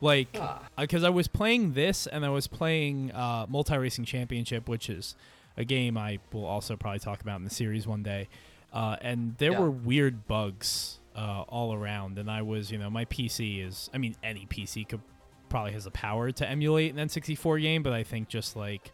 Like, 0.00 0.38
Ah. 0.40 0.62
because 0.78 1.04
I 1.04 1.10
was 1.10 1.28
playing 1.28 1.74
this 1.74 2.06
and 2.06 2.24
I 2.24 2.30
was 2.30 2.46
playing 2.46 3.12
uh, 3.12 3.44
Multi 3.46 3.76
Racing 3.76 4.06
Championship, 4.06 4.70
which 4.70 4.88
is 4.88 5.14
a 5.56 5.64
game 5.64 5.96
I 5.96 6.18
will 6.32 6.44
also 6.46 6.76
probably 6.76 7.00
talk 7.00 7.20
about 7.20 7.36
in 7.38 7.44
the 7.44 7.50
series 7.50 7.86
one 7.86 8.02
day. 8.02 8.28
Uh, 8.72 8.96
and 9.00 9.36
there 9.38 9.52
Yeah. 9.52 9.60
were 9.60 9.70
weird 9.70 10.26
bugs 10.28 10.98
uh, 11.16 11.42
all 11.48 11.74
around, 11.74 12.18
and 12.18 12.30
I 12.30 12.42
was, 12.42 12.70
you 12.70 12.78
know, 12.78 12.88
my 12.88 13.04
PC 13.04 13.66
is, 13.66 13.90
I 13.92 13.98
mean, 13.98 14.14
any 14.22 14.46
PC 14.46 14.88
could 14.88 15.00
probably 15.48 15.72
has 15.72 15.82
the 15.84 15.90
power 15.90 16.30
to 16.30 16.48
emulate 16.48 16.94
an 16.94 16.98
N64 17.08 17.60
game, 17.60 17.82
but 17.82 17.92
I 17.92 18.04
think 18.04 18.28
just 18.28 18.54
like 18.54 18.92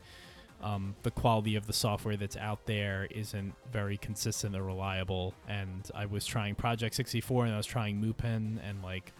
um, 0.62 0.96
the 1.02 1.10
quality 1.10 1.54
of 1.56 1.66
the 1.66 1.74
software 1.74 2.16
that's 2.16 2.38
out 2.38 2.64
there 2.64 3.06
isn't 3.10 3.52
very 3.70 3.98
consistent 3.98 4.56
or 4.56 4.62
reliable. 4.62 5.34
And 5.46 5.88
I 5.94 6.06
was 6.06 6.24
trying 6.24 6.54
Project 6.54 6.94
64 6.94 7.44
and 7.44 7.52
I 7.54 7.58
was 7.58 7.66
trying 7.66 8.00
Mupen, 8.00 8.58
and 8.66 8.82
like 8.82 9.12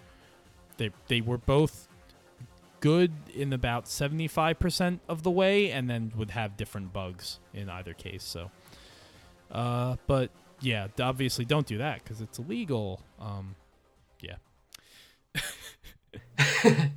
they 0.78 0.90
they 1.08 1.20
were 1.20 1.36
both 1.38 1.88
good 2.86 3.12
in 3.34 3.52
about 3.52 3.86
75% 3.86 5.00
of 5.08 5.22
the 5.24 5.30
way 5.30 5.70
and 5.76 5.90
then 5.90 6.12
would 6.16 6.30
have 6.30 6.56
different 6.56 6.92
bugs 6.92 7.40
in 7.52 7.68
either 7.68 7.94
case 7.94 8.22
so. 8.22 8.50
Uh 9.50 9.96
but 10.06 10.30
yeah 10.60 10.86
obviously 11.00 11.44
don't 11.44 11.66
do 11.66 11.78
that 11.78 11.96
because 12.02 12.20
it's 12.20 12.38
illegal 12.38 13.00
um 13.20 13.46
yeah. 14.28 14.36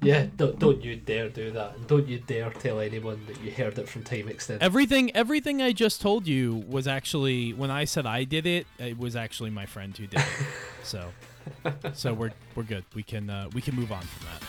Yeah, 0.02 0.28
don't, 0.36 0.58
don't 0.60 0.82
you 0.84 0.96
dare 0.96 1.30
do 1.30 1.52
that, 1.52 1.76
and 1.76 1.88
don't 1.88 2.08
you 2.08 2.20
dare 2.20 2.50
tell 2.52 2.80
anyone 2.80 3.20
that 3.28 3.38
you 3.42 3.52
heard 3.52 3.78
it 3.78 3.88
from 3.88 4.04
Time 4.04 4.28
Extended. 4.30 4.64
everything 4.64 5.06
everything 5.16 5.62
i 5.62 5.72
just 5.72 6.02
told 6.02 6.28
you 6.28 6.64
was 6.68 6.88
actually 6.88 7.54
when 7.54 7.72
i 7.72 7.84
said 7.86 8.06
i 8.06 8.24
did 8.24 8.46
it 8.46 8.66
it 8.78 8.98
was 8.98 9.16
actually 9.16 9.50
my 9.50 9.66
friend 9.66 9.96
who 9.98 10.08
did 10.08 10.20
it. 10.20 10.26
So 10.84 11.02
so 11.94 12.14
we're 12.14 12.32
we're 12.56 12.64
good. 12.76 12.86
We 12.96 13.04
can 13.04 13.30
uh 13.30 13.50
we 13.54 13.62
can 13.62 13.76
move 13.76 13.92
on 13.92 14.02
from 14.02 14.28
that 14.30 14.42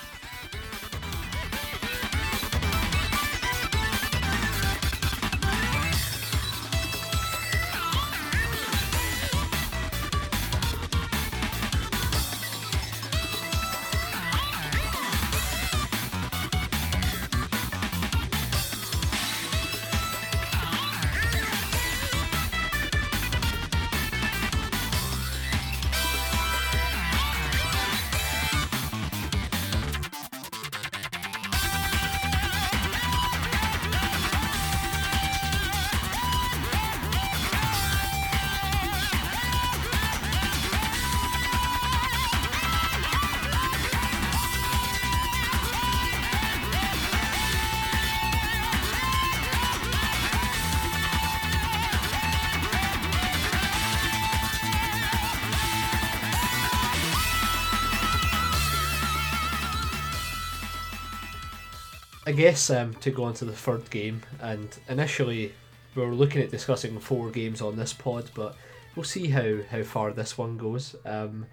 I 62.31 62.33
guess 62.33 62.71
um, 62.71 62.95
to 63.01 63.11
go 63.11 63.25
on 63.25 63.35
to 63.35 63.45
the 63.45 63.51
third 63.51 63.91
game, 63.91 64.23
and 64.41 64.69
initially 64.89 65.53
we 65.97 66.03
were 66.03 66.15
looking 66.15 66.41
at 66.41 66.53
discussing 66.53 66.97
four 67.01 67.29
games 67.29 67.61
on 67.61 67.75
this 67.75 67.93
pod, 67.93 68.31
but 68.37 68.55
we'll 68.95 69.03
see 69.03 69.31
how, 69.31 69.57
how 69.69 69.83
far 69.83 70.13
this 70.13 70.39
one 70.39 70.57
goes. 70.57 70.95
Um, 71.05 71.47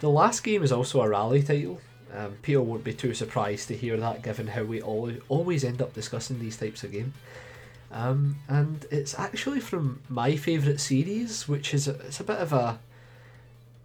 the 0.00 0.08
last 0.08 0.42
game 0.42 0.62
is 0.62 0.72
also 0.72 1.02
a 1.02 1.08
rally 1.10 1.42
title. 1.42 1.82
Um, 2.14 2.38
Peter 2.40 2.62
won't 2.62 2.82
be 2.82 2.94
too 2.94 3.12
surprised 3.12 3.68
to 3.68 3.76
hear 3.76 3.98
that, 3.98 4.22
given 4.22 4.46
how 4.46 4.62
we 4.62 4.80
always 4.80 5.20
always 5.28 5.64
end 5.64 5.82
up 5.82 5.92
discussing 5.92 6.40
these 6.40 6.56
types 6.56 6.82
of 6.82 6.92
game. 6.92 7.12
Um, 7.90 8.36
and 8.48 8.86
it's 8.90 9.18
actually 9.18 9.60
from 9.60 10.00
my 10.08 10.36
favourite 10.36 10.80
series, 10.80 11.46
which 11.46 11.74
is 11.74 11.88
a, 11.88 11.92
it's 12.06 12.20
a 12.20 12.24
bit 12.24 12.38
of 12.38 12.54
a 12.54 12.78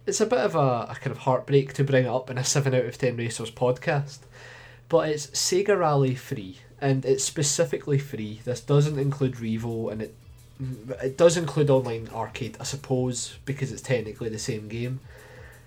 it's 0.06 0.22
a 0.22 0.26
bit 0.26 0.38
of 0.38 0.54
a, 0.54 0.88
a 0.88 0.96
kind 0.98 1.10
of 1.10 1.18
heartbreak 1.18 1.74
to 1.74 1.84
bring 1.84 2.06
up 2.06 2.30
in 2.30 2.38
a 2.38 2.44
seven 2.44 2.74
out 2.74 2.86
of 2.86 2.96
ten 2.96 3.18
racers 3.18 3.50
podcast 3.50 4.20
but 4.88 5.08
it's 5.08 5.26
Sega 5.28 5.78
Rally 5.78 6.14
free, 6.14 6.58
and 6.80 7.04
it's 7.04 7.24
specifically 7.24 7.98
free. 7.98 8.40
This 8.44 8.60
doesn't 8.60 8.98
include 8.98 9.34
Revo, 9.34 9.90
and 9.92 10.02
it 10.02 10.14
it 11.00 11.16
does 11.16 11.36
include 11.36 11.70
online 11.70 12.08
arcade, 12.12 12.56
I 12.58 12.64
suppose, 12.64 13.38
because 13.44 13.70
it's 13.70 13.82
technically 13.82 14.28
the 14.28 14.38
same 14.38 14.68
game. 14.68 15.00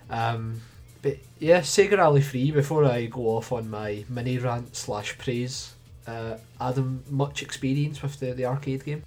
Um, 0.09 0.61
but 1.01 1.17
yeah, 1.39 1.61
Sega 1.61 1.97
Rally 1.97 2.21
free. 2.21 2.51
Before 2.51 2.83
I 2.85 3.05
go 3.05 3.37
off 3.37 3.51
on 3.51 3.69
my 3.69 4.03
mini 4.09 4.37
rant 4.37 4.75
slash 4.75 5.17
praise, 5.17 5.73
uh, 6.05 6.37
Adam, 6.59 7.03
much 7.09 7.41
experience 7.41 8.01
with 8.01 8.19
the, 8.19 8.33
the 8.33 8.45
arcade 8.45 8.83
game? 8.83 9.03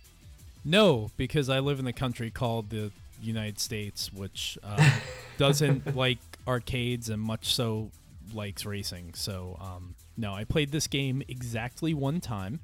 No, 0.65 1.11
because 1.17 1.51
I 1.51 1.59
live 1.59 1.79
in 1.79 1.87
a 1.87 1.93
country 1.93 2.31
called 2.31 2.71
the 2.71 2.91
United 3.23 3.61
States, 3.61 4.12
which 4.12 4.59
uh, 4.62 4.91
doesn't 5.39 5.95
like 5.95 6.19
arcades 6.49 7.11
and 7.11 7.21
much 7.21 7.55
so 7.55 7.91
likes 8.33 8.65
racing. 8.65 9.12
So, 9.15 9.59
um, 9.61 9.95
no, 10.17 10.35
I 10.35 10.45
played 10.45 10.71
this 10.71 10.87
game 10.87 11.23
exactly 11.29 11.95
one 11.95 12.21
time 12.21 12.61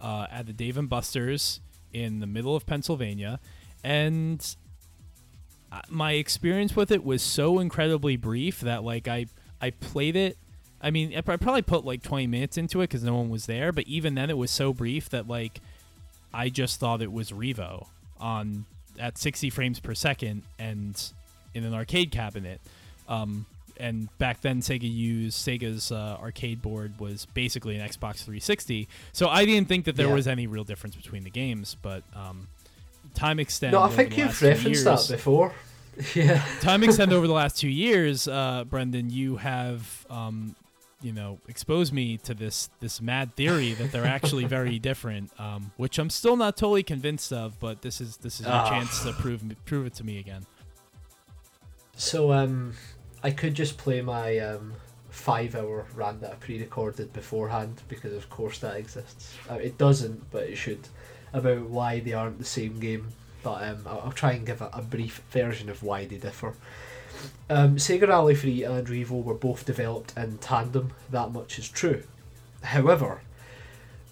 uh, 0.00 0.26
at 0.30 0.46
the 0.46 0.52
Dave 0.52 0.76
and 0.76 0.88
Buster's 0.88 1.60
in 1.92 2.20
the 2.20 2.26
middle 2.26 2.56
of 2.56 2.66
Pennsylvania, 2.66 3.40
and 3.82 4.56
uh, 5.70 5.80
my 5.88 6.12
experience 6.12 6.74
with 6.74 6.90
it 6.90 7.04
was 7.04 7.22
so 7.22 7.58
incredibly 7.58 8.16
brief 8.16 8.60
that 8.60 8.82
like 8.84 9.08
I 9.08 9.26
I 9.60 9.70
played 9.70 10.16
it. 10.16 10.36
I 10.80 10.90
mean, 10.90 11.16
I 11.16 11.20
probably 11.22 11.62
put 11.62 11.84
like 11.84 12.02
20 12.02 12.26
minutes 12.26 12.58
into 12.58 12.80
it 12.80 12.84
because 12.84 13.02
no 13.02 13.14
one 13.14 13.30
was 13.30 13.46
there, 13.46 13.72
but 13.72 13.86
even 13.86 14.14
then, 14.14 14.28
it 14.28 14.36
was 14.36 14.50
so 14.50 14.74
brief 14.74 15.08
that 15.10 15.26
like 15.28 15.60
I 16.32 16.48
just 16.48 16.80
thought 16.80 17.00
it 17.00 17.12
was 17.12 17.30
Revo 17.30 17.86
on 18.18 18.66
at 18.98 19.18
60 19.18 19.50
frames 19.50 19.80
per 19.80 19.94
second 19.94 20.42
and 20.58 21.00
in 21.54 21.64
an 21.64 21.72
arcade 21.72 22.10
cabinet. 22.10 22.60
Um, 23.08 23.46
and 23.78 24.08
back 24.18 24.40
then, 24.40 24.60
Sega 24.60 24.90
used 24.92 25.38
Sega's 25.46 25.90
uh, 25.92 26.16
arcade 26.20 26.62
board 26.62 26.98
was 27.00 27.26
basically 27.34 27.76
an 27.76 27.86
Xbox 27.88 28.16
360, 28.24 28.88
so 29.12 29.28
I 29.28 29.44
didn't 29.44 29.68
think 29.68 29.84
that 29.86 29.96
there 29.96 30.08
Yeah. 30.08 30.14
was 30.14 30.26
any 30.28 30.46
real 30.46 30.64
difference 30.64 30.96
between 30.96 31.24
the 31.24 31.30
games. 31.30 31.76
But 31.82 32.02
um, 32.14 32.48
time 33.14 33.38
extend. 33.40 33.72
no, 33.72 33.82
I 33.82 33.88
think 33.90 34.16
you've 34.16 34.40
referenced 34.42 34.84
years- 34.84 35.08
that 35.08 35.08
before. 35.16 35.52
yeah. 36.14 36.44
time 36.60 36.82
extend 36.82 37.12
over 37.18 37.26
the 37.26 37.32
last 37.32 37.56
two 37.58 37.68
years, 37.68 38.26
uh, 38.26 38.64
Brendan, 38.64 39.10
you 39.10 39.36
have 39.36 40.06
um, 40.10 40.56
you 41.02 41.12
know 41.12 41.38
exposed 41.48 41.92
me 41.92 42.16
to 42.18 42.34
this 42.34 42.68
this 42.80 43.00
mad 43.00 43.36
theory 43.36 43.74
that 43.74 43.92
they're 43.92 44.06
actually 44.06 44.44
very 44.44 44.78
different, 44.90 45.30
um, 45.38 45.70
which 45.76 45.98
I'm 45.98 46.10
still 46.10 46.36
not 46.36 46.56
totally 46.56 46.82
convinced 46.82 47.32
of. 47.32 47.60
But 47.60 47.82
this 47.82 48.00
is 48.00 48.16
this 48.16 48.40
is 48.40 48.46
your 48.46 48.54
Ah. 48.54 48.68
chance 48.70 49.02
to 49.04 49.12
prove 49.12 49.42
prove 49.66 49.86
it 49.86 49.94
to 49.94 50.04
me 50.04 50.18
again. 50.18 50.46
So 51.96 52.32
um, 52.32 52.72
I 53.24 53.30
could 53.30 53.54
just 53.54 53.78
play 53.78 54.02
my 54.02 54.38
um, 54.38 54.74
five-hour 55.08 55.86
rant 55.94 56.20
that 56.20 56.32
I 56.32 56.34
pre-recorded 56.34 57.14
beforehand 57.14 57.80
because, 57.88 58.12
of 58.12 58.28
course, 58.28 58.58
that 58.58 58.76
exists. 58.76 59.34
Uh, 59.50 59.54
it 59.54 59.78
doesn't, 59.78 60.30
but 60.30 60.42
it 60.42 60.56
should. 60.56 60.88
About 61.32 61.62
why 61.62 62.00
they 62.00 62.12
aren't 62.12 62.38
the 62.38 62.44
same 62.44 62.78
game, 62.78 63.08
but 63.42 63.62
um, 63.62 63.78
I'll, 63.86 64.02
I'll 64.04 64.12
try 64.12 64.32
and 64.32 64.44
give 64.44 64.60
a, 64.60 64.68
a 64.74 64.82
brief 64.82 65.22
version 65.30 65.70
of 65.70 65.82
why 65.82 66.04
they 66.04 66.18
differ. 66.18 66.54
Um, 67.48 67.76
Sega 67.76 68.06
Rally 68.06 68.34
3 68.34 68.62
and 68.64 68.86
Revo 68.86 69.24
were 69.24 69.32
both 69.32 69.64
developed 69.64 70.12
in 70.18 70.36
tandem. 70.36 70.92
That 71.10 71.32
much 71.32 71.58
is 71.58 71.70
true. 71.70 72.02
However, 72.62 73.22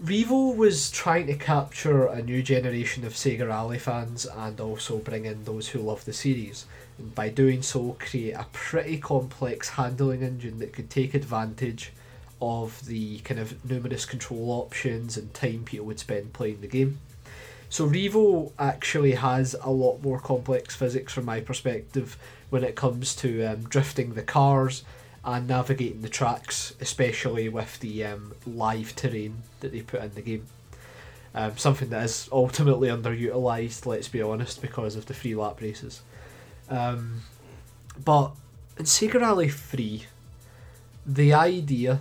Revo 0.02 0.56
was 0.56 0.90
trying 0.90 1.26
to 1.26 1.36
capture 1.36 2.06
a 2.06 2.22
new 2.22 2.42
generation 2.42 3.04
of 3.04 3.12
Sega 3.12 3.46
Rally 3.46 3.78
fans 3.78 4.24
and 4.24 4.58
also 4.58 4.96
bring 4.96 5.26
in 5.26 5.44
those 5.44 5.68
who 5.68 5.80
love 5.80 6.06
the 6.06 6.14
series 6.14 6.64
by 7.11 7.28
doing 7.28 7.62
so 7.62 7.96
create 7.98 8.32
a 8.32 8.46
pretty 8.53 8.98
complex 8.98 9.70
handling 9.70 10.22
engine 10.22 10.59
that 10.59 10.72
could 10.72 10.90
take 10.90 11.14
advantage 11.14 11.92
of 12.40 12.84
the 12.86 13.18
kind 13.20 13.38
of 13.38 13.64
numerous 13.64 14.05
control 14.05 14.50
options 14.50 15.16
and 15.16 15.32
time 15.32 15.64
people 15.64 15.86
would 15.86 15.98
spend 15.98 16.32
playing 16.32 16.61
the 16.61 16.66
game. 16.66 16.98
So 17.68 17.88
Revo 17.88 18.53
actually 18.59 19.12
has 19.12 19.57
a 19.62 19.70
lot 19.70 20.03
more 20.03 20.20
complex 20.20 20.74
physics 20.74 21.12
from 21.12 21.24
my 21.24 21.40
perspective 21.40 22.18
when 22.50 22.64
it 22.64 22.74
comes 22.74 23.14
to 23.16 23.44
um, 23.44 23.62
drifting 23.62 24.12
the 24.12 24.22
cars 24.22 24.84
and 25.24 25.48
navigating 25.48 26.03
the 26.03 26.09
tracks, 26.09 26.74
especially 26.80 27.48
with 27.48 27.78
the 27.80 28.05
um, 28.05 28.34
live 28.44 28.94
terrain 28.96 29.42
that 29.61 29.72
they 29.72 29.80
put 29.80 30.03
in 30.03 30.14
the 30.14 30.20
game. 30.20 30.46
Um, 31.34 31.57
something 31.57 31.88
that 31.88 32.05
is 32.05 32.28
ultimately 32.30 32.88
underutilized, 32.88 33.86
let's 33.86 34.09
be 34.09 34.20
honest, 34.20 34.61
because 34.61 34.96
of 34.96 35.07
the 35.07 35.14
free 35.14 35.34
lap 35.34 35.61
races. 35.62 36.03
Um, 36.72 37.20
but 38.02 38.32
in 38.78 38.86
Sega 38.86 39.20
Rally 39.20 39.50
3, 39.50 40.06
the 41.04 41.34
idea 41.34 42.00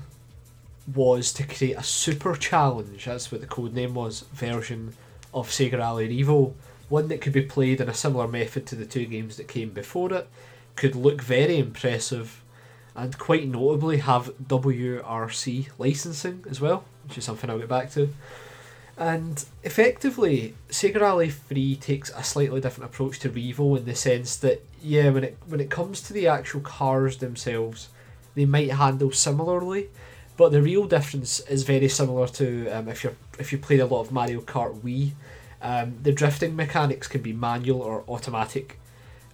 was 0.95 1.33
to 1.33 1.45
create 1.45 1.77
a 1.77 1.83
super 1.83 2.35
challenge, 2.35 3.03
that's 3.03 3.31
what 3.31 3.41
the 3.41 3.47
code 3.47 3.73
name 3.73 3.93
was, 3.93 4.21
version 4.31 4.93
of 5.33 5.49
Sega 5.49 5.77
Rally 5.77 6.07
Revo, 6.07 6.53
one 6.87 7.09
that 7.09 7.19
could 7.19 7.33
be 7.33 7.41
played 7.41 7.81
in 7.81 7.89
a 7.89 7.93
similar 7.93 8.29
method 8.29 8.65
to 8.67 8.75
the 8.75 8.85
two 8.85 9.05
games 9.05 9.35
that 9.35 9.49
came 9.49 9.71
before 9.71 10.13
it, 10.13 10.29
could 10.77 10.95
look 10.95 11.21
very 11.21 11.59
impressive, 11.59 12.41
and 12.95 13.17
quite 13.17 13.47
notably 13.47 13.97
have 13.97 14.33
WRC 14.37 15.67
licensing 15.79 16.45
as 16.49 16.61
well, 16.61 16.85
which 17.05 17.17
is 17.17 17.25
something 17.25 17.49
I'll 17.49 17.59
get 17.59 17.67
back 17.67 17.91
to. 17.91 18.13
And 18.97 19.43
effectively, 19.63 20.53
Sega 20.69 21.01
Rally 21.01 21.29
3 21.29 21.75
takes 21.77 22.11
a 22.11 22.23
slightly 22.23 22.61
different 22.61 22.91
approach 22.91 23.19
to 23.19 23.29
Revo 23.29 23.77
in 23.77 23.85
the 23.85 23.95
sense 23.95 24.35
that, 24.37 24.63
yeah, 24.81 25.09
when 25.09 25.23
it 25.23 25.37
when 25.47 25.59
it 25.59 25.69
comes 25.69 26.01
to 26.03 26.13
the 26.13 26.27
actual 26.27 26.61
cars 26.61 27.17
themselves, 27.17 27.89
they 28.35 28.45
might 28.45 28.71
handle 28.71 29.11
similarly, 29.11 29.89
but 30.37 30.51
the 30.51 30.61
real 30.61 30.85
difference 30.85 31.39
is 31.41 31.63
very 31.63 31.87
similar 31.87 32.27
to 32.27 32.69
um, 32.69 32.87
if 32.87 33.03
you 33.03 33.15
if 33.39 33.51
you 33.51 33.57
played 33.57 33.79
a 33.79 33.85
lot 33.85 34.01
of 34.01 34.11
Mario 34.11 34.41
Kart 34.41 34.79
Wii. 34.81 35.11
Um, 35.63 35.97
the 36.01 36.11
drifting 36.11 36.55
mechanics 36.55 37.07
can 37.07 37.21
be 37.21 37.33
manual 37.33 37.81
or 37.81 38.03
automatic, 38.07 38.79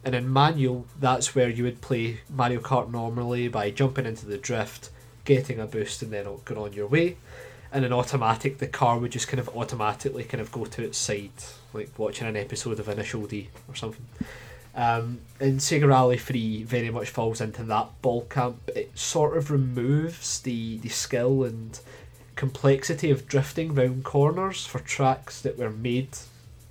and 0.04 0.14
in 0.14 0.32
manual, 0.32 0.86
that's 1.00 1.34
where 1.34 1.50
you 1.50 1.64
would 1.64 1.82
play 1.82 2.20
Mario 2.30 2.60
Kart 2.60 2.92
normally 2.92 3.48
by 3.48 3.72
jumping 3.72 4.06
into 4.06 4.26
the 4.26 4.38
drift, 4.38 4.90
getting 5.24 5.60
a 5.60 5.66
boost, 5.66 6.02
and 6.02 6.12
then 6.12 6.26
going 6.44 6.60
on 6.60 6.74
your 6.74 6.88
way. 6.88 7.18
And 7.72 7.84
in 7.84 7.92
automatic, 7.94 8.60
the 8.60 8.68
car 8.68 8.98
would 8.98 9.12
just 9.12 9.28
kind 9.28 9.40
of 9.40 9.50
automatically 9.50 10.24
kind 10.24 10.42
of 10.42 10.52
go 10.52 10.66
to 10.66 10.84
its 10.84 10.98
side, 10.98 11.32
like 11.74 11.90
watching 11.98 12.28
an 12.28 12.38
episode 12.38 12.80
of 12.80 12.88
Initial 12.88 13.26
D 13.26 13.50
or 13.68 13.76
something. 13.76 14.06
Um, 14.78 15.22
and 15.40 15.60
Sega 15.60 15.88
Rally 15.88 16.18
3 16.18 16.64
very 16.64 16.92
much 16.92 17.10
falls 17.10 17.42
into 17.42 17.64
that 17.64 17.90
ball 18.02 18.22
camp. 18.26 18.70
It 18.76 18.98
sort 18.98 19.36
of 19.36 19.50
removes 19.50 20.40
the, 20.42 20.78
the 20.78 20.90
skill 20.90 21.44
and 21.44 21.80
complexity 22.36 23.10
of 23.10 23.28
drifting 23.28 23.74
round 23.74 24.04
corners 24.04 24.66
for 24.68 24.80
tracks 24.80 25.42
that 25.42 25.58
were 25.58 25.72
made, 25.72 26.10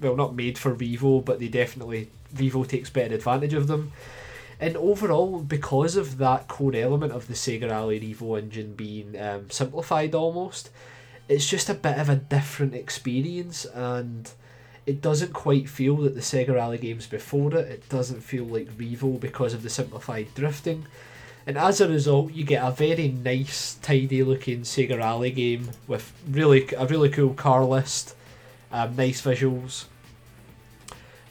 well, 0.00 0.14
not 0.14 0.36
made 0.36 0.56
for 0.56 0.72
Revo, 0.74 1.22
but 1.24 1.40
they 1.40 1.48
definitely, 1.48 2.08
Revo 2.34 2.66
takes 2.66 2.90
better 2.90 3.16
advantage 3.16 3.54
of 3.54 3.66
them. 3.66 3.90
And 4.58 4.76
overall, 4.76 5.40
because 5.40 5.96
of 5.96 6.18
that 6.18 6.48
core 6.48 6.74
element 6.74 7.12
of 7.12 7.28
the 7.28 7.34
Sega 7.34 7.70
Rally 7.70 8.00
Revo 8.00 8.38
engine 8.38 8.74
being 8.74 9.20
um, 9.20 9.50
simplified 9.50 10.14
almost, 10.14 10.70
it's 11.28 11.48
just 11.48 11.68
a 11.68 11.74
bit 11.74 11.98
of 11.98 12.08
a 12.08 12.16
different 12.16 12.74
experience 12.74 13.64
and 13.66 14.30
it 14.86 15.02
doesn't 15.02 15.32
quite 15.32 15.68
feel 15.68 15.96
that 15.98 16.14
the 16.14 16.20
Sega 16.20 16.54
Rally 16.54 16.78
games 16.78 17.06
before 17.06 17.54
it. 17.54 17.68
It 17.68 17.88
doesn't 17.88 18.20
feel 18.20 18.44
like 18.44 18.78
Revo 18.78 19.18
because 19.18 19.52
of 19.52 19.62
the 19.62 19.70
simplified 19.70 20.28
drifting. 20.34 20.86
And 21.44 21.58
as 21.58 21.80
a 21.80 21.88
result, 21.88 22.32
you 22.32 22.44
get 22.44 22.64
a 22.64 22.70
very 22.70 23.08
nice, 23.08 23.74
tidy 23.82 24.22
looking 24.22 24.62
Sega 24.62 24.98
Rally 24.98 25.30
game 25.30 25.70
with 25.86 26.12
really 26.28 26.68
a 26.76 26.86
really 26.86 27.08
cool 27.08 27.34
car 27.34 27.64
list, 27.64 28.14
um, 28.72 28.96
nice 28.96 29.22
visuals. 29.22 29.84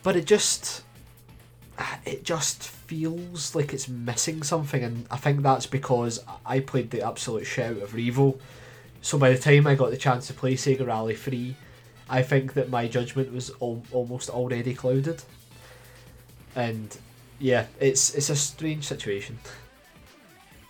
But 0.04 0.16
it 0.16 0.26
just, 0.26 0.84
it 2.06 2.24
just 2.24 2.64
feels 2.64 3.56
like 3.56 3.74
it's 3.74 3.88
missing 3.88 4.44
something, 4.44 4.84
and 4.84 5.06
I 5.12 5.18
think 5.18 5.42
that's 5.42 5.66
because 5.66 6.24
I 6.46 6.60
played 6.60 6.92
the 6.92 7.02
absolute 7.02 7.46
shout 7.46 7.78
of 7.78 7.92
Revo. 7.92 8.40
So 9.02 9.18
by 9.18 9.30
the 9.30 9.38
time 9.38 9.68
I 9.68 9.76
got 9.76 9.92
the 9.92 9.98
chance 9.98 10.28
to 10.28 10.34
play 10.34 10.56
Sega 10.56 10.88
Rally 10.88 11.16
3, 11.16 11.56
I 12.10 12.22
think 12.22 12.54
that 12.54 12.70
my 12.70 12.88
judgment 12.88 13.34
was 13.34 13.52
al- 13.62 13.84
almost 13.92 14.30
already 14.30 14.74
clouded. 14.74 15.24
And 16.56 16.98
yeah, 17.40 17.66
it's 17.80 18.16
it's 18.16 18.30
a 18.30 18.36
strange 18.36 18.86
situation. 18.86 19.40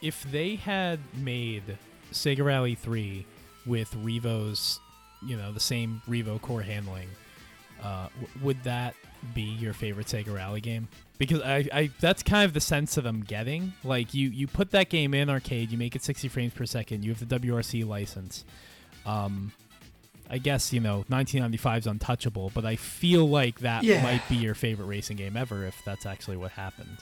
If 0.01 0.23
they 0.31 0.55
had 0.55 0.99
made 1.15 1.77
Sega 2.11 2.43
Rally 2.43 2.75
3 2.75 3.25
with 3.65 3.93
Revo's, 4.03 4.79
you 5.25 5.37
know, 5.37 5.51
the 5.51 5.59
same 5.59 6.01
Revo 6.07 6.41
core 6.41 6.61
handling, 6.61 7.07
uh, 7.83 8.07
w- 8.19 8.27
would 8.41 8.63
that 8.63 8.95
be 9.33 9.41
your 9.41 9.73
favorite 9.73 10.07
Sega 10.07 10.33
Rally 10.33 10.61
game? 10.61 10.87
Because 11.17 11.41
I, 11.41 11.67
I 11.73 11.89
that's 11.99 12.21
kind 12.23 12.43
of 12.45 12.53
the 12.53 12.59
sense 12.59 12.95
that 12.95 13.05
I'm 13.07 13.21
getting. 13.21 13.73
Like 13.83 14.13
you, 14.13 14.29
you 14.29 14.47
put 14.47 14.71
that 14.71 14.89
game 14.89 15.13
in 15.13 15.29
arcade, 15.29 15.71
you 15.71 15.77
make 15.77 15.95
it 15.95 16.03
60 16.03 16.27
frames 16.27 16.53
per 16.53 16.65
second, 16.65 17.03
you 17.05 17.13
have 17.13 17.27
the 17.27 17.39
WRC 17.39 17.85
license. 17.87 18.43
Um, 19.05 19.51
I 20.29 20.39
guess 20.39 20.73
you 20.73 20.79
know 20.79 21.05
1995 21.07 21.79
is 21.83 21.87
untouchable, 21.87 22.51
but 22.53 22.65
I 22.65 22.75
feel 22.75 23.27
like 23.29 23.59
that 23.59 23.83
Yeah. 23.83 24.01
might 24.01 24.27
be 24.27 24.35
your 24.35 24.55
favorite 24.55 24.87
racing 24.87 25.17
game 25.17 25.37
ever 25.37 25.65
if 25.65 25.79
that's 25.85 26.05
actually 26.05 26.37
what 26.37 26.51
happened. 26.51 26.97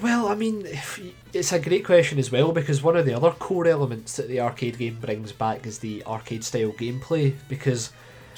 Well, 0.00 0.28
I 0.28 0.36
mean, 0.36 0.68
it's 1.32 1.52
a 1.52 1.58
great 1.58 1.84
question 1.84 2.18
as 2.20 2.30
well 2.30 2.52
because 2.52 2.80
one 2.80 2.96
of 2.96 3.06
the 3.06 3.12
other 3.14 3.32
core 3.32 3.66
elements 3.66 4.16
that 4.16 4.28
the 4.28 4.38
arcade 4.40 4.78
game 4.78 4.98
brings 5.00 5.32
back 5.32 5.66
is 5.66 5.80
the 5.80 6.04
arcade 6.06 6.44
style 6.44 6.70
gameplay 6.72 7.34
because 7.48 7.90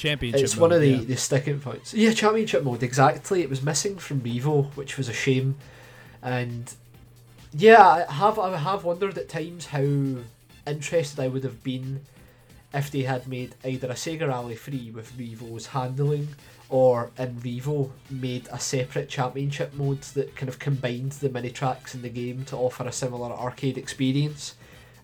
Championship. 0.02 0.42
it's 0.42 0.56
one 0.56 0.72
of 0.72 0.80
the, 0.80 0.88
yeah. 0.88 1.04
the 1.04 1.16
sticking 1.16 1.60
points. 1.60 1.94
Yeah, 1.94 2.12
championship 2.12 2.64
mode 2.64 2.82
exactly. 2.82 3.42
It 3.42 3.48
was 3.48 3.62
missing 3.62 3.98
from 3.98 4.20
Revo, 4.20 4.66
which 4.76 4.96
was 4.96 5.08
a 5.08 5.12
shame, 5.12 5.56
and 6.20 6.74
yeah, 7.54 8.04
I 8.08 8.12
have 8.12 8.38
I 8.38 8.56
have 8.56 8.82
wondered 8.82 9.16
at 9.16 9.28
times 9.28 9.66
how 9.66 10.16
interested 10.66 11.20
I 11.20 11.28
would 11.28 11.44
have 11.44 11.62
been 11.62 12.00
if 12.74 12.90
they 12.90 13.02
had 13.02 13.28
made 13.28 13.54
either 13.64 13.88
a 13.88 13.94
Sega 13.94 14.26
Rally 14.26 14.56
3 14.56 14.90
with 14.92 15.16
Revo's 15.16 15.66
handling 15.66 16.28
or 16.68 17.10
in 17.18 17.36
Revo 17.36 17.90
made 18.10 18.48
a 18.50 18.58
separate 18.58 19.08
championship 19.08 19.74
mode 19.74 20.00
that 20.02 20.34
kind 20.34 20.48
of 20.48 20.58
combined 20.58 21.12
the 21.12 21.28
mini 21.28 21.50
tracks 21.50 21.94
in 21.94 22.02
the 22.02 22.08
game 22.08 22.44
to 22.46 22.56
offer 22.56 22.84
a 22.84 22.92
similar 22.92 23.30
arcade 23.30 23.76
experience. 23.76 24.54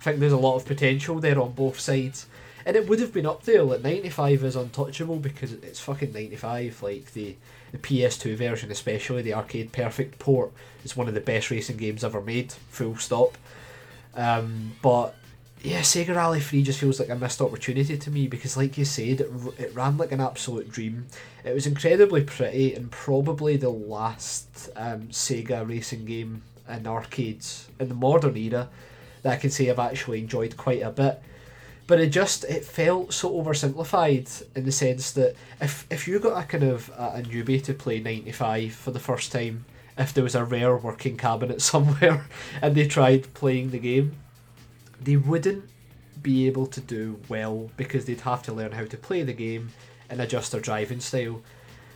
I 0.00 0.04
think 0.04 0.20
there's 0.20 0.32
a 0.32 0.38
lot 0.38 0.56
of 0.56 0.64
potential 0.64 1.20
there 1.20 1.40
on 1.40 1.52
both 1.52 1.78
sides. 1.78 2.26
And 2.68 2.76
it 2.76 2.86
would 2.86 3.00
have 3.00 3.14
been 3.14 3.24
up 3.24 3.44
there, 3.44 3.62
like 3.62 3.80
95 3.80 4.44
is 4.44 4.54
untouchable 4.54 5.16
because 5.16 5.54
it's 5.54 5.80
fucking 5.80 6.12
95. 6.12 6.82
Like 6.82 7.14
the, 7.14 7.34
the 7.72 7.78
PS2 7.78 8.36
version, 8.36 8.70
especially 8.70 9.22
the 9.22 9.32
Arcade 9.32 9.72
Perfect 9.72 10.18
port, 10.18 10.52
is 10.84 10.94
one 10.94 11.08
of 11.08 11.14
the 11.14 11.20
best 11.22 11.50
racing 11.50 11.78
games 11.78 12.04
ever 12.04 12.20
made, 12.20 12.52
full 12.52 12.96
stop. 12.96 13.38
Um, 14.14 14.72
but 14.82 15.14
yeah, 15.62 15.80
Sega 15.80 16.14
Rally 16.14 16.40
3 16.40 16.62
just 16.62 16.78
feels 16.78 17.00
like 17.00 17.08
a 17.08 17.16
missed 17.16 17.40
opportunity 17.40 17.96
to 17.96 18.10
me 18.10 18.28
because, 18.28 18.54
like 18.54 18.76
you 18.76 18.84
said, 18.84 19.22
it, 19.22 19.30
it 19.56 19.74
ran 19.74 19.96
like 19.96 20.12
an 20.12 20.20
absolute 20.20 20.70
dream. 20.70 21.06
It 21.46 21.54
was 21.54 21.66
incredibly 21.66 22.22
pretty 22.22 22.74
and 22.74 22.90
probably 22.90 23.56
the 23.56 23.70
last 23.70 24.68
um, 24.76 25.08
Sega 25.08 25.66
racing 25.66 26.04
game 26.04 26.42
in 26.68 26.86
arcades 26.86 27.70
in 27.80 27.88
the 27.88 27.94
modern 27.94 28.36
era 28.36 28.68
that 29.22 29.32
I 29.32 29.36
can 29.36 29.48
say 29.48 29.70
I've 29.70 29.78
actually 29.78 30.18
enjoyed 30.18 30.58
quite 30.58 30.82
a 30.82 30.90
bit. 30.90 31.22
But 31.88 31.98
it 32.00 32.10
just 32.10 32.44
it 32.44 32.64
felt 32.64 33.12
so 33.12 33.30
oversimplified 33.32 34.44
in 34.54 34.64
the 34.64 34.72
sense 34.72 35.10
that 35.12 35.34
if 35.60 35.86
if 35.90 36.06
you 36.06 36.20
got 36.20 36.40
a 36.40 36.46
kind 36.46 36.64
of 36.64 36.90
a, 36.90 37.22
newbie 37.22 37.64
to 37.64 37.74
play 37.74 37.98
ninety 37.98 38.30
five 38.30 38.74
for 38.74 38.92
the 38.92 39.00
first 39.00 39.32
time, 39.32 39.64
if 39.96 40.12
there 40.14 40.22
was 40.22 40.36
a 40.36 40.44
rare 40.44 40.76
working 40.76 41.16
cabinet 41.16 41.60
somewhere 41.72 42.26
and 42.62 42.74
they 42.76 42.86
tried 42.86 43.34
playing 43.34 43.70
the 43.70 43.78
game, 43.80 44.16
they 45.00 45.16
wouldn't 45.16 45.64
be 46.22 46.46
able 46.46 46.66
to 46.66 46.80
do 46.80 47.18
well 47.28 47.70
because 47.76 48.04
they'd 48.04 48.20
have 48.20 48.42
to 48.44 48.52
learn 48.52 48.72
how 48.72 48.84
to 48.84 48.96
play 48.96 49.22
the 49.22 49.32
game 49.32 49.70
and 50.10 50.20
adjust 50.20 50.52
their 50.52 50.60
driving 50.60 51.00
style. 51.00 51.42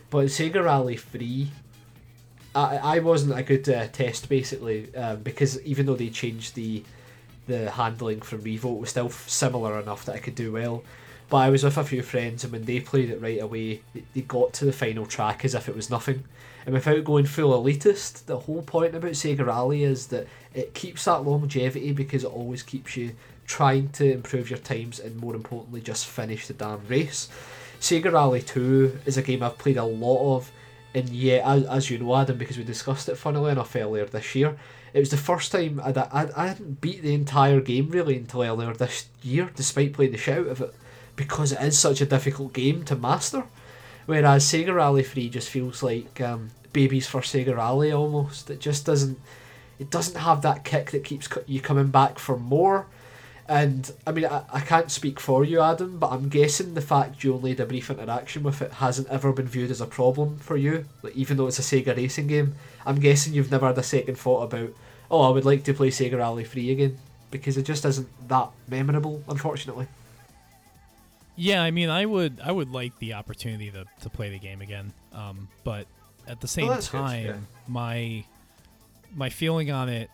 But 0.09 0.19
in 0.19 0.27
Sega 0.27 0.63
Rally 0.63 0.97
3, 0.97 1.49
I, 2.55 2.77
I 2.77 2.99
wasn't 2.99 3.37
a 3.37 3.43
good 3.43 3.67
uh, 3.67 3.87
test 3.87 4.29
basically 4.29 4.93
um, 4.95 5.21
because 5.21 5.61
even 5.61 5.85
though 5.85 5.95
they 5.95 6.09
changed 6.09 6.55
the 6.55 6.83
the 7.47 7.71
handling 7.71 8.21
from 8.21 8.41
Revolt 8.41 8.79
was 8.79 8.89
still 8.89 9.09
similar 9.09 9.79
enough 9.79 10.05
that 10.05 10.15
I 10.15 10.19
could 10.19 10.35
do 10.35 10.51
well. 10.51 10.83
But 11.29 11.37
I 11.37 11.49
was 11.49 11.63
with 11.63 11.77
a 11.77 11.83
few 11.83 12.03
friends, 12.03 12.43
and 12.43 12.53
when 12.53 12.65
they 12.65 12.79
played 12.79 13.09
it 13.09 13.21
right 13.21 13.41
away, 13.41 13.81
they, 14.13 14.21
got 14.21 14.53
to 14.53 14.65
the 14.65 14.73
final 14.73 15.05
track 15.05 15.43
as 15.43 15.55
if 15.55 15.67
it 15.67 15.75
was 15.75 15.89
nothing. 15.89 16.25
And 16.65 16.73
without 16.73 17.03
going 17.03 17.25
full 17.25 17.61
elitist, 17.61 18.25
the 18.25 18.39
whole 18.39 18.61
point 18.61 18.95
about 18.95 19.11
Sega 19.11 19.45
Rally 19.45 19.83
is 19.83 20.07
that 20.07 20.27
it 20.53 20.73
keeps 20.73 21.05
that 21.05 21.25
longevity 21.25 21.91
because 21.91 22.23
it 22.23 22.31
always 22.31 22.63
keeps 22.63 22.95
you 22.95 23.15
trying 23.45 23.89
to 23.89 24.11
improve 24.11 24.49
your 24.49 24.59
times 24.59 24.99
and 24.99 25.19
more 25.19 25.35
importantly 25.35 25.81
just 25.81 26.07
finish 26.07 26.47
the 26.47 26.53
damn 26.53 26.87
race. 26.87 27.29
Sega 27.81 28.13
Rally 28.13 28.41
2 28.41 28.99
is 29.05 29.17
a 29.17 29.21
game 29.21 29.43
I've 29.43 29.57
played 29.57 29.77
a 29.77 29.83
lot 29.83 30.37
of 30.37 30.51
and 30.93 31.09
yeah, 31.09 31.63
as 31.69 31.89
you 31.89 31.97
know 31.97 32.15
Adam, 32.15 32.37
because 32.37 32.57
we 32.57 32.63
discussed 32.63 33.09
it 33.09 33.15
funnily 33.15 33.51
enough 33.51 33.75
earlier 33.75 34.05
this 34.05 34.35
year, 34.35 34.57
it 34.93 34.99
was 34.99 35.09
the 35.09 35.17
first 35.17 35.51
time 35.51 35.81
I'd, 35.83 35.97
I, 35.97 36.29
I 36.35 36.47
hadn't 36.47 36.81
beat 36.81 37.01
the 37.01 37.13
entire 37.13 37.61
game 37.61 37.89
really 37.89 38.17
until 38.17 38.43
earlier 38.43 38.73
this 38.73 39.07
year, 39.21 39.49
despite 39.55 39.93
playing 39.93 40.11
the 40.11 40.17
shit 40.17 40.37
out 40.37 40.47
of 40.47 40.61
it, 40.61 40.75
because 41.15 41.51
it 41.51 41.61
is 41.61 41.77
such 41.79 42.01
a 42.01 42.05
difficult 42.05 42.53
game 42.53 42.85
to 42.85 42.95
master. 42.95 43.45
Whereas 44.05 44.45
Sega 44.45 44.75
Rally 44.75 45.03
3 45.03 45.29
just 45.29 45.49
feels 45.49 45.81
like 45.81 46.21
um, 46.21 46.51
babies 46.73 47.07
for 47.07 47.21
Sega 47.21 47.55
Rally 47.55 47.91
almost. 47.91 48.49
It 48.49 48.59
just 48.59 48.85
doesn't 48.85 49.19
it 49.79 49.89
doesn't 49.89 50.19
have 50.21 50.43
that 50.43 50.63
kick 50.63 50.91
that 50.91 51.03
keeps 51.03 51.27
you 51.47 51.59
coming 51.59 51.87
back 51.87 52.19
for 52.19 52.37
more. 52.37 52.85
And 53.47 53.91
I 54.07 54.11
mean, 54.11 54.25
I, 54.25 54.43
I 54.51 54.61
can't 54.61 54.89
speak 54.89 55.19
for 55.19 55.43
you, 55.43 55.59
Adam, 55.61 55.99
but 55.99 56.11
I'm 56.11 56.29
guessing 56.29 56.73
the 56.75 56.81
fact 56.81 57.23
you 57.23 57.33
only 57.35 57.51
had 57.51 57.59
a 57.59 57.65
brief 57.65 57.89
interaction 57.89 58.41
with 58.43 58.61
it 58.61 58.71
hasn't 58.73 59.09
ever 59.09 59.33
been 59.33 59.47
viewed 59.47 59.69
as 59.71 59.81
a 59.81 59.85
problem 59.85 60.37
for 60.39 60.55
you. 60.55 60.85
Like 61.01 61.15
even 61.15 61.35
though 61.37 61.47
it's 61.47 61.59
a 61.59 61.61
Sega 61.61 61.95
racing 61.95 62.27
game, 62.27 62.55
I'm 62.85 62.99
guessing 62.99 63.33
you've 63.33 63.51
never 63.51 63.67
had 63.67 63.77
a 63.77 63.83
second 63.83 64.17
thought 64.17 64.43
about, 64.43 64.69
oh, 65.11 65.21
I 65.21 65.29
would 65.29 65.43
like 65.45 65.63
to 65.65 65.73
play 65.73 65.89
Sega 65.89 66.17
Rally 66.17 66.45
3 66.45 66.71
again 66.71 66.97
because 67.31 67.57
it 67.57 67.63
just 67.63 67.83
isn't 67.83 68.07
that 68.29 68.49
memorable, 68.69 69.21
unfortunately. 69.27 69.87
Yeah, 71.35 71.63
I 71.63 71.71
mean, 71.71 71.89
I 71.89 72.05
would 72.05 72.39
I 72.43 72.51
would 72.51 72.71
like 72.71 72.97
the 72.99 73.13
opportunity 73.15 73.71
to, 73.71 73.85
to 74.01 74.09
play 74.09 74.29
the 74.29 74.37
game 74.39 74.61
again, 74.61 74.93
um, 75.13 75.47
but 75.63 75.87
at 76.27 76.39
the 76.41 76.47
same 76.47 76.69
Oh, 76.69 76.75
good, 76.75 76.83
time, 76.83 77.25
yeah. 77.25 77.35
my 77.67 78.23
my 79.15 79.29
feeling 79.29 79.71
on 79.71 79.89
it, 79.89 80.11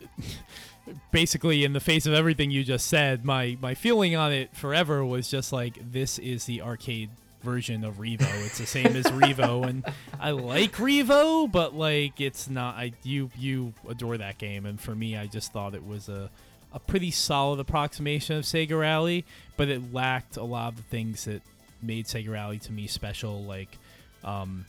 basically 1.10 1.64
in 1.64 1.72
the 1.72 1.80
face 1.80 2.06
of 2.06 2.14
everything 2.14 2.50
you 2.50 2.64
just 2.64 2.86
said, 2.86 3.24
my 3.24 3.56
my 3.60 3.74
feeling 3.74 4.16
on 4.16 4.32
it 4.32 4.54
forever 4.56 5.04
was 5.04 5.28
just 5.28 5.52
like 5.52 5.78
this 5.92 6.18
is 6.18 6.44
the 6.44 6.62
arcade 6.62 7.10
version 7.42 7.84
of 7.84 7.96
Revo. 7.96 8.28
It's 8.46 8.58
the 8.58 8.66
same 8.66 8.96
as 8.96 9.06
Revo, 9.06 9.66
and 9.68 9.84
I 10.20 10.32
like 10.32 10.72
Revo, 10.72 11.50
but 11.50 11.74
like 11.74 12.20
it's 12.20 12.48
not. 12.48 12.76
I 12.76 12.92
you 13.02 13.30
you 13.38 13.74
adore 13.88 14.18
that 14.18 14.38
game, 14.38 14.66
and 14.66 14.80
for 14.80 14.94
me, 14.94 15.16
I 15.16 15.26
just 15.26 15.52
thought 15.52 15.74
it 15.74 15.86
was 15.86 16.08
a 16.08 16.30
a 16.72 16.78
pretty 16.78 17.10
solid 17.10 17.60
approximation 17.60 18.36
of 18.36 18.44
Sega 18.44 18.78
Rally, 18.78 19.24
but 19.56 19.68
it 19.68 19.92
lacked 19.92 20.36
a 20.36 20.42
lot 20.42 20.72
of 20.72 20.76
the 20.76 20.82
things 20.82 21.24
that 21.24 21.42
made 21.80 22.06
Sega 22.06 22.30
Rally 22.30 22.58
to 22.58 22.72
me 22.72 22.86
special. 22.86 23.42
Like, 23.42 23.78
um, 24.22 24.66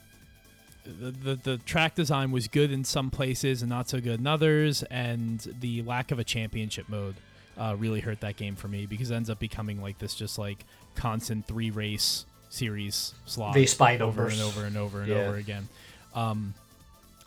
the, 0.85 1.11
the 1.11 1.35
the 1.35 1.57
track 1.59 1.95
design 1.95 2.31
was 2.31 2.47
good 2.47 2.71
in 2.71 2.83
some 2.83 3.09
places 3.11 3.61
and 3.61 3.69
not 3.69 3.89
so 3.89 3.99
good 3.99 4.19
in 4.19 4.27
others, 4.27 4.83
and 4.83 5.39
the 5.59 5.81
lack 5.83 6.11
of 6.11 6.19
a 6.19 6.23
championship 6.23 6.87
mode 6.89 7.15
uh, 7.57 7.75
really 7.77 7.99
hurt 7.99 8.21
that 8.21 8.37
game 8.37 8.55
for 8.55 8.67
me 8.67 8.85
because 8.85 9.11
it 9.11 9.15
ends 9.15 9.29
up 9.29 9.39
becoming 9.39 9.81
like 9.81 9.97
this 9.99 10.15
just 10.15 10.37
like 10.39 10.65
constant 10.95 11.45
three 11.45 11.69
race 11.71 12.25
series 12.49 13.13
slot 13.25 13.53
They 13.53 13.65
spied 13.65 14.01
over 14.01 14.27
and 14.27 14.41
over 14.41 14.63
and 14.65 14.75
over 14.77 15.01
and 15.01 15.09
Yeah. 15.09 15.17
over 15.27 15.35
again. 15.37 15.67
Um, 16.15 16.53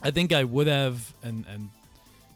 I 0.02 0.10
think 0.10 0.32
I 0.32 0.42
would 0.44 0.66
have, 0.66 1.12
and 1.22 1.44
and 1.48 1.70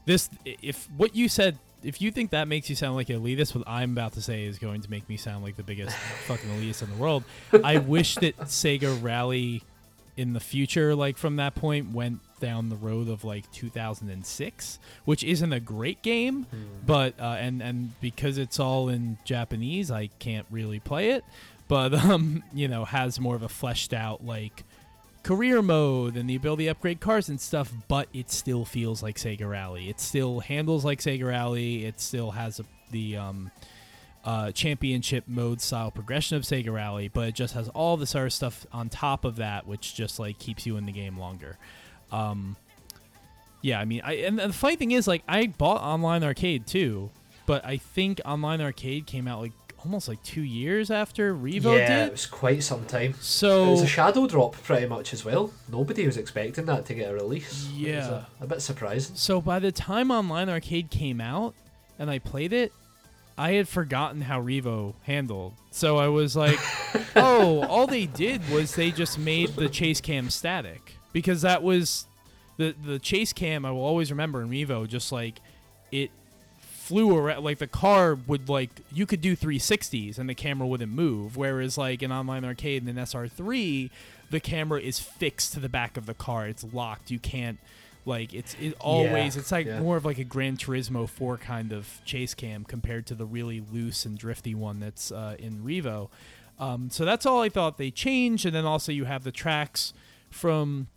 this 0.04 0.30
if 0.44 0.88
what 0.96 1.16
you 1.16 1.28
said, 1.28 1.58
if 1.82 2.00
you 2.00 2.12
think 2.12 2.30
that 2.30 2.46
makes 2.46 2.70
you 2.70 2.76
sound 2.76 2.94
like 2.94 3.08
an 3.10 3.20
elitist, 3.20 3.54
what 3.56 3.66
I'm 3.66 3.90
about 3.92 4.12
to 4.12 4.22
say 4.22 4.44
is 4.44 4.58
going 4.58 4.82
to 4.82 4.90
make 4.90 5.08
me 5.08 5.16
sound 5.16 5.42
like 5.42 5.56
the 5.56 5.64
biggest 5.64 5.96
fucking 6.26 6.48
elitist 6.50 6.82
in 6.84 6.90
the 6.90 6.96
world. 6.96 7.24
I 7.64 7.78
wish 7.78 8.14
that 8.16 8.36
Sega 8.42 9.02
Rally 9.02 9.62
in 10.16 10.32
the 10.32 10.40
future, 10.40 10.94
like 10.94 11.18
from 11.18 11.36
that 11.36 11.54
point, 11.54 11.92
went 11.92 12.20
down 12.40 12.68
the 12.68 12.76
road 12.76 13.08
of 13.08 13.24
like 13.24 13.50
2006, 13.52 14.78
which 15.04 15.24
isn't 15.24 15.52
a 15.52 15.60
great 15.60 16.02
game, 16.02 16.46
but 16.86 17.14
uh, 17.20 17.36
and 17.38 17.62
and 17.62 17.98
because 18.00 18.38
it's 18.38 18.58
all 18.60 18.88
in 18.88 19.18
Japanese, 19.24 19.90
I 19.90 20.08
can't 20.18 20.46
really 20.50 20.80
play 20.80 21.10
it. 21.10 21.24
But 21.68 21.94
um, 22.04 22.42
you 22.52 22.68
know, 22.68 22.84
has 22.84 23.20
more 23.20 23.36
of 23.36 23.42
a 23.42 23.48
fleshed 23.48 23.92
out 23.92 24.24
like 24.24 24.64
career 25.22 25.60
mode 25.60 26.16
and 26.16 26.30
the 26.30 26.36
ability 26.36 26.64
to 26.64 26.70
upgrade 26.70 27.00
cars 27.00 27.28
and 27.28 27.40
stuff, 27.40 27.72
but 27.88 28.08
it 28.14 28.30
still 28.30 28.64
feels 28.64 29.02
like 29.02 29.16
Sega 29.16 29.48
Rally. 29.48 29.88
It 29.88 29.98
still 30.00 30.40
handles 30.40 30.84
like 30.84 31.00
Sega 31.00 31.26
Rally. 31.26 31.84
It 31.84 32.00
still 32.00 32.30
has 32.30 32.60
a, 32.60 32.64
the 32.92 33.16
um, 33.16 33.50
uh, 34.27 34.51
championship 34.51 35.24
mode 35.27 35.61
style 35.62 35.91
progression 35.91 36.37
of 36.37 36.43
Sega 36.43 36.70
Rally, 36.72 37.09
but 37.09 37.29
it 37.29 37.35
just 37.35 37.55
has 37.55 37.68
all 37.70 37.97
this 37.97 38.14
other 38.14 38.29
stuff 38.29 38.66
on 38.72 38.89
top 38.91 39.24
of 39.24 39.37
that, 39.37 39.66
which 39.66 39.95
just 39.95 40.18
like 40.18 40.39
keeps 40.39 40.66
you 40.66 40.77
in 40.77 40.85
the 40.85 40.93
game 40.93 41.16
longer. 41.16 41.57
Um, 42.12 42.57
yeah, 43.62 43.81
I 43.81 43.85
mean, 43.85 44.03
I 44.05 44.14
and 44.14 44.39
the 44.39 44.53
funny 44.53 44.77
thing 44.77 44.91
is, 44.93 45.07
like, 45.07 45.22
I 45.29 45.47
bought 45.47 45.81
online 45.81 46.22
arcade 46.22 46.66
too, 46.66 47.11
but 47.47 47.64
I 47.64 47.79
think 47.79 48.20
online 48.24 48.61
arcade 48.61 49.07
came 49.07 49.27
out 49.27 49.41
like 49.41 49.53
almost 49.85 50.09
like 50.09 50.20
two 50.24 50.43
years 50.43 50.91
after 50.91 51.33
Revo 51.35 51.77
yeah, 51.79 52.01
it 52.01 52.05
did. 52.07 52.11
was 52.12 52.27
quite 52.27 52.62
some 52.64 52.85
time. 52.87 53.14
So 53.20 53.68
It 53.68 53.70
was 53.70 53.83
a 53.83 53.87
shadow 53.87 54.27
drop 54.27 54.55
pretty 54.64 54.87
much 54.87 55.12
as 55.12 55.24
well. 55.24 55.53
Nobody 55.70 56.05
was 56.07 56.16
expecting 56.16 56.64
that 56.66 56.87
to 56.87 56.95
get 56.95 57.11
a 57.11 57.14
release. 57.14 57.66
It 57.68 57.72
was 57.72 57.81
Yeah. 57.81 58.24
a, 58.41 58.45
a 58.45 58.47
bit 58.49 58.62
surprising. 58.62 59.14
So 59.14 59.41
by 59.41 59.61
the 59.61 59.70
time 59.70 60.11
Online 60.11 60.49
Arcade 60.49 60.91
came 60.91 61.20
out 61.20 61.55
and 62.01 62.11
I 62.11 62.18
played 62.18 62.53
it, 62.53 62.72
I 63.39 63.53
had 63.53 63.68
forgotten 63.68 64.22
how 64.22 64.41
Revo 64.41 64.95
handled. 65.03 65.55
So 65.70 65.99
I 65.99 66.09
was 66.09 66.34
like, 66.37 66.59
oh, 67.16 67.62
all 67.64 67.87
they 67.87 68.07
did 68.07 68.49
was 68.51 68.74
they 68.74 68.91
just 68.91 69.18
made 69.18 69.51
the 69.51 69.68
chase 69.68 70.01
cam 70.01 70.30
static. 70.30 70.95
Because 71.12 71.43
that 71.43 71.62
was 71.62 72.07
the 72.57 72.74
the 72.84 72.99
chase 72.99 73.32
cam 73.32 73.64
I 73.64 73.70
will 73.70 73.84
always 73.84 74.11
remember 74.11 74.41
in 74.43 74.49
Revo 74.49 74.89
just 74.89 75.12
like 75.12 75.41
it 75.93 76.11
flew 76.61 77.16
around 77.16 77.43
like 77.43 77.59
the 77.59 77.66
car 77.66 78.14
would 78.26 78.49
like 78.49 78.70
you 78.93 79.07
could 79.07 79.20
do 79.20 79.37
360s 79.37 80.18
and 80.18 80.28
the 80.28 80.34
camera 80.34 80.66
wouldn't 80.66 80.93
move. 80.93 81.37
Whereas 81.37 81.76
like 81.76 82.03
in 82.03 82.12
online 82.12 82.45
arcade 82.45 82.82
and 82.82 82.91
in 82.91 83.05
SR3 83.05 83.91
the 84.30 84.41
camera 84.41 84.80
is 84.80 84.99
fixed 84.99 85.53
to 85.55 85.61
the 85.61 85.68
back 85.68 85.97
of 85.97 86.07
the 86.07 86.14
car. 86.14 86.47
It's 86.49 86.64
locked. 86.72 87.11
You 87.11 87.18
can't 87.18 87.59
like 88.07 88.32
it's 88.32 88.57
it 88.61 88.74
always 88.80 89.36
it's 89.36 89.52
like 89.52 89.66
yeah. 89.66 89.80
more 89.80 89.96
of 89.96 90.04
like 90.04 90.18
a 90.18 90.24
Gran 90.24 90.57
Turismo 90.57 91.09
4 91.09 91.36
kind 91.38 91.72
of 91.72 92.00
chase 92.04 92.34
cam 92.34 92.64
compared 92.64 93.07
to 93.07 93.14
the 93.14 93.26
really 93.26 93.61
loose 93.61 94.07
and 94.07 94.16
drifty 94.16 94.54
one 94.54 94.80
that's 94.80 95.11
uh, 95.11 95.36
in 95.38 95.62
Revo 95.64 96.09
um, 96.59 96.88
so 96.90 97.04
that's 97.04 97.26
all 97.26 97.42
I 97.42 97.48
thought 97.48 97.78
they 97.78 97.90
changed 97.90 98.46
and 98.46 98.54
then 98.54 98.64
also 98.64 98.92
you 98.92 99.04
have 99.04 99.24
the 99.24 99.32
tracks 99.32 99.92
from 100.30 100.88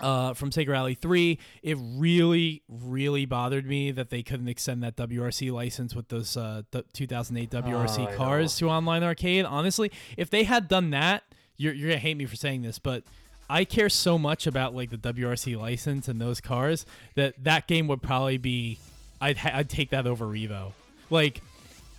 uh, 0.00 0.34
from 0.34 0.50
Sega 0.50 0.68
Rally 0.68 0.94
3. 0.94 1.38
It 1.62 1.76
really, 1.78 2.62
really 2.68 3.26
bothered 3.26 3.66
me 3.66 3.90
that 3.90 4.10
they 4.10 4.22
couldn't 4.22 4.48
extend 4.48 4.82
that 4.82 4.96
WRC 4.96 5.52
license 5.52 5.94
with 5.94 6.08
those 6.08 6.36
uh, 6.36 6.62
th- 6.72 6.86
2008 6.92 7.50
WRC 7.50 8.08
Oh, 8.08 8.16
cars 8.16 8.56
to 8.56 8.70
online 8.70 9.02
arcade. 9.02 9.44
Honestly, 9.44 9.90
if 10.16 10.30
they 10.30 10.44
had 10.44 10.68
done 10.68 10.90
that, 10.90 11.24
you're, 11.56 11.74
you're 11.74 11.90
gonna 11.90 11.98
hate 11.98 12.16
me 12.16 12.24
for 12.26 12.36
saying 12.36 12.62
this, 12.62 12.78
but 12.78 13.04
I 13.50 13.64
care 13.64 13.88
so 13.88 14.16
much 14.16 14.46
about 14.46 14.74
like 14.74 14.90
the 14.90 14.96
WRC 14.96 15.58
license 15.58 16.08
and 16.08 16.20
those 16.20 16.40
cars 16.40 16.86
that 17.16 17.34
that 17.44 17.66
game 17.66 17.88
would 17.88 18.02
probably 18.02 18.38
be. 18.38 18.78
I'd 19.20 19.36
ha- 19.36 19.52
I'd 19.52 19.68
take 19.68 19.90
that 19.90 20.06
over 20.06 20.24
Revo. 20.24 20.72
Like 21.10 21.42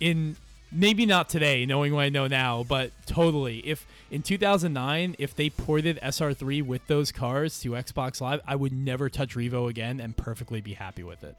in 0.00 0.36
maybe 0.72 1.04
not 1.04 1.28
today, 1.28 1.66
knowing 1.66 1.94
what 1.94 2.02
I 2.02 2.08
know 2.08 2.26
now, 2.26 2.64
but 2.66 2.90
totally. 3.06 3.58
If 3.58 3.86
in 4.10 4.22
2009, 4.22 5.16
if 5.18 5.34
they 5.36 5.50
ported 5.50 5.98
SR3 6.02 6.64
with 6.64 6.86
those 6.86 7.12
cars 7.12 7.60
to 7.60 7.72
Xbox 7.72 8.20
Live, 8.20 8.40
I 8.46 8.56
would 8.56 8.72
never 8.72 9.10
touch 9.10 9.36
Revo 9.36 9.68
again 9.68 10.00
and 10.00 10.16
perfectly 10.16 10.60
be 10.60 10.74
happy 10.74 11.02
with 11.02 11.22
it. 11.22 11.36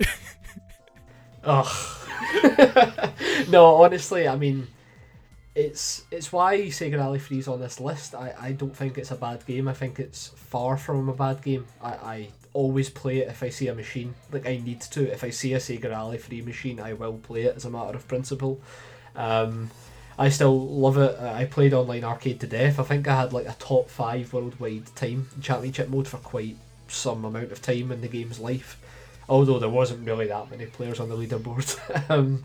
Ugh. 1.44 2.08
no, 3.48 3.82
honestly, 3.82 4.28
I 4.28 4.36
mean, 4.36 4.68
it's 5.58 6.04
it's 6.12 6.32
why 6.32 6.56
Sega 6.68 6.98
Rally 6.98 7.18
3 7.18 7.38
is 7.38 7.48
on 7.48 7.60
this 7.60 7.80
list. 7.80 8.14
I, 8.14 8.32
I 8.40 8.52
don't 8.52 8.74
think 8.74 8.96
it's 8.96 9.10
a 9.10 9.16
bad 9.16 9.44
game. 9.44 9.66
I 9.66 9.74
think 9.74 9.98
it's 9.98 10.28
far 10.28 10.76
from 10.76 11.08
a 11.08 11.14
bad 11.14 11.42
game. 11.42 11.66
I, 11.82 11.90
I 11.90 12.28
always 12.54 12.88
play 12.88 13.18
it 13.18 13.28
if 13.28 13.42
I 13.42 13.48
see 13.48 13.66
a 13.66 13.74
machine. 13.74 14.14
Like, 14.30 14.46
I 14.46 14.58
need 14.64 14.80
to. 14.82 15.12
If 15.12 15.24
I 15.24 15.30
see 15.30 15.54
a 15.54 15.58
Sega 15.58 15.90
Rally 15.90 16.18
3 16.18 16.42
machine, 16.42 16.78
I 16.78 16.92
will 16.92 17.18
play 17.18 17.42
it 17.42 17.56
as 17.56 17.64
a 17.64 17.70
matter 17.70 17.96
of 17.96 18.06
principle. 18.06 18.60
Um, 19.16 19.70
I 20.16 20.28
still 20.28 20.56
love 20.56 20.96
it. 20.96 21.18
Uh, 21.18 21.32
I 21.32 21.46
played 21.46 21.74
online 21.74 22.04
arcade 22.04 22.38
to 22.40 22.46
death. 22.46 22.78
I 22.78 22.84
think 22.84 23.08
I 23.08 23.16
had 23.16 23.32
like 23.32 23.48
a 23.48 23.56
top 23.58 23.90
five 23.90 24.32
worldwide 24.32 24.94
time 24.94 25.28
in 25.34 25.42
championship 25.42 25.88
mode 25.88 26.06
for 26.06 26.18
quite 26.18 26.56
some 26.86 27.24
amount 27.24 27.50
of 27.50 27.60
time 27.60 27.90
in 27.90 28.00
the 28.00 28.08
game's 28.08 28.40
life 28.40 28.80
although 29.28 29.58
there 29.58 29.68
wasn't 29.68 30.06
really 30.06 30.26
that 30.26 30.50
many 30.50 30.64
players 30.64 30.98
on 30.98 31.10
the 31.10 31.14
leaderboard. 31.14 31.68
um, 32.10 32.42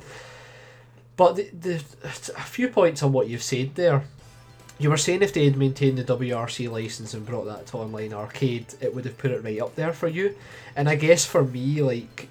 but 1.15 1.35
the, 1.35 1.49
the, 1.51 1.83
a 2.03 2.41
few 2.41 2.67
points 2.67 3.03
on 3.03 3.11
what 3.11 3.27
you've 3.27 3.43
said 3.43 3.75
there. 3.75 4.03
You 4.79 4.89
were 4.89 4.97
saying 4.97 5.21
if 5.21 5.33
they 5.33 5.45
had 5.45 5.55
maintained 5.55 5.99
the 5.99 6.03
WRC 6.03 6.69
license 6.69 7.13
and 7.13 7.25
brought 7.25 7.45
that 7.45 7.67
to 7.67 7.77
online 7.77 8.11
arcade, 8.11 8.73
it 8.81 8.93
would 8.93 9.05
have 9.05 9.17
put 9.17 9.31
it 9.31 9.43
right 9.43 9.61
up 9.61 9.75
there 9.75 9.93
for 9.93 10.07
you. 10.07 10.35
And 10.75 10.89
I 10.89 10.95
guess 10.95 11.25
for 11.25 11.43
me, 11.43 11.81
like, 11.81 12.27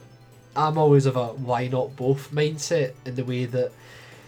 I'm 0.57 0.76
always 0.76 1.07
of 1.07 1.16
a 1.16 1.28
why 1.28 1.68
not 1.68 1.97
both 1.97 2.33
mindset 2.33 2.93
in 3.07 3.14
the 3.14 3.24
way 3.24 3.45
that 3.47 3.72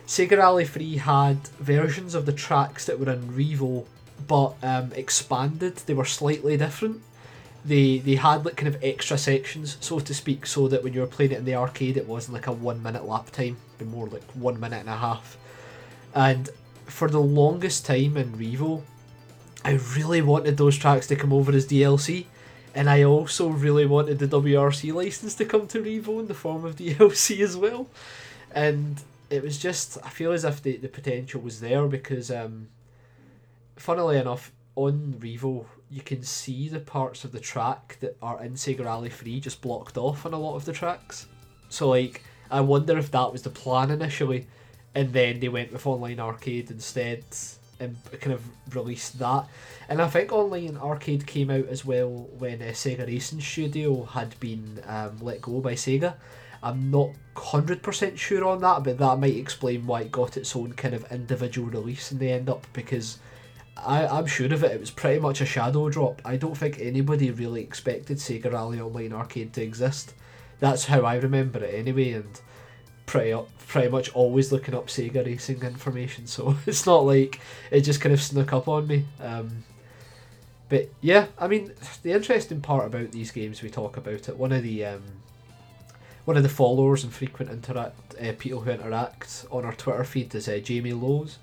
Sega 0.07 0.39
Rally 0.39 0.65
3 0.65 0.97
had 0.99 1.49
versions 1.59 2.15
of 2.15 2.25
the 2.25 2.33
tracks 2.33 2.87
that 2.87 3.01
were 3.01 3.13
in 3.13 3.33
Revo 3.33 3.85
but 4.27 4.55
um, 4.63 4.93
expanded. 4.95 5.77
They 5.77 5.95
were 5.95 6.05
slightly 6.05 6.57
different 6.57 7.03
they 7.65 7.99
they 7.99 8.17
had 8.17 8.45
like 8.45 8.57
kind 8.57 8.73
of 8.75 8.83
extra 8.83 9.17
sections, 9.17 9.77
so 9.81 9.99
to 9.99 10.15
speak, 10.15 10.47
so 10.47 10.69
that 10.69 10.83
when 10.83 10.93
you 10.93 11.01
were 11.01 11.07
playing 11.07 11.33
it 11.33 11.39
in 11.39 11.45
the 11.45 11.55
arcade, 11.55 11.97
it 11.97 12.07
wasn't 12.07 12.35
like 12.35 12.47
a 12.47 12.53
one 12.53 12.83
minute 12.83 13.07
lap 13.07 13.31
time, 13.31 13.57
but 13.79 13.87
more 13.87 14.07
like 14.07 14.23
one 14.33 14.61
minute 14.61 14.81
and 14.81 14.89
a 14.89 14.97
half. 14.97 15.37
And 16.15 16.51
for 16.87 17.09
the 17.09 17.21
longest 17.21 17.87
time 17.87 18.17
in 18.17 18.33
Revo, 18.33 18.83
I 19.65 19.79
really 19.97 20.21
wanted 20.21 20.57
those 20.57 20.77
tracks 20.77 21.07
to 21.09 21.17
come 21.17 21.33
over 21.33 21.53
as 21.53 21.67
DLC, 21.67 22.27
and 22.75 22.91
I 22.91 23.03
also 23.05 23.49
really 23.49 23.87
wanted 23.87 24.19
the 24.19 24.29
WRC 24.29 24.93
license 24.93 25.35
to 25.37 25.45
come 25.45 25.67
to 25.69 25.83
Revo 25.83 26.21
in 26.21 26.29
the 26.29 26.35
form 26.35 26.65
of 26.65 26.77
DLC 26.77 27.41
as 27.41 27.57
well. 27.57 27.89
And 28.51 29.01
it 29.31 29.43
was 29.43 29.59
just, 29.59 29.99
I 30.05 30.11
feel 30.11 30.33
as 30.33 30.45
if 30.45 30.63
the, 30.63 30.77
the 30.77 30.89
potential 30.89 31.41
was 31.41 31.61
there 31.61 31.87
because 31.87 32.31
um, 32.31 32.69
funnily 33.77 34.19
enough, 34.19 34.53
on 34.77 35.17
Revo, 35.19 35.67
you 35.91 36.01
can 36.01 36.23
see 36.23 36.69
the 36.69 36.81
parts 36.81 37.25
of 37.25 37.33
the 37.33 37.41
track 37.41 37.99
that 38.01 38.17
are 38.23 38.43
in 38.43 38.55
Sega 38.55 38.85
Rally 38.85 39.11
3 39.11 39.41
just 39.41 39.63
blocked 39.63 39.97
off 39.97 40.27
on 40.27 40.33
a 40.33 40.39
lot 40.39 40.57
of 40.57 40.65
the 40.65 40.73
tracks. 40.73 41.27
So, 41.69 41.91
like, 41.91 42.23
I 42.51 42.61
wonder 42.61 42.99
if 42.99 43.11
that 43.11 43.33
was 43.33 43.43
the 43.43 43.51
plan 43.51 43.91
initially, 43.91 44.47
and 44.95 45.13
then 45.13 45.41
they 45.41 45.49
went 45.49 45.73
with 45.73 45.87
online 45.87 46.21
arcade 46.21 46.71
instead 46.71 47.25
and 47.81 47.97
kind 48.21 48.33
of 48.33 48.43
released 48.75 49.19
that. 49.19 49.47
And 49.89 50.01
I 50.01 50.09
think 50.09 50.33
online 50.33 50.77
arcade 50.77 51.27
came 51.27 51.51
out 51.51 51.67
as 51.67 51.85
well 51.85 52.29
when 52.39 52.63
uh, 52.63 52.67
Sega 52.67 53.07
Racing 53.07 53.41
Studio 53.41 54.05
had 54.05 54.39
been 54.41 54.81
um, 54.87 55.19
let 55.21 55.43
go 55.43 55.61
by 55.61 55.75
Sega. 55.75 56.15
I'm 56.63 56.91
not 56.91 57.11
100% 57.37 58.17
sure 58.17 58.45
on 58.47 58.61
that, 58.63 58.85
but 58.85 58.99
that 58.99 59.19
might 59.19 59.37
explain 59.37 59.87
why 59.87 60.03
it 60.03 60.13
got 60.13 60.37
its 60.37 60.57
own 60.57 60.73
kind 60.73 60.95
of 60.95 61.11
individual 61.13 61.69
release 61.69 62.11
in 62.11 62.19
the 62.19 62.31
end 62.31 62.49
up 62.49 62.67
because 62.73 63.19
I, 63.85 64.07
I'm 64.07 64.27
sure 64.27 64.53
of 64.53 64.65
it, 64.65 64.73
it 64.73 64.81
was 64.81 64.91
pretty 64.91 65.21
much 65.21 65.41
a 65.41 65.47
shadow 65.47 65.89
drop. 65.89 66.23
I 66.25 66.37
don't 66.37 66.57
think 66.57 66.79
anybody 66.81 67.31
really 67.31 67.63
expected 67.63 68.19
Sega 68.19 68.53
Rally 68.53 68.81
Online 68.81 69.13
Arcade 69.13 69.53
to 69.55 69.63
exist. 69.63 70.15
That's 70.61 70.87
how 70.87 71.03
I 71.03 71.17
remember 71.17 71.63
it 71.63 71.75
anyway, 71.75 72.13
and 72.13 72.41
pretty 73.07 73.39
pretty 73.69 73.89
much 73.89 74.11
always 74.11 74.53
looking 74.53 74.75
up 74.75 74.87
Sega 74.87 75.25
racing 75.25 75.63
information, 75.63 76.27
so 76.27 76.57
it's 76.67 76.87
not 76.87 77.05
like 77.05 77.41
it 77.71 77.81
just 77.83 78.01
kind 78.01 78.13
of 78.13 78.23
snuck 78.23 78.53
up 78.53 78.69
on 78.69 78.87
me. 78.87 79.05
Um, 79.21 79.65
but 80.69 80.89
yeah, 81.01 81.27
I 81.39 81.47
mean, 81.47 81.73
the 82.03 82.13
interesting 82.13 82.61
part 82.61 82.87
about 82.87 83.13
these 83.13 83.31
games 83.31 83.63
we 83.63 83.71
talk 83.71 83.97
about 83.97 84.29
it. 84.29 84.37
One 84.37 84.53
of 84.53 84.63
the 84.63 84.85
um, 84.87 85.03
one 86.25 86.37
of 86.37 86.43
the 86.43 86.49
followers 86.49 87.05
and 87.05 87.13
frequent 87.13 87.51
interact 87.51 88.15
uh, 88.21 88.33
people 88.39 88.61
who 88.61 88.71
interact 88.71 89.47
on 89.51 89.65
our 89.65 89.75
Twitter 89.75 90.05
feed 90.05 90.35
is 90.35 90.49
uh, 90.49 90.59
Jamie 90.59 90.93
Lowe's, 90.93 91.39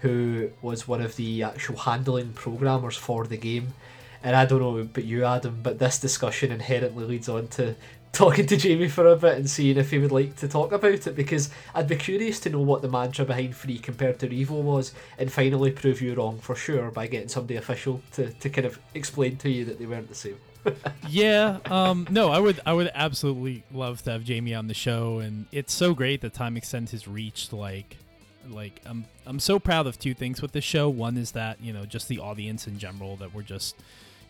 who 0.00 0.50
was 0.62 0.88
one 0.88 1.00
of 1.00 1.16
the 1.16 1.42
actual 1.42 1.76
handling 1.76 2.32
programmers 2.32 2.96
for 2.96 3.26
the 3.26 3.36
game. 3.36 3.74
And 4.22 4.36
I 4.36 4.44
don't 4.44 4.60
know 4.60 4.78
about 4.78 5.04
you, 5.04 5.24
Adam, 5.24 5.60
but 5.62 5.78
this 5.78 5.98
discussion 5.98 6.52
inherently 6.52 7.04
leads 7.04 7.28
on 7.28 7.48
to 7.48 7.74
talking 8.12 8.46
to 8.46 8.56
Jamie 8.56 8.88
for 8.88 9.06
a 9.06 9.16
bit 9.16 9.36
and 9.36 9.48
seeing 9.48 9.76
if 9.76 9.90
he 9.90 9.98
would 9.98 10.12
like 10.12 10.36
to 10.36 10.48
talk 10.48 10.72
about 10.72 11.06
it 11.06 11.14
because 11.14 11.50
I'd 11.74 11.88
be 11.88 11.96
curious 11.96 12.40
to 12.40 12.50
know 12.50 12.60
what 12.60 12.82
the 12.82 12.88
mantra 12.88 13.24
behind 13.24 13.54
Free 13.54 13.78
compared 13.78 14.18
to 14.20 14.28
Revo 14.28 14.62
was 14.62 14.92
and 15.18 15.32
finally 15.32 15.70
prove 15.70 16.02
you 16.02 16.14
wrong 16.14 16.38
for 16.38 16.54
sure 16.54 16.90
by 16.90 17.06
getting 17.06 17.28
somebody 17.28 17.56
official 17.56 18.02
to, 18.12 18.30
to 18.30 18.50
kind 18.50 18.66
of 18.66 18.78
explain 18.94 19.36
to 19.38 19.50
you 19.50 19.64
that 19.66 19.78
they 19.78 19.86
weren't 19.86 20.08
the 20.08 20.14
same. 20.14 20.36
yeah, 21.08 21.58
um, 21.66 22.06
no, 22.10 22.28
I 22.28 22.38
would 22.38 22.60
I 22.66 22.74
would 22.74 22.90
absolutely 22.94 23.64
love 23.72 24.02
to 24.02 24.10
have 24.10 24.24
Jamie 24.24 24.54
on 24.54 24.66
the 24.66 24.74
show 24.74 25.20
and 25.20 25.46
it's 25.52 25.72
so 25.72 25.94
great 25.94 26.20
that 26.20 26.34
Time 26.34 26.56
Extend 26.56 26.90
has 26.90 27.08
reached 27.08 27.52
like 27.52 27.96
like 28.50 28.80
I'm 28.84 29.04
I'm 29.26 29.38
so 29.38 29.58
proud 29.58 29.86
of 29.86 29.98
two 29.98 30.14
things 30.14 30.42
with 30.42 30.52
the 30.52 30.60
show. 30.60 30.88
One 30.88 31.16
is 31.16 31.32
that, 31.32 31.60
you 31.60 31.72
know, 31.72 31.86
just 31.86 32.08
the 32.08 32.18
audience 32.18 32.66
in 32.66 32.78
general 32.78 33.16
that 33.16 33.34
we're 33.34 33.42
just 33.42 33.76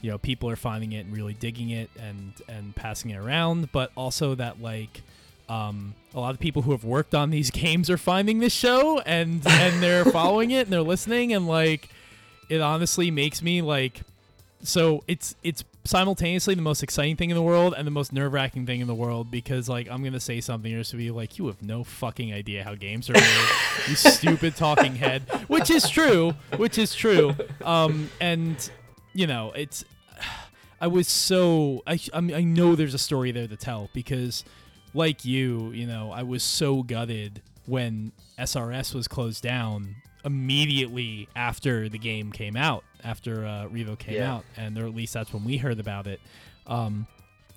you 0.03 0.11
know 0.11 0.19
people 0.19 0.49
are 0.49 0.57
finding 0.57 0.93
it 0.93 1.05
and 1.07 1.15
really 1.15 1.35
digging 1.35 1.71
it 1.71 1.91
and 1.99 2.33
and 2.49 2.75
passing 2.75 3.11
it 3.11 3.17
around 3.17 3.71
but 3.73 3.91
also 3.97 4.35
that 4.35 4.61
like 4.61 5.03
um, 5.49 5.95
a 6.15 6.21
lot 6.21 6.33
of 6.33 6.39
people 6.39 6.63
who 6.63 6.71
have 6.71 6.85
worked 6.85 7.15
on 7.15 7.31
these 7.31 7.51
games 7.51 7.91
are 7.91 7.99
finding 7.99 8.39
this 8.39 8.53
show 8.53 9.01
and 9.01 9.47
and 9.47 9.83
they're 9.83 10.05
following 10.13 10.51
it 10.51 10.63
and 10.63 10.73
they're 10.73 10.83
listening 10.83 11.33
and 11.33 11.47
like 11.47 11.89
it 12.49 12.61
honestly 12.61 13.11
makes 13.11 13.43
me 13.43 13.63
like 13.63 14.03
so 14.63 15.03
it's 15.09 15.35
it's 15.43 15.65
simultaneously 15.85 16.55
the 16.55 16.63
most 16.63 16.83
exciting 16.83 17.17
thing 17.17 17.31
in 17.31 17.37
the 17.37 17.43
world 17.43 17.75
and 17.77 17.87
the 17.87 17.91
most 17.91 18.13
nerve-wracking 18.13 18.67
thing 18.67 18.81
in 18.81 18.87
the 18.87 18.95
world 18.95 19.31
because 19.31 19.69
like 19.69 19.89
I'm 19.91 20.05
gonna 20.05 20.21
say 20.21 20.41
something 20.43 20.71
you're 20.71 20.81
just 20.81 20.93
gonna 20.93 21.03
be 21.03 21.11
like 21.11 21.39
you 21.39 21.47
have 21.47 21.63
no 21.63 21.85
fucking 21.85 22.35
idea 22.35 22.63
how 22.63 22.75
games 22.75 23.09
are 23.09 23.15
made 23.15 23.49
you 23.89 23.95
stupid 23.97 24.57
talking 24.57 24.95
head 24.95 25.23
which 25.49 25.71
is 25.71 25.89
true 25.89 26.35
which 26.59 26.77
is 26.77 26.95
true 26.95 27.35
um 27.65 28.11
and 28.21 28.71
you 29.13 29.27
know, 29.27 29.53
it's. 29.55 29.85
I 30.83 30.87
was 30.87 31.09
so 31.09 31.83
I 31.87 31.99
I, 32.15 32.21
mean, 32.21 32.37
I 32.37 32.43
know 32.43 32.75
there's 32.75 32.95
a 32.95 32.99
story 32.99 33.33
there 33.33 33.47
to 33.47 33.57
tell 33.57 33.91
because, 33.93 34.45
like 34.95 35.27
you, 35.27 35.71
you 35.73 35.87
know, 35.87 36.11
I 36.11 36.23
was 36.23 36.43
so 36.43 36.83
gutted 36.83 37.43
when 37.67 38.13
SRS 38.39 38.95
was 38.95 39.07
closed 39.07 39.43
down 39.43 39.97
immediately 40.25 41.29
after 41.35 41.89
the 41.89 41.99
game 41.99 42.33
came 42.33 42.57
out, 42.57 42.85
after 43.03 43.45
uh, 43.45 43.69
Revo 43.69 43.99
came 43.99 44.17
yeah. 44.17 44.35
out, 44.35 44.45
and 44.57 44.79
or 44.79 44.87
at 44.87 44.95
least 44.95 45.15
that's 45.15 45.33
when 45.33 45.45
we 45.45 45.57
heard 45.57 45.81
about 45.81 46.07
it. 46.07 46.21
Um, 46.67 47.07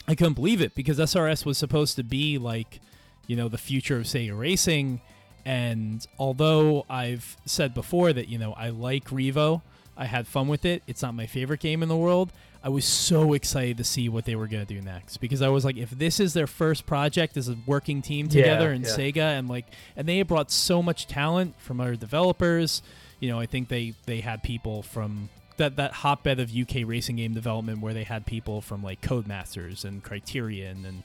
I 0.08 0.16
couldn't 0.16 0.34
believe 0.34 0.62
it 0.62 0.76
because 0.76 1.00
SRS 1.00 1.46
was 1.46 1.58
supposed 1.58 1.96
to 1.96 2.04
be 2.04 2.38
like, 2.38 2.80
you 3.28 3.36
know, 3.36 3.48
the 3.48 3.58
future 3.58 3.98
of 3.98 4.04
Sega 4.04 4.38
racing. 4.38 5.02
And 5.46 6.06
although 6.18 6.86
I've 6.90 7.38
said 7.46 7.74
before 7.74 8.14
that 8.14 8.28
you 8.28 8.38
know 8.38 8.54
I 8.54 8.70
like 8.70 9.06
Revo, 9.06 9.62
I 9.96 10.06
had 10.06 10.28
fun 10.28 10.48
with 10.48 10.66
it. 10.66 10.84
It's 10.88 11.02
not 11.02 11.14
my 11.14 11.26
favorite 11.26 11.60
game 11.60 11.84
in 11.84 11.90
the 11.90 11.98
world. 11.98 12.32
I 12.64 12.70
was 12.70 12.86
so 12.86 13.34
excited 13.34 13.76
to 13.78 13.84
see 13.84 14.08
what 14.08 14.24
they 14.24 14.38
were 14.38 14.48
going 14.48 14.66
to 14.66 14.74
do 14.74 14.82
next 14.82 15.18
because 15.18 15.42
I 15.42 15.50
was 15.50 15.66
like, 15.66 15.76
if 15.76 15.90
this 15.90 16.22
is 16.22 16.34
their 16.34 16.48
first 16.48 16.86
project 16.86 17.36
as 17.36 17.50
a 17.50 17.58
working 17.66 18.02
team 18.02 18.30
together 18.30 18.70
yeah, 18.70 18.76
in 18.76 18.84
yeah. 18.84 18.90
Sega, 18.90 19.38
and 19.38 19.50
like, 19.50 19.66
and 19.98 20.08
they 20.08 20.22
brought 20.22 20.50
so 20.50 20.82
much 20.82 21.08
talent 21.08 21.60
from 21.60 21.82
other 21.82 21.98
developers. 21.98 22.82
You 23.20 23.30
know, 23.30 23.40
I 23.40 23.48
think 23.48 23.68
they 23.68 23.96
they 24.06 24.22
had 24.22 24.44
people 24.44 24.82
from 24.82 25.30
that 25.58 25.76
that 25.76 25.92
hotbed 25.92 26.40
of 26.40 26.56
UK 26.56 26.88
racing 26.88 27.18
game 27.18 27.34
development 27.34 27.82
where 27.82 27.94
they 27.94 28.06
had 28.06 28.26
people 28.26 28.62
from 28.62 28.82
like 28.82 29.02
Codemasters 29.02 29.84
and 29.84 30.02
Criterion 30.02 30.86
and 30.86 31.04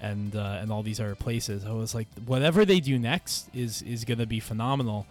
and 0.00 0.36
uh, 0.36 0.58
and 0.60 0.70
all 0.70 0.84
these 0.84 1.00
other 1.00 1.16
places. 1.16 1.64
I 1.64 1.72
was 1.72 1.92
like, 1.92 2.06
whatever 2.24 2.64
they 2.64 2.78
do 2.78 3.00
next 3.00 3.48
is 3.52 3.82
is 3.82 4.04
going 4.04 4.18
to 4.18 4.26
be 4.26 4.38
phenomenal 4.38 5.06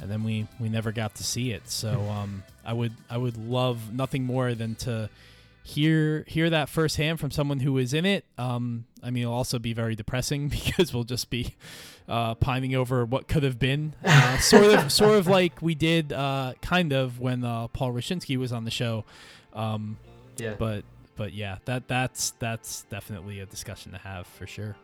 and 0.00 0.10
then 0.10 0.24
we 0.24 0.46
we 0.60 0.68
never 0.68 0.92
got 0.92 1.14
to 1.16 1.24
see 1.24 1.52
it. 1.52 1.68
So 1.70 2.00
um, 2.10 2.42
I 2.64 2.72
would 2.72 2.92
I 3.08 3.16
would 3.16 3.36
love 3.36 3.92
nothing 3.92 4.24
more 4.24 4.54
than 4.54 4.74
to 4.76 5.08
hear 5.66 6.24
hear 6.28 6.48
that 6.48 6.68
firsthand 6.68 7.18
from 7.18 7.32
someone 7.32 7.58
who 7.58 7.76
is 7.76 7.92
in 7.92 8.06
it. 8.06 8.24
Um, 8.38 8.84
I 9.02 9.10
mean, 9.10 9.24
it'll 9.24 9.34
also 9.34 9.58
be 9.58 9.72
very 9.72 9.96
depressing 9.96 10.48
because 10.48 10.94
we'll 10.94 11.04
just 11.04 11.28
be 11.28 11.56
uh, 12.08 12.36
pining 12.36 12.76
over 12.76 13.04
what 13.04 13.26
could 13.26 13.42
have 13.42 13.58
been, 13.58 13.94
uh, 14.04 14.38
sort 14.38 14.66
of 14.66 14.92
sort 14.92 15.18
of 15.18 15.26
like 15.26 15.60
we 15.60 15.74
did 15.74 16.12
uh, 16.12 16.54
kind 16.62 16.92
of 16.92 17.18
when 17.18 17.44
uh, 17.44 17.66
Paul 17.68 17.92
Rustchynsky 17.92 18.36
was 18.36 18.52
on 18.52 18.64
the 18.64 18.70
show. 18.70 19.04
Um, 19.54 19.96
yeah, 20.36 20.54
but 20.56 20.84
but 21.16 21.32
yeah, 21.32 21.58
that 21.64 21.88
that's 21.88 22.30
that's 22.38 22.82
definitely 22.82 23.40
a 23.40 23.46
discussion 23.46 23.90
to 23.92 23.98
have 23.98 24.28
for 24.28 24.46
sure. 24.46 24.76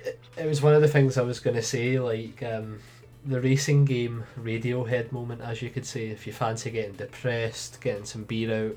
It, 0.00 0.20
it 0.38 0.46
was 0.46 0.62
one 0.62 0.72
of 0.74 0.80
the 0.80 0.88
things 0.88 1.18
I 1.18 1.22
was 1.22 1.38
going 1.40 1.56
to 1.56 1.62
say, 1.62 1.98
like. 2.00 2.42
Um, 2.42 2.80
the 3.26 3.40
racing 3.40 3.86
game 3.86 4.24
Radiohead 4.38 5.10
moment, 5.10 5.40
as 5.40 5.62
you 5.62 5.70
could 5.70 5.86
say, 5.86 6.08
if 6.08 6.26
you 6.26 6.32
fancy 6.34 6.70
getting 6.70 6.92
depressed, 6.92 7.80
getting 7.80 8.04
some 8.04 8.24
beer 8.24 8.76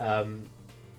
out, 0.00 0.18
um, 0.24 0.46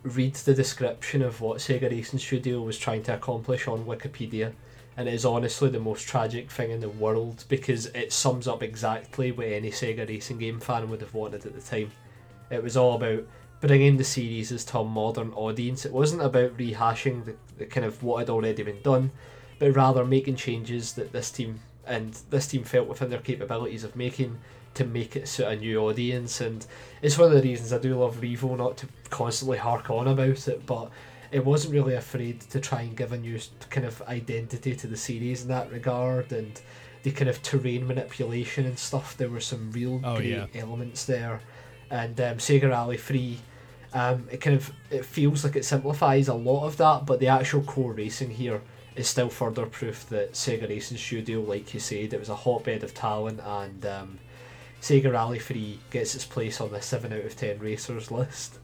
read 0.06 0.36
the 0.36 0.54
description 0.54 1.22
of 1.22 1.42
what 1.42 1.58
Sega 1.58 1.90
Racing 1.90 2.20
Studio 2.20 2.62
was 2.62 2.78
trying 2.78 3.04
to 3.04 3.16
accomplish 3.16 3.68
on 3.68 3.86
Wikipedia. 3.86 4.54
And 4.98 5.10
it 5.10 5.14
is 5.14 5.26
honestly 5.26 5.70
the 5.70 5.80
most 5.80 6.08
tragic 6.08 6.50
thing 6.50 6.72
in 6.72 6.80
the 6.80 6.90
world 6.90 7.44
because 7.50 7.88
it 7.88 8.14
sums 8.14 8.48
up 8.48 8.64
exactly 8.64 9.32
what 9.32 9.48
any 9.48 9.72
Sega 9.72 10.08
racing 10.08 10.38
game 10.38 10.60
fan 10.60 10.90
would 10.90 11.02
have 11.02 11.14
wanted 11.14 11.46
at 11.46 11.54
the 11.54 11.62
time. 11.62 11.92
It 12.50 12.64
was 12.64 12.78
all 12.78 12.96
about 12.96 13.28
bringing 13.60 13.98
the 13.98 14.04
series 14.04 14.64
to 14.64 14.80
a 14.80 14.86
modern 14.86 15.34
audience. 15.34 15.86
It 15.86 15.92
wasn't 15.92 16.22
about 16.22 16.56
rehashing 16.56 17.26
the, 17.26 17.36
the 17.58 17.66
kind 17.66 17.86
of 17.86 18.04
what 18.04 18.20
had 18.20 18.30
already 18.30 18.64
been 18.64 18.82
done, 18.84 19.12
but 19.60 19.76
rather 19.76 20.06
making 20.06 20.36
changes 20.36 20.94
that 20.94 21.12
this 21.12 21.32
team 21.32 21.60
and 21.88 22.14
this 22.30 22.48
team 22.48 22.64
felt 22.64 22.88
within 22.88 23.10
their 23.10 23.20
capabilities 23.20 23.84
of 23.84 23.96
making 23.96 24.38
to 24.76 24.86
make 24.86 25.16
it 25.16 25.28
suit 25.28 25.48
a 25.48 25.56
new 25.56 25.80
audience 25.80 26.42
and 26.42 26.66
it's 27.02 27.18
one 27.18 27.32
of 27.32 27.36
the 27.36 27.42
reasons 27.42 27.74
I 27.74 27.80
do 27.80 27.98
love 27.98 28.18
Revo 28.18 28.58
not 28.58 28.78
to 28.78 28.88
constantly 29.10 29.58
hark 29.58 29.90
on 29.90 30.08
about 30.08 30.48
it 30.48 30.66
but 30.66 30.92
it 31.32 31.44
wasn't 31.44 31.74
really 31.74 31.96
afraid 31.96 32.42
to 32.42 32.60
try 32.60 32.82
and 32.82 32.96
give 32.96 33.12
a 33.12 33.18
new 33.18 33.40
kind 33.70 33.86
of 33.86 34.02
identity 34.04 34.76
to 34.76 34.88
the 34.88 34.98
series 34.98 35.42
in 35.42 35.48
that 35.50 35.72
regard 35.72 36.32
and 36.32 36.62
the 37.04 37.12
kind 37.12 37.30
of 37.30 37.42
terrain 37.42 37.88
manipulation 37.88 38.66
and 38.66 38.78
stuff 38.78 39.18
there 39.18 39.30
were 39.30 39.40
some 39.40 39.72
real 39.72 40.00
oh, 40.04 40.18
great 40.18 40.30
yeah. 40.30 40.46
elements 40.56 41.06
there 41.06 41.42
and 41.90 42.20
um, 42.22 42.38
Sega 42.38 42.70
Rally 42.70 42.98
3 42.98 43.38
um, 43.94 44.28
it 44.32 44.42
kind 44.42 44.56
of 44.56 44.72
it 44.90 45.06
feels 45.06 45.44
like 45.44 45.56
it 45.56 45.66
simplifies 45.66 46.28
a 46.28 46.34
lot 46.34 46.66
of 46.66 46.78
that 46.78 47.06
but 47.06 47.20
the 47.20 47.28
actual 47.28 47.62
core 47.62 47.94
racing 47.94 48.30
here 48.30 48.62
is 48.96 49.08
still 49.08 49.30
further 49.30 49.66
proof 49.66 50.08
that 50.10 50.34
Sega 50.34 50.70
Racing 50.70 50.98
Studio, 50.98 51.42
like 51.42 51.74
you 51.74 51.80
said, 51.80 52.14
it 52.14 52.20
was 52.20 52.30
a 52.30 52.36
hotbed 52.36 52.84
of 52.84 52.94
talent, 52.94 53.42
and 53.44 53.86
um, 53.86 54.20
Sega 54.86 55.12
Rally 55.12 55.40
3 55.40 55.80
gets 55.90 56.14
its 56.14 56.26
place 56.26 56.62
on 56.62 56.72
the 56.72 56.80
7 56.80 57.12
out 57.12 57.26
of 57.26 57.36
10 57.36 57.58
racers 57.58 58.12
list, 58.12 58.60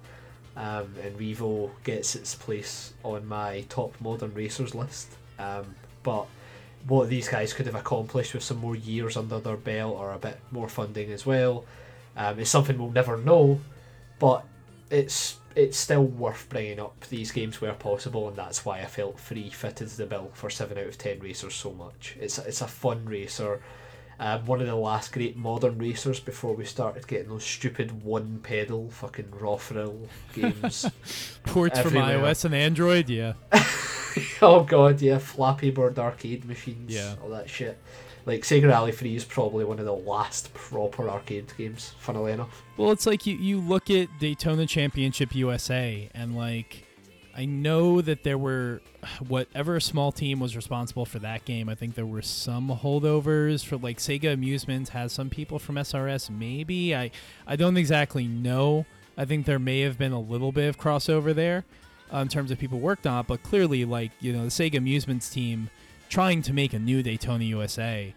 um, 0.56 0.94
and 1.04 1.18
Revo 1.18 1.72
gets 1.84 2.14
its 2.14 2.36
place 2.36 2.94
on 3.02 3.26
my 3.26 3.66
top 3.70 4.00
modern 4.00 4.32
racers 4.36 4.76
list. 4.76 5.08
Um, 5.40 5.74
but 6.04 6.28
what 6.88 7.10
these 7.10 7.28
guys 7.28 7.54
could 7.54 7.66
have 7.66 7.74
accomplished 7.74 8.36
with 8.36 8.44
some 8.44 8.58
more 8.58 8.76
years 8.76 9.18
under 9.18 9.40
their 9.40 9.58
belt 9.58 9.98
or 9.98 10.14
a 10.14 10.20
bit 10.20 10.40
more 10.52 10.70
funding 10.70 11.12
as 11.12 11.26
well 11.26 11.66
um, 12.16 12.38
is 12.38 12.52
something 12.52 12.78
we'll 12.78 12.92
never 12.92 13.18
know, 13.18 13.60
but 14.20 14.46
it's 14.92 15.40
it's 15.56 15.78
still 15.78 16.04
worth 16.04 16.46
bringing 16.50 16.80
up 16.80 17.04
these 17.10 17.32
games 17.32 17.60
where 17.60 17.74
possible, 17.74 18.28
and 18.28 18.38
that's 18.38 18.64
why 18.64 18.82
I 18.82 18.86
felt 18.86 19.20
Free 19.20 19.50
fitted 19.50 19.88
the 19.88 20.06
bill 20.06 20.30
for 20.36 20.52
seven 20.52 20.78
out 20.78 20.86
of 20.86 21.00
ten 21.00 21.20
racers 21.20 21.56
so 21.56 21.74
much. 21.74 22.16
It's 22.20 22.38
it's 22.38 22.62
a 22.62 22.68
fun 22.68 23.06
racer, 23.06 23.60
Um, 24.20 24.46
one 24.46 24.62
of 24.62 24.68
the 24.68 24.76
last 24.76 25.12
great 25.14 25.36
modern 25.36 25.80
racers 25.80 26.20
before 26.20 26.54
we 26.54 26.64
started 26.66 27.08
getting 27.08 27.30
those 27.30 27.44
stupid 27.44 28.04
one 28.04 28.40
pedal 28.44 28.90
fucking 28.92 29.32
raw 29.32 29.56
thrill 29.56 30.08
games. 30.34 30.90
Ports 31.46 31.80
from 31.80 31.94
iOS 31.94 32.46
and 32.46 32.54
Android, 32.54 33.10
yeah. 33.10 33.34
oh 34.42 34.64
god, 34.64 35.02
yeah, 35.02 35.18
Flappy 35.18 35.72
Bird 35.72 35.98
arcade 35.98 36.46
machines, 36.46 36.94
Yeah. 36.94 37.16
all 37.24 37.30
that 37.30 37.50
shit. 37.50 37.80
Like 38.28 38.42
Sega 38.42 38.70
Rally 38.70 38.92
3 38.92 39.16
is 39.16 39.26
probably 39.26 39.66
one 39.66 39.80
of 39.80 39.86
the 39.86 39.96
last 39.96 40.54
proper 40.54 41.10
arcade 41.10 41.52
games, 41.58 41.96
funnily 41.98 42.32
enough. 42.34 42.62
Well, 42.78 42.92
it's 42.92 43.08
like 43.08 43.26
you, 43.26 43.36
you 43.36 43.60
look 43.60 43.90
at 43.90 44.10
Daytona 44.20 44.68
Championship 44.68 45.34
USA, 45.34 46.08
and 46.14 46.38
like, 46.38 46.86
I 47.36 47.46
know 47.46 48.02
that 48.02 48.24
there 48.24 48.38
were 48.38 48.82
whatever 49.28 49.80
small 49.80 50.12
team 50.12 50.40
was 50.40 50.56
responsible 50.56 51.06
for 51.06 51.20
that 51.20 51.46
game. 51.46 51.70
I 51.70 51.76
think 51.76 51.96
there 51.96 52.06
were 52.06 52.22
some 52.22 52.70
holdovers 52.70 53.66
for 53.66 53.78
like 53.78 54.00
Sega 54.00 54.34
Amusements 54.34 54.90
has 54.92 55.14
some 55.14 55.30
people 55.30 55.58
from 55.58 55.76
SRS. 55.76 56.30
Maybe 56.30 56.96
I 56.96 57.12
I 57.48 57.56
don't 57.56 57.78
exactly 57.78 58.28
know. 58.28 58.86
I 59.18 59.26
think 59.26 59.46
there 59.46 59.60
may 59.60 59.82
have 59.82 59.98
been 59.98 60.12
a 60.12 60.20
little 60.20 60.52
bit 60.52 60.68
of 60.68 60.78
crossover 60.78 61.34
there 61.34 61.64
uh, 62.14 62.18
in 62.18 62.28
terms 62.28 62.52
of 62.52 62.60
people 62.60 62.80
worked 62.80 63.08
on 63.08 63.22
it, 63.22 63.28
but 63.28 63.44
clearly, 63.44 63.86
like 63.86 64.12
you 64.20 64.34
know, 64.34 64.44
the 64.44 64.50
Sega 64.50 64.78
Amusements 64.78 65.30
team 65.30 65.70
trying 66.10 66.42
to 66.42 66.54
make 66.54 66.74
a 66.74 66.80
new 66.80 67.02
Daytona 67.02 67.44
USA. 67.46 68.14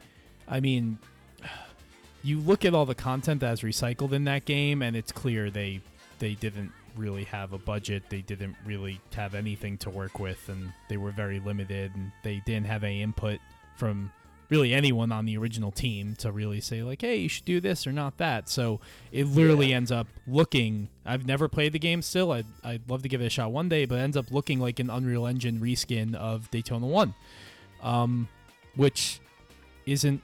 I 0.49 0.61
mean, 0.61 0.99
you 2.23 2.41
look 2.41 2.65
at 2.65 2.75
all 2.75 2.87
the 2.87 2.95
content 2.95 3.41
that's 3.41 3.63
recycled 3.63 4.13
in 4.13 4.25
that 4.25 4.45
game, 4.45 4.83
and 4.83 4.97
it's 4.97 5.13
clear 5.13 5.51
they 5.51 5.81
they 6.19 6.35
didn't 6.35 6.73
really 6.97 7.25
have 7.25 7.53
a 7.53 7.59
budget. 7.59 8.05
They 8.09 8.21
didn't 8.23 8.57
really 8.65 9.01
have 9.15 9.35
anything 9.35 9.79
to 9.79 9.91
work 9.91 10.19
with, 10.19 10.49
and 10.49 10.73
they 10.89 10.97
were 10.97 11.11
very 11.11 11.41
limited. 11.41 11.93
And 11.95 12.13
they 12.23 12.43
didn't 12.47 12.67
have 12.67 12.85
any 12.85 13.03
input 13.03 13.41
from 13.77 14.13
really 14.51 14.75
anyone 14.75 15.11
on 15.11 15.25
the 15.25 15.37
original 15.39 15.73
team 15.73 16.15
to 16.17 16.31
really 16.31 16.61
say 16.61 16.83
like, 16.83 17.01
"Hey, 17.01 17.17
you 17.17 17.29
should 17.29 17.45
do 17.47 17.61
this 17.61 17.87
or 17.87 17.93
not 17.93 18.19
that." 18.19 18.49
So 18.49 18.81
it 19.11 19.27
literally 19.27 19.71
Yeah. 19.71 19.77
ends 19.77 19.91
up 19.91 20.07
looking. 20.27 20.89
I've 21.07 21.27
never 21.27 21.49
played 21.49 21.73
the 21.73 21.79
game 21.79 22.03
still. 22.03 22.31
I'd 22.33 22.47
I'd 22.63 22.89
love 22.89 23.03
to 23.03 23.09
give 23.09 23.21
it 23.23 23.27
a 23.27 23.31
shot 23.31 23.51
one 23.53 23.69
day, 23.69 23.87
but 23.87 23.97
it 23.99 24.03
ends 24.03 24.17
up 24.17 24.31
looking 24.31 24.61
like 24.61 24.79
an 24.81 24.91
Unreal 24.91 25.27
Engine 25.27 25.61
reskin 25.61 26.15
of 26.15 26.51
Daytona 26.51 26.87
One, 26.87 27.15
um, 27.83 28.29
which 28.77 29.21
isn't 29.87 30.21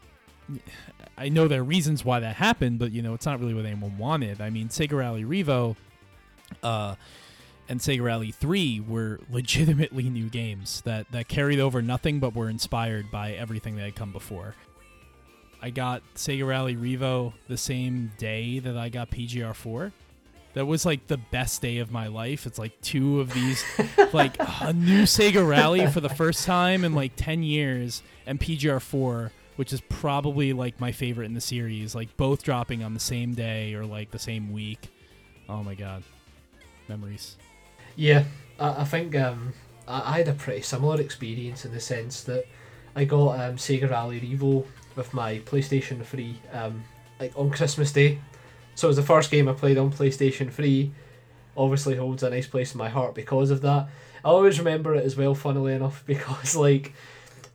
I 1.16 1.28
know 1.28 1.46
there 1.48 1.60
are 1.60 1.64
reasons 1.64 2.04
why 2.04 2.20
that 2.20 2.36
happened, 2.36 2.78
but 2.78 2.92
you 2.92 3.02
know 3.02 3.14
it's 3.14 3.26
not 3.26 3.40
really 3.40 3.54
what 3.54 3.64
anyone 3.66 3.96
wanted. 3.98 4.40
I 4.40 4.50
mean, 4.50 4.68
Sega 4.68 4.92
Rally 4.98 5.24
Revo, 5.24 5.76
uh, 6.62 6.94
and 7.68 7.80
Sega 7.80 8.02
Rally 8.02 8.30
Three 8.30 8.80
were 8.80 9.20
legitimately 9.30 10.08
new 10.08 10.28
games 10.28 10.82
that 10.82 11.10
that 11.12 11.28
carried 11.28 11.60
over 11.60 11.82
nothing 11.82 12.20
but 12.20 12.34
were 12.34 12.48
inspired 12.48 13.10
by 13.10 13.32
everything 13.32 13.76
that 13.76 13.82
had 13.82 13.96
come 13.96 14.12
before. 14.12 14.54
I 15.62 15.70
got 15.70 16.02
Sega 16.14 16.46
Rally 16.46 16.74
Revo 16.74 17.34
the 17.48 17.58
same 17.58 18.12
day 18.16 18.60
that 18.60 18.76
I 18.76 18.88
got 18.88 19.10
PGR 19.10 19.54
Four. 19.54 19.92
That 20.54 20.66
was 20.66 20.84
like 20.84 21.06
the 21.06 21.18
best 21.18 21.62
day 21.62 21.78
of 21.78 21.92
my 21.92 22.08
life. 22.08 22.44
It's 22.44 22.58
like 22.58 22.80
two 22.80 23.20
of 23.20 23.32
these, 23.32 23.62
like 24.12 24.36
a 24.38 24.72
new 24.72 25.02
Sega 25.02 25.46
Rally 25.46 25.86
for 25.86 26.00
the 26.00 26.08
first 26.08 26.44
time 26.44 26.84
in 26.84 26.94
like 26.94 27.12
ten 27.16 27.42
years, 27.42 28.02
and 28.26 28.40
PGR 28.40 28.80
Four 28.80 29.32
which 29.60 29.74
is 29.74 29.82
probably 29.90 30.54
like 30.54 30.80
my 30.80 30.90
favorite 30.90 31.26
in 31.26 31.34
the 31.34 31.40
series. 31.40 31.94
Like 31.94 32.16
both 32.16 32.42
dropping 32.42 32.82
on 32.82 32.94
the 32.94 33.00
same 33.00 33.34
day 33.34 33.74
or 33.74 33.84
like 33.84 34.10
the 34.10 34.18
same 34.18 34.54
week. 34.54 34.88
Oh 35.50 35.62
my 35.62 35.74
god, 35.74 36.02
memories. 36.90 37.36
Yeah, 37.96 38.24
I, 38.58 38.82
I 38.82 38.84
think 38.84 39.16
um, 39.16 39.54
I, 39.88 40.14
I 40.14 40.18
had 40.18 40.28
a 40.28 40.34
pretty 40.34 40.62
similar 40.62 41.00
experience 41.00 41.64
in 41.64 41.72
the 41.72 41.80
sense 41.80 42.22
that 42.24 42.44
I 42.94 43.04
got 43.04 43.40
um, 43.40 43.56
Sega 43.56 43.90
Rally 43.90 44.20
Revo 44.20 44.66
with 44.96 45.14
my 45.14 45.38
PlayStation 45.40 46.04
3 46.04 46.40
um, 46.52 46.84
like 47.18 47.32
on 47.36 47.50
Christmas 47.50 47.92
Day. 47.92 48.18
So 48.74 48.88
it 48.88 48.90
was 48.90 48.96
the 48.96 49.02
first 49.02 49.30
game 49.30 49.48
I 49.48 49.52
played 49.52 49.78
on 49.78 49.92
PlayStation 49.92 50.50
3. 50.50 50.90
Obviously 51.56 51.96
holds 51.96 52.22
a 52.22 52.30
nice 52.30 52.46
place 52.46 52.72
in 52.74 52.78
my 52.78 52.88
heart 52.88 53.14
because 53.14 53.50
of 53.50 53.60
that. 53.62 53.88
I 54.24 54.28
always 54.28 54.58
remember 54.58 54.94
it 54.94 55.04
as 55.04 55.16
well, 55.16 55.34
funnily 55.34 55.74
enough, 55.74 56.04
because 56.06 56.56
like 56.56 56.92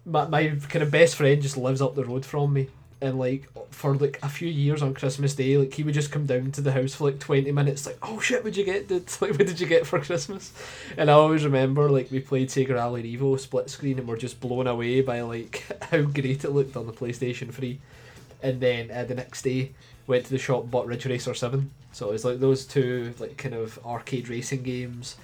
my, 0.05 0.27
my 0.27 0.47
kind 0.69 0.83
of 0.83 0.91
best 0.91 1.15
friend 1.15 1.41
just 1.41 1.57
lives 1.57 1.81
up 1.81 1.95
the 1.95 2.05
road 2.05 2.25
from 2.25 2.53
me. 2.53 2.69
And 3.05 3.19
like 3.19 3.47
for 3.69 3.93
like 3.95 4.19
a 4.23 4.29
few 4.29 4.47
years 4.47 4.81
on 4.81 4.95
Christmas 4.95 5.35
Day, 5.35 5.57
like 5.57 5.73
he 5.73 5.83
would 5.83 5.93
just 5.93 6.11
come 6.11 6.25
down 6.25 6.51
to 6.53 6.61
the 6.61 6.71
house 6.71 6.95
for 6.95 7.03
like 7.03 7.19
twenty 7.19 7.51
minutes, 7.51 7.85
like, 7.85 7.99
oh 8.01 8.19
shit, 8.19 8.43
what'd 8.43 8.57
you 8.57 8.65
get? 8.65 8.87
Did 8.87 9.03
like 9.21 9.31
what 9.31 9.45
did 9.45 9.59
you 9.59 9.67
get 9.67 9.85
for 9.85 9.99
Christmas? 9.99 10.51
And 10.97 11.11
I 11.11 11.13
always 11.13 11.45
remember 11.45 11.89
like 11.91 12.09
we 12.09 12.19
played 12.19 12.49
Sega 12.49 12.73
Rally 12.73 13.03
Revo 13.03 13.39
split 13.39 13.69
screen 13.69 13.99
and 13.99 14.07
we're 14.07 14.17
just 14.17 14.39
blown 14.39 14.65
away 14.65 15.01
by 15.01 15.21
like 15.21 15.63
how 15.91 16.01
great 16.01 16.43
it 16.43 16.49
looked 16.49 16.75
on 16.75 16.87
the 16.87 16.93
PlayStation 16.93 17.53
Three. 17.53 17.79
And 18.41 18.59
then 18.59 18.89
uh, 18.89 19.03
the 19.03 19.15
next 19.15 19.43
day 19.43 19.73
went 20.07 20.25
to 20.25 20.31
the 20.31 20.39
shop 20.39 20.63
and 20.63 20.71
bought 20.71 20.87
Ridge 20.87 21.05
Racer 21.05 21.35
Seven. 21.35 21.69
So 21.91 22.09
it 22.09 22.13
was 22.13 22.25
like 22.25 22.39
those 22.39 22.65
two 22.65 23.13
like 23.19 23.37
kind 23.37 23.53
of 23.53 23.79
arcade 23.85 24.29
racing 24.29 24.63
games 24.63 25.15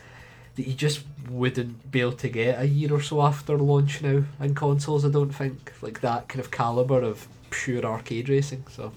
that 0.56 0.68
you 0.68 0.74
just 0.74 1.02
wouldn't 1.30 1.92
be 1.92 2.02
able 2.02 2.12
to 2.12 2.30
get 2.30 2.60
a 2.60 2.68
year 2.68 2.94
or 2.94 3.02
so 3.02 3.22
after 3.22 3.58
launch 3.58 4.02
now 4.02 4.24
in 4.40 4.54
consoles. 4.54 5.04
I 5.04 5.10
don't 5.10 5.32
think 5.32 5.74
like 5.82 6.02
that 6.02 6.28
kind 6.28 6.40
of 6.40 6.52
caliber 6.52 7.02
of 7.02 7.28
pure 7.52 7.86
arcade 7.86 8.30
racing. 8.30 8.66
So 8.72 8.92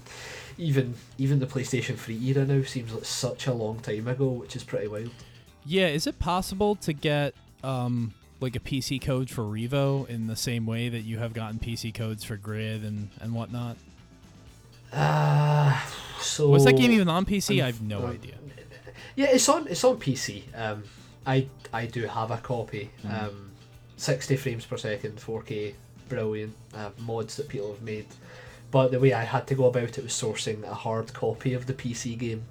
even 0.57 0.95
even 1.17 1.39
the 1.39 1.45
PlayStation 1.45 1.95
Three 1.97 2.17
era 2.25 2.45
now 2.45 2.63
seems 2.63 2.91
like 2.93 3.05
such 3.05 3.45
a 3.45 3.53
long 3.53 3.79
time 3.79 4.07
ago, 4.07 4.27
which 4.29 4.55
is 4.55 4.63
pretty 4.63 4.87
wild. 4.87 5.11
Yeah, 5.65 5.87
is 5.87 6.07
it 6.07 6.17
possible 6.17 6.75
to 6.77 6.93
get 6.93 7.35
um 7.63 8.13
like 8.41 8.55
a 8.55 8.59
PC 8.59 9.01
code 9.01 9.29
for 9.29 9.43
Revo 9.43 10.07
in 10.09 10.27
the 10.27 10.35
same 10.35 10.65
way 10.65 10.89
that 10.89 11.01
you 11.01 11.19
have 11.19 11.33
gotten 11.33 11.59
PC 11.59 11.93
codes 11.93 12.23
for 12.23 12.35
Grid 12.37 12.83
and 12.83 13.09
and 13.21 13.33
whatnot? 13.33 13.77
Uh, 14.91 15.79
so 16.19 16.49
Was 16.49 16.65
that 16.65 16.77
game 16.77 16.91
even 16.91 17.09
on 17.09 17.25
PC? 17.25 17.61
I 17.61 17.67
have 17.67 17.81
no 17.81 18.05
uh, 18.05 18.11
idea. 18.11 18.35
Yeah, 19.15 19.27
it's 19.27 19.47
on 19.49 19.67
it's 19.67 19.83
on 19.83 19.97
PC. 19.97 20.43
Um, 20.57 20.83
I 21.25 21.47
I 21.73 21.85
do 21.85 22.05
have 22.05 22.31
a 22.31 22.37
copy. 22.37 22.91
Mhm. 23.03 23.23
Um, 23.23 23.51
sixty 23.97 24.35
frames 24.35 24.65
per 24.65 24.77
second, 24.77 25.19
four 25.19 25.41
K, 25.41 25.75
brilliant 26.09 26.53
uh, 26.73 26.91
mods 26.99 27.35
that 27.37 27.47
people 27.49 27.71
have 27.73 27.81
made. 27.81 28.07
But 28.75 28.91
the 28.91 28.99
way 28.99 29.13
I 29.13 29.23
had 29.23 29.47
to 29.47 29.55
go 29.55 29.65
about 29.73 29.97
it 29.97 30.03
was 30.03 30.11
sourcing 30.11 30.59
a 30.63 30.73
hard 30.85 31.07
copy 31.13 31.53
of 31.53 31.65
the 31.65 31.73
PC 31.73 32.17
game 32.25 32.41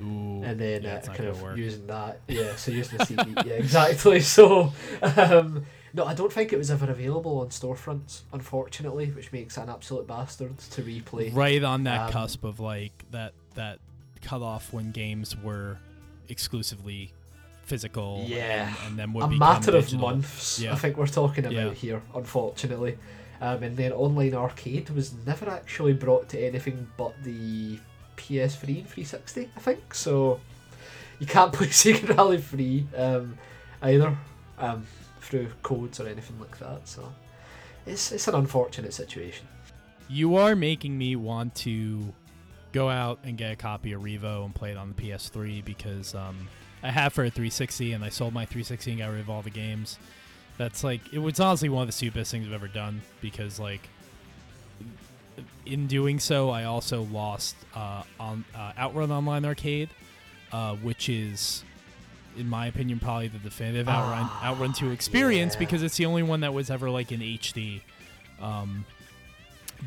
Ooh, 0.00 0.42
and 0.42 0.58
then 0.58 0.82
yeah, 0.82 0.94
uh, 0.96 1.14
kind 1.14 1.28
of 1.28 1.40
work. 1.40 1.56
using 1.56 1.86
that. 1.86 2.20
Yeah, 2.26 2.56
so 2.56 2.72
using 2.72 2.98
the 2.98 3.06
CD. 3.06 3.32
yeah, 3.46 3.52
exactly. 3.64 4.18
So, 4.20 4.72
um, 5.02 5.64
no, 5.94 6.04
I 6.04 6.14
don't 6.14 6.32
think 6.32 6.52
it 6.52 6.58
was 6.58 6.70
ever 6.72 6.90
available 6.90 7.38
on 7.42 7.48
storefronts, 7.60 8.22
unfortunately, 8.32 9.06
which 9.12 9.30
makes 9.32 9.56
it 9.56 9.60
an 9.62 9.70
absolute 9.70 10.06
bastard 10.08 10.58
to 10.74 10.82
replay. 10.82 11.32
right 11.34 11.62
on 11.62 11.84
that 11.84 12.06
Um, 12.06 12.12
cusp 12.12 12.42
of 12.44 12.58
like 12.58 13.04
that 13.12 13.32
that 13.54 13.78
cutoff 14.20 14.72
when 14.72 14.90
games 14.90 15.36
were 15.46 15.78
exclusively 16.28 17.12
physical 17.62 18.24
Yeah. 18.26 18.68
and, 18.68 18.76
and 18.88 18.98
then 18.98 19.12
would 19.12 19.24
a 19.24 19.28
matter 19.28 19.76
of 19.76 19.84
digital. 19.84 20.08
months, 20.08 20.58
Yeah. 20.60 20.72
I 20.72 20.76
think 20.76 20.96
we're 20.96 21.06
talking 21.06 21.44
about 21.44 21.54
Yeah. 21.54 21.72
here, 21.84 22.02
unfortunately. 22.14 22.98
Um, 23.40 23.62
and 23.62 23.76
then 23.76 23.92
online 23.92 24.34
arcade 24.34 24.90
was 24.90 25.14
never 25.26 25.48
actually 25.48 25.92
brought 25.92 26.28
to 26.30 26.40
anything 26.40 26.88
but 26.96 27.14
the 27.22 27.78
PS3 28.16 28.78
and 28.78 28.88
360, 28.88 29.48
I 29.56 29.60
think. 29.60 29.94
So 29.94 30.40
you 31.18 31.26
can't 31.26 31.52
play 31.54 31.68
Sega 31.68 32.16
Rally 32.16 32.40
3 32.40 32.86
um, 32.96 33.38
either 33.82 34.16
um, 34.58 34.86
through 35.20 35.48
codes 35.62 36.00
or 36.00 36.08
anything 36.08 36.38
like 36.40 36.58
that. 36.58 36.88
So 36.88 37.12
it's 37.86 38.12
it's 38.12 38.28
an 38.28 38.34
unfortunate 38.34 38.92
situation. 38.92 39.46
You 40.08 40.36
are 40.36 40.56
making 40.56 40.96
me 40.96 41.16
want 41.16 41.54
to 41.56 42.12
go 42.72 42.88
out 42.88 43.18
and 43.24 43.36
get 43.36 43.52
a 43.52 43.56
copy 43.56 43.92
of 43.92 44.02
Revo 44.02 44.44
and 44.44 44.54
play 44.54 44.70
it 44.72 44.76
on 44.76 44.94
the 44.94 45.02
PS3 45.02 45.64
because 45.64 46.14
um, 46.14 46.48
I 46.82 46.90
have 46.90 47.12
for 47.12 47.24
a 47.24 47.30
360 47.30 47.92
and 47.92 48.04
I 48.04 48.08
sold 48.08 48.34
my 48.34 48.44
360 48.44 48.92
and 48.92 49.00
got 49.00 49.10
rid 49.10 49.20
of 49.20 49.30
all 49.30 49.42
the 49.42 49.50
games. 49.50 49.98
That's 50.58 50.82
like 50.84 51.00
it 51.12 51.18
was 51.20 51.38
honestly 51.40 51.68
one 51.68 51.82
of 51.82 51.88
the 51.88 51.92
stupidest 51.92 52.30
things 52.30 52.46
I've 52.46 52.52
ever 52.52 52.68
done 52.68 53.00
because 53.20 53.58
like 53.60 53.88
in 55.64 55.86
doing 55.86 56.18
so 56.18 56.50
I 56.50 56.64
also 56.64 57.02
lost 57.02 57.54
uh, 57.74 58.02
on 58.18 58.44
uh, 58.54 58.72
Outrun 58.76 59.10
Online 59.12 59.44
Arcade, 59.44 59.88
uh, 60.52 60.74
which 60.76 61.08
is 61.08 61.62
in 62.36 62.48
my 62.48 62.66
opinion 62.66 62.98
probably 62.98 63.28
the 63.28 63.38
definitive 63.38 63.88
Outrun 63.88 64.28
Ah, 64.30 64.46
Outrun 64.50 64.72
2 64.72 64.90
experience 64.90 65.54
yeah. 65.54 65.58
because 65.60 65.82
it's 65.82 65.96
the 65.96 66.06
only 66.06 66.22
one 66.22 66.40
that 66.40 66.52
was 66.54 66.70
ever 66.70 66.90
like 66.90 67.12
in 67.12 67.20
HD. 67.20 67.80
Um, 68.40 68.84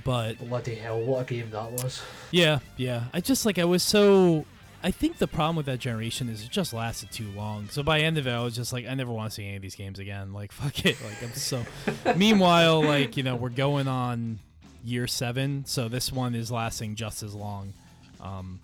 but 0.06 0.38
Bloody 0.40 0.76
hell, 0.76 1.02
what 1.02 1.22
a 1.30 1.34
game 1.34 1.50
that 1.52 1.72
was. 1.72 2.02
yeah, 2.32 2.60
yeah. 2.78 3.04
I 3.14 3.20
just 3.20 3.46
like 3.46 3.60
I 3.60 3.66
was 3.66 3.84
so. 3.84 4.46
I 4.84 4.92
think 4.92 5.18
the 5.18 5.28
problem 5.28 5.56
with 5.56 5.68
that 5.68 5.80
generation 5.80 6.28
is 6.28 6.44
it 6.44 6.50
just 6.50 6.74
lasted 6.74 7.12
too 7.12 7.30
long. 7.36 7.70
So 7.70 7.84
by 7.84 8.00
end 8.00 8.18
of 8.18 8.26
it, 8.26 8.32
I 8.32 8.42
was 8.42 8.56
just 8.56 8.74
like, 8.74 8.88
I 8.88 8.96
never 8.96 9.12
want 9.12 9.30
to 9.30 9.36
see 9.36 9.46
any 9.46 9.56
of 9.56 9.62
these 9.62 9.76
games 9.76 10.00
again. 10.00 10.34
Like 10.42 10.52
fuck 10.52 10.86
it. 10.86 10.98
Like 11.04 11.22
I'm 11.22 11.34
so. 11.34 11.64
Meanwhile, 12.16 12.84
like 12.84 13.16
you 13.16 13.22
know, 13.22 13.36
we're 13.36 13.50
going 13.50 13.88
on 13.88 14.40
year 14.84 15.06
seven, 15.06 15.66
so 15.66 15.88
this 15.88 16.12
one 16.12 16.34
is 16.34 16.50
lasting 16.52 16.96
just 16.96 17.22
as 17.22 17.36
long. 17.36 17.74
Um, 18.20 18.60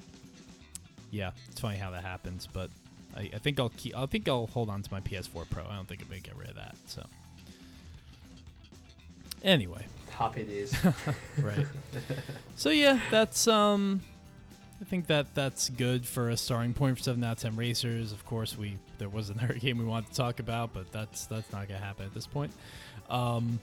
yeah, 1.12 1.32
it's 1.52 1.60
funny 1.60 1.78
how 1.78 1.92
that 1.92 2.04
happens, 2.04 2.48
but 2.52 2.72
I, 3.16 3.30
I 3.34 3.38
think 3.38 3.60
I'll 3.60 3.70
keep. 3.70 3.96
I 3.96 4.06
think 4.08 4.28
I'll 4.28 4.48
hold 4.48 4.70
on 4.70 4.82
to 4.82 4.92
my 4.92 5.02
PS4 5.02 5.50
Pro. 5.50 5.66
I 5.66 5.76
don't 5.76 5.88
think 5.88 6.02
I'm 6.02 6.08
gonna 6.08 6.22
get 6.22 6.36
rid 6.36 6.50
of 6.50 6.56
that. 6.56 6.76
So 6.88 7.06
anyway, 9.44 9.86
happy 10.10 10.44
days. 10.44 10.76
right. 11.42 11.68
So 12.56 12.70
yeah, 12.70 13.00
that's 13.12 13.48
um 13.48 14.02
I 14.80 14.86
think 14.86 15.08
that 15.08 15.34
that's 15.34 15.70
good 15.70 16.06
for 16.06 16.30
a 16.30 16.38
starting 16.38 16.74
point 16.74 16.98
for 16.98 17.04
seven 17.04 17.24
out 17.24 17.38
of 17.38 17.40
ten 17.40 17.56
racers. 17.56 18.12
Of 18.12 18.26
course, 18.26 18.58
we 18.58 18.78
there 19.00 19.10
was 19.10 19.30
another 19.30 19.54
game 19.60 19.78
we 19.78 19.86
wanted 19.86 20.10
to 20.12 20.16
talk 20.16 20.40
about, 20.40 20.74
but 20.74 20.92
that's 20.92 21.26
that's 21.26 21.52
not 21.52 21.68
gonna 21.68 21.80
happen 21.80 22.06
at 22.06 22.14
this 22.14 22.28
point. 22.28 22.52
Um, 23.10 23.60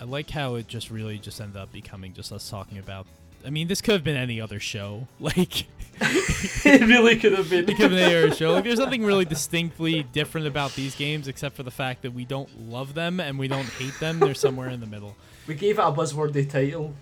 I 0.00 0.04
like 0.04 0.30
how 0.30 0.56
it 0.56 0.66
just 0.66 0.90
really 0.90 1.18
just 1.18 1.40
ended 1.40 1.56
up 1.56 1.72
becoming 1.72 2.12
just 2.12 2.32
us 2.32 2.48
talking 2.48 2.78
about. 2.78 3.06
I 3.46 3.50
mean, 3.50 3.68
this 3.68 3.80
could 3.80 3.94
have 3.94 4.04
been 4.04 4.16
any 4.16 4.40
other 4.40 4.60
show. 4.60 5.06
Like 5.20 5.66
it 6.02 6.80
really 6.88 7.18
could 7.18 7.32
have 7.32 7.50
been. 7.50 7.64
it 7.64 7.76
could 7.76 7.78
have 7.78 7.90
been 7.90 7.98
any 7.98 8.14
other 8.14 8.34
show. 8.34 8.52
Like, 8.52 8.64
there's 8.64 8.78
nothing 8.78 9.04
really 9.04 9.26
distinctly 9.26 10.02
different 10.02 10.46
about 10.46 10.74
these 10.74 10.94
games 10.94 11.28
except 11.28 11.56
for 11.56 11.62
the 11.62 11.70
fact 11.70 12.02
that 12.02 12.14
we 12.14 12.24
don't 12.24 12.48
love 12.70 12.94
them 12.94 13.20
and 13.20 13.38
we 13.38 13.48
don't 13.48 13.68
hate 13.68 13.98
them. 14.00 14.18
They're 14.18 14.32
somewhere 14.34 14.70
in 14.70 14.80
the 14.80 14.86
middle. 14.86 15.14
We 15.46 15.54
gave 15.54 15.78
it 15.78 15.82
a 15.82 15.92
buzzwordy 15.92 16.48
title. 16.48 16.94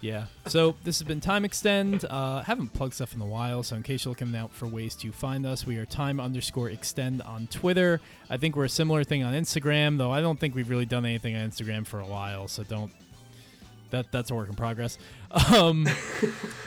Yeah. 0.00 0.26
So 0.46 0.76
this 0.82 0.98
has 0.98 1.06
been 1.06 1.20
Time 1.20 1.44
Extend. 1.44 2.04
Uh, 2.08 2.42
haven't 2.42 2.72
plugged 2.72 2.94
stuff 2.94 3.14
in 3.14 3.20
a 3.20 3.26
while, 3.26 3.62
so 3.62 3.76
in 3.76 3.82
case 3.82 4.04
you're 4.04 4.10
looking 4.10 4.34
out 4.34 4.52
for 4.52 4.66
ways 4.66 4.94
to 4.96 5.12
find 5.12 5.44
us, 5.44 5.66
we 5.66 5.76
are 5.76 5.84
Time 5.84 6.18
underscore 6.18 6.70
Extend 6.70 7.20
on 7.22 7.46
Twitter. 7.48 8.00
I 8.30 8.36
think 8.38 8.56
we're 8.56 8.64
a 8.64 8.68
similar 8.70 9.04
thing 9.04 9.22
on 9.22 9.34
Instagram, 9.34 9.98
though 9.98 10.10
I 10.10 10.20
don't 10.20 10.40
think 10.40 10.54
we've 10.54 10.70
really 10.70 10.86
done 10.86 11.04
anything 11.04 11.36
on 11.36 11.50
Instagram 11.50 11.86
for 11.86 12.00
a 12.00 12.06
while, 12.06 12.48
so 12.48 12.62
don't. 12.64 12.92
That 13.90 14.12
that's 14.12 14.30
a 14.30 14.34
work 14.34 14.48
in 14.48 14.54
progress. 14.54 14.98
Um, 15.54 15.86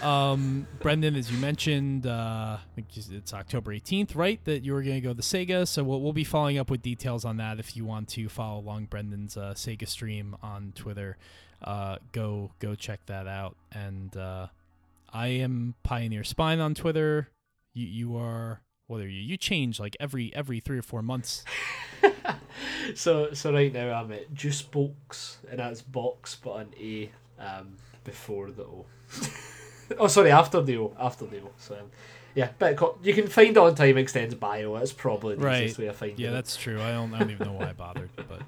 um, 0.01 0.67
Brendan, 0.79 1.17
as 1.17 1.29
you 1.29 1.37
mentioned, 1.37 2.07
uh, 2.07 2.57
it's 2.95 3.33
October 3.33 3.73
18th, 3.73 4.15
right? 4.15 4.39
That 4.45 4.63
you 4.63 4.71
were 4.71 4.81
going 4.81 4.95
to 4.95 5.01
go 5.01 5.13
to 5.13 5.21
Sega, 5.21 5.67
so 5.67 5.83
we'll, 5.83 5.99
we'll 5.99 6.13
be 6.13 6.23
following 6.23 6.57
up 6.57 6.69
with 6.69 6.81
details 6.81 7.25
on 7.25 7.35
that. 7.37 7.59
If 7.59 7.75
you 7.75 7.83
want 7.83 8.07
to 8.09 8.29
follow 8.29 8.61
along 8.61 8.85
Brendan's 8.85 9.35
uh, 9.35 9.53
Sega 9.53 9.85
stream 9.85 10.37
on 10.41 10.71
Twitter, 10.75 11.17
uh, 11.63 11.97
go 12.11 12.51
go 12.59 12.75
check 12.75 13.05
that 13.07 13.27
out. 13.27 13.55
And 13.71 14.15
uh, 14.15 14.47
I 15.11 15.27
am 15.27 15.75
Pioneer 15.83 16.23
Spine 16.23 16.59
on 16.59 16.73
Twitter. 16.75 17.29
You 17.73 17.87
you 17.87 18.17
are 18.17 18.61
what 18.87 19.01
are 19.01 19.07
you? 19.07 19.21
You 19.21 19.37
change 19.37 19.79
like 19.79 19.95
every 19.99 20.33
every 20.35 20.59
three 20.59 20.77
or 20.77 20.81
four 20.83 21.01
months. 21.01 21.43
so 22.95 23.33
so 23.33 23.53
right 23.53 23.73
now 23.73 23.93
I'm 23.93 24.11
at 24.11 24.33
Juice 24.33 24.61
Box, 24.61 25.37
and 25.49 25.59
that's 25.59 25.81
box 25.81 26.35
but 26.43 26.55
an 26.57 26.73
A 26.79 27.09
um, 27.39 27.77
before 28.03 28.51
the 28.51 28.63
O. 28.63 28.85
oh, 29.99 30.07
sorry, 30.07 30.31
after 30.31 30.61
the 30.61 30.77
O, 30.77 30.95
after 30.99 31.25
the 31.25 31.39
O. 31.39 31.49
So 31.57 31.75
um, 31.75 31.91
yeah, 32.35 32.49
but 32.59 32.79
you 33.03 33.13
can 33.13 33.27
find 33.27 33.49
it 33.51 33.57
on 33.57 33.75
Time 33.75 33.97
Extends 33.97 34.35
bio. 34.35 34.77
That's 34.77 34.91
probably 34.91 35.35
the 35.35 35.45
Right. 35.45 35.63
easiest 35.63 35.79
way 35.79 35.87
of 35.87 35.95
finding 35.95 36.19
Yeah, 36.19 36.29
it. 36.29 36.33
that's 36.33 36.55
true. 36.57 36.81
I 36.81 36.91
don't 36.91 37.13
I 37.13 37.19
don't 37.19 37.31
even 37.31 37.47
know 37.47 37.53
why 37.53 37.69
I 37.69 37.73
bothered, 37.73 38.09
but 38.15 38.41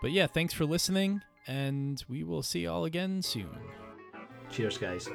but 0.00 0.10
yeah, 0.12 0.26
thanks 0.26 0.52
for 0.52 0.64
listening, 0.64 1.22
and 1.46 2.04
we 2.08 2.24
will 2.24 2.42
see 2.42 2.60
y'all 2.60 2.84
again 2.84 3.22
soon. 3.22 3.48
Cheers, 4.50 4.78
guys. 4.78 5.08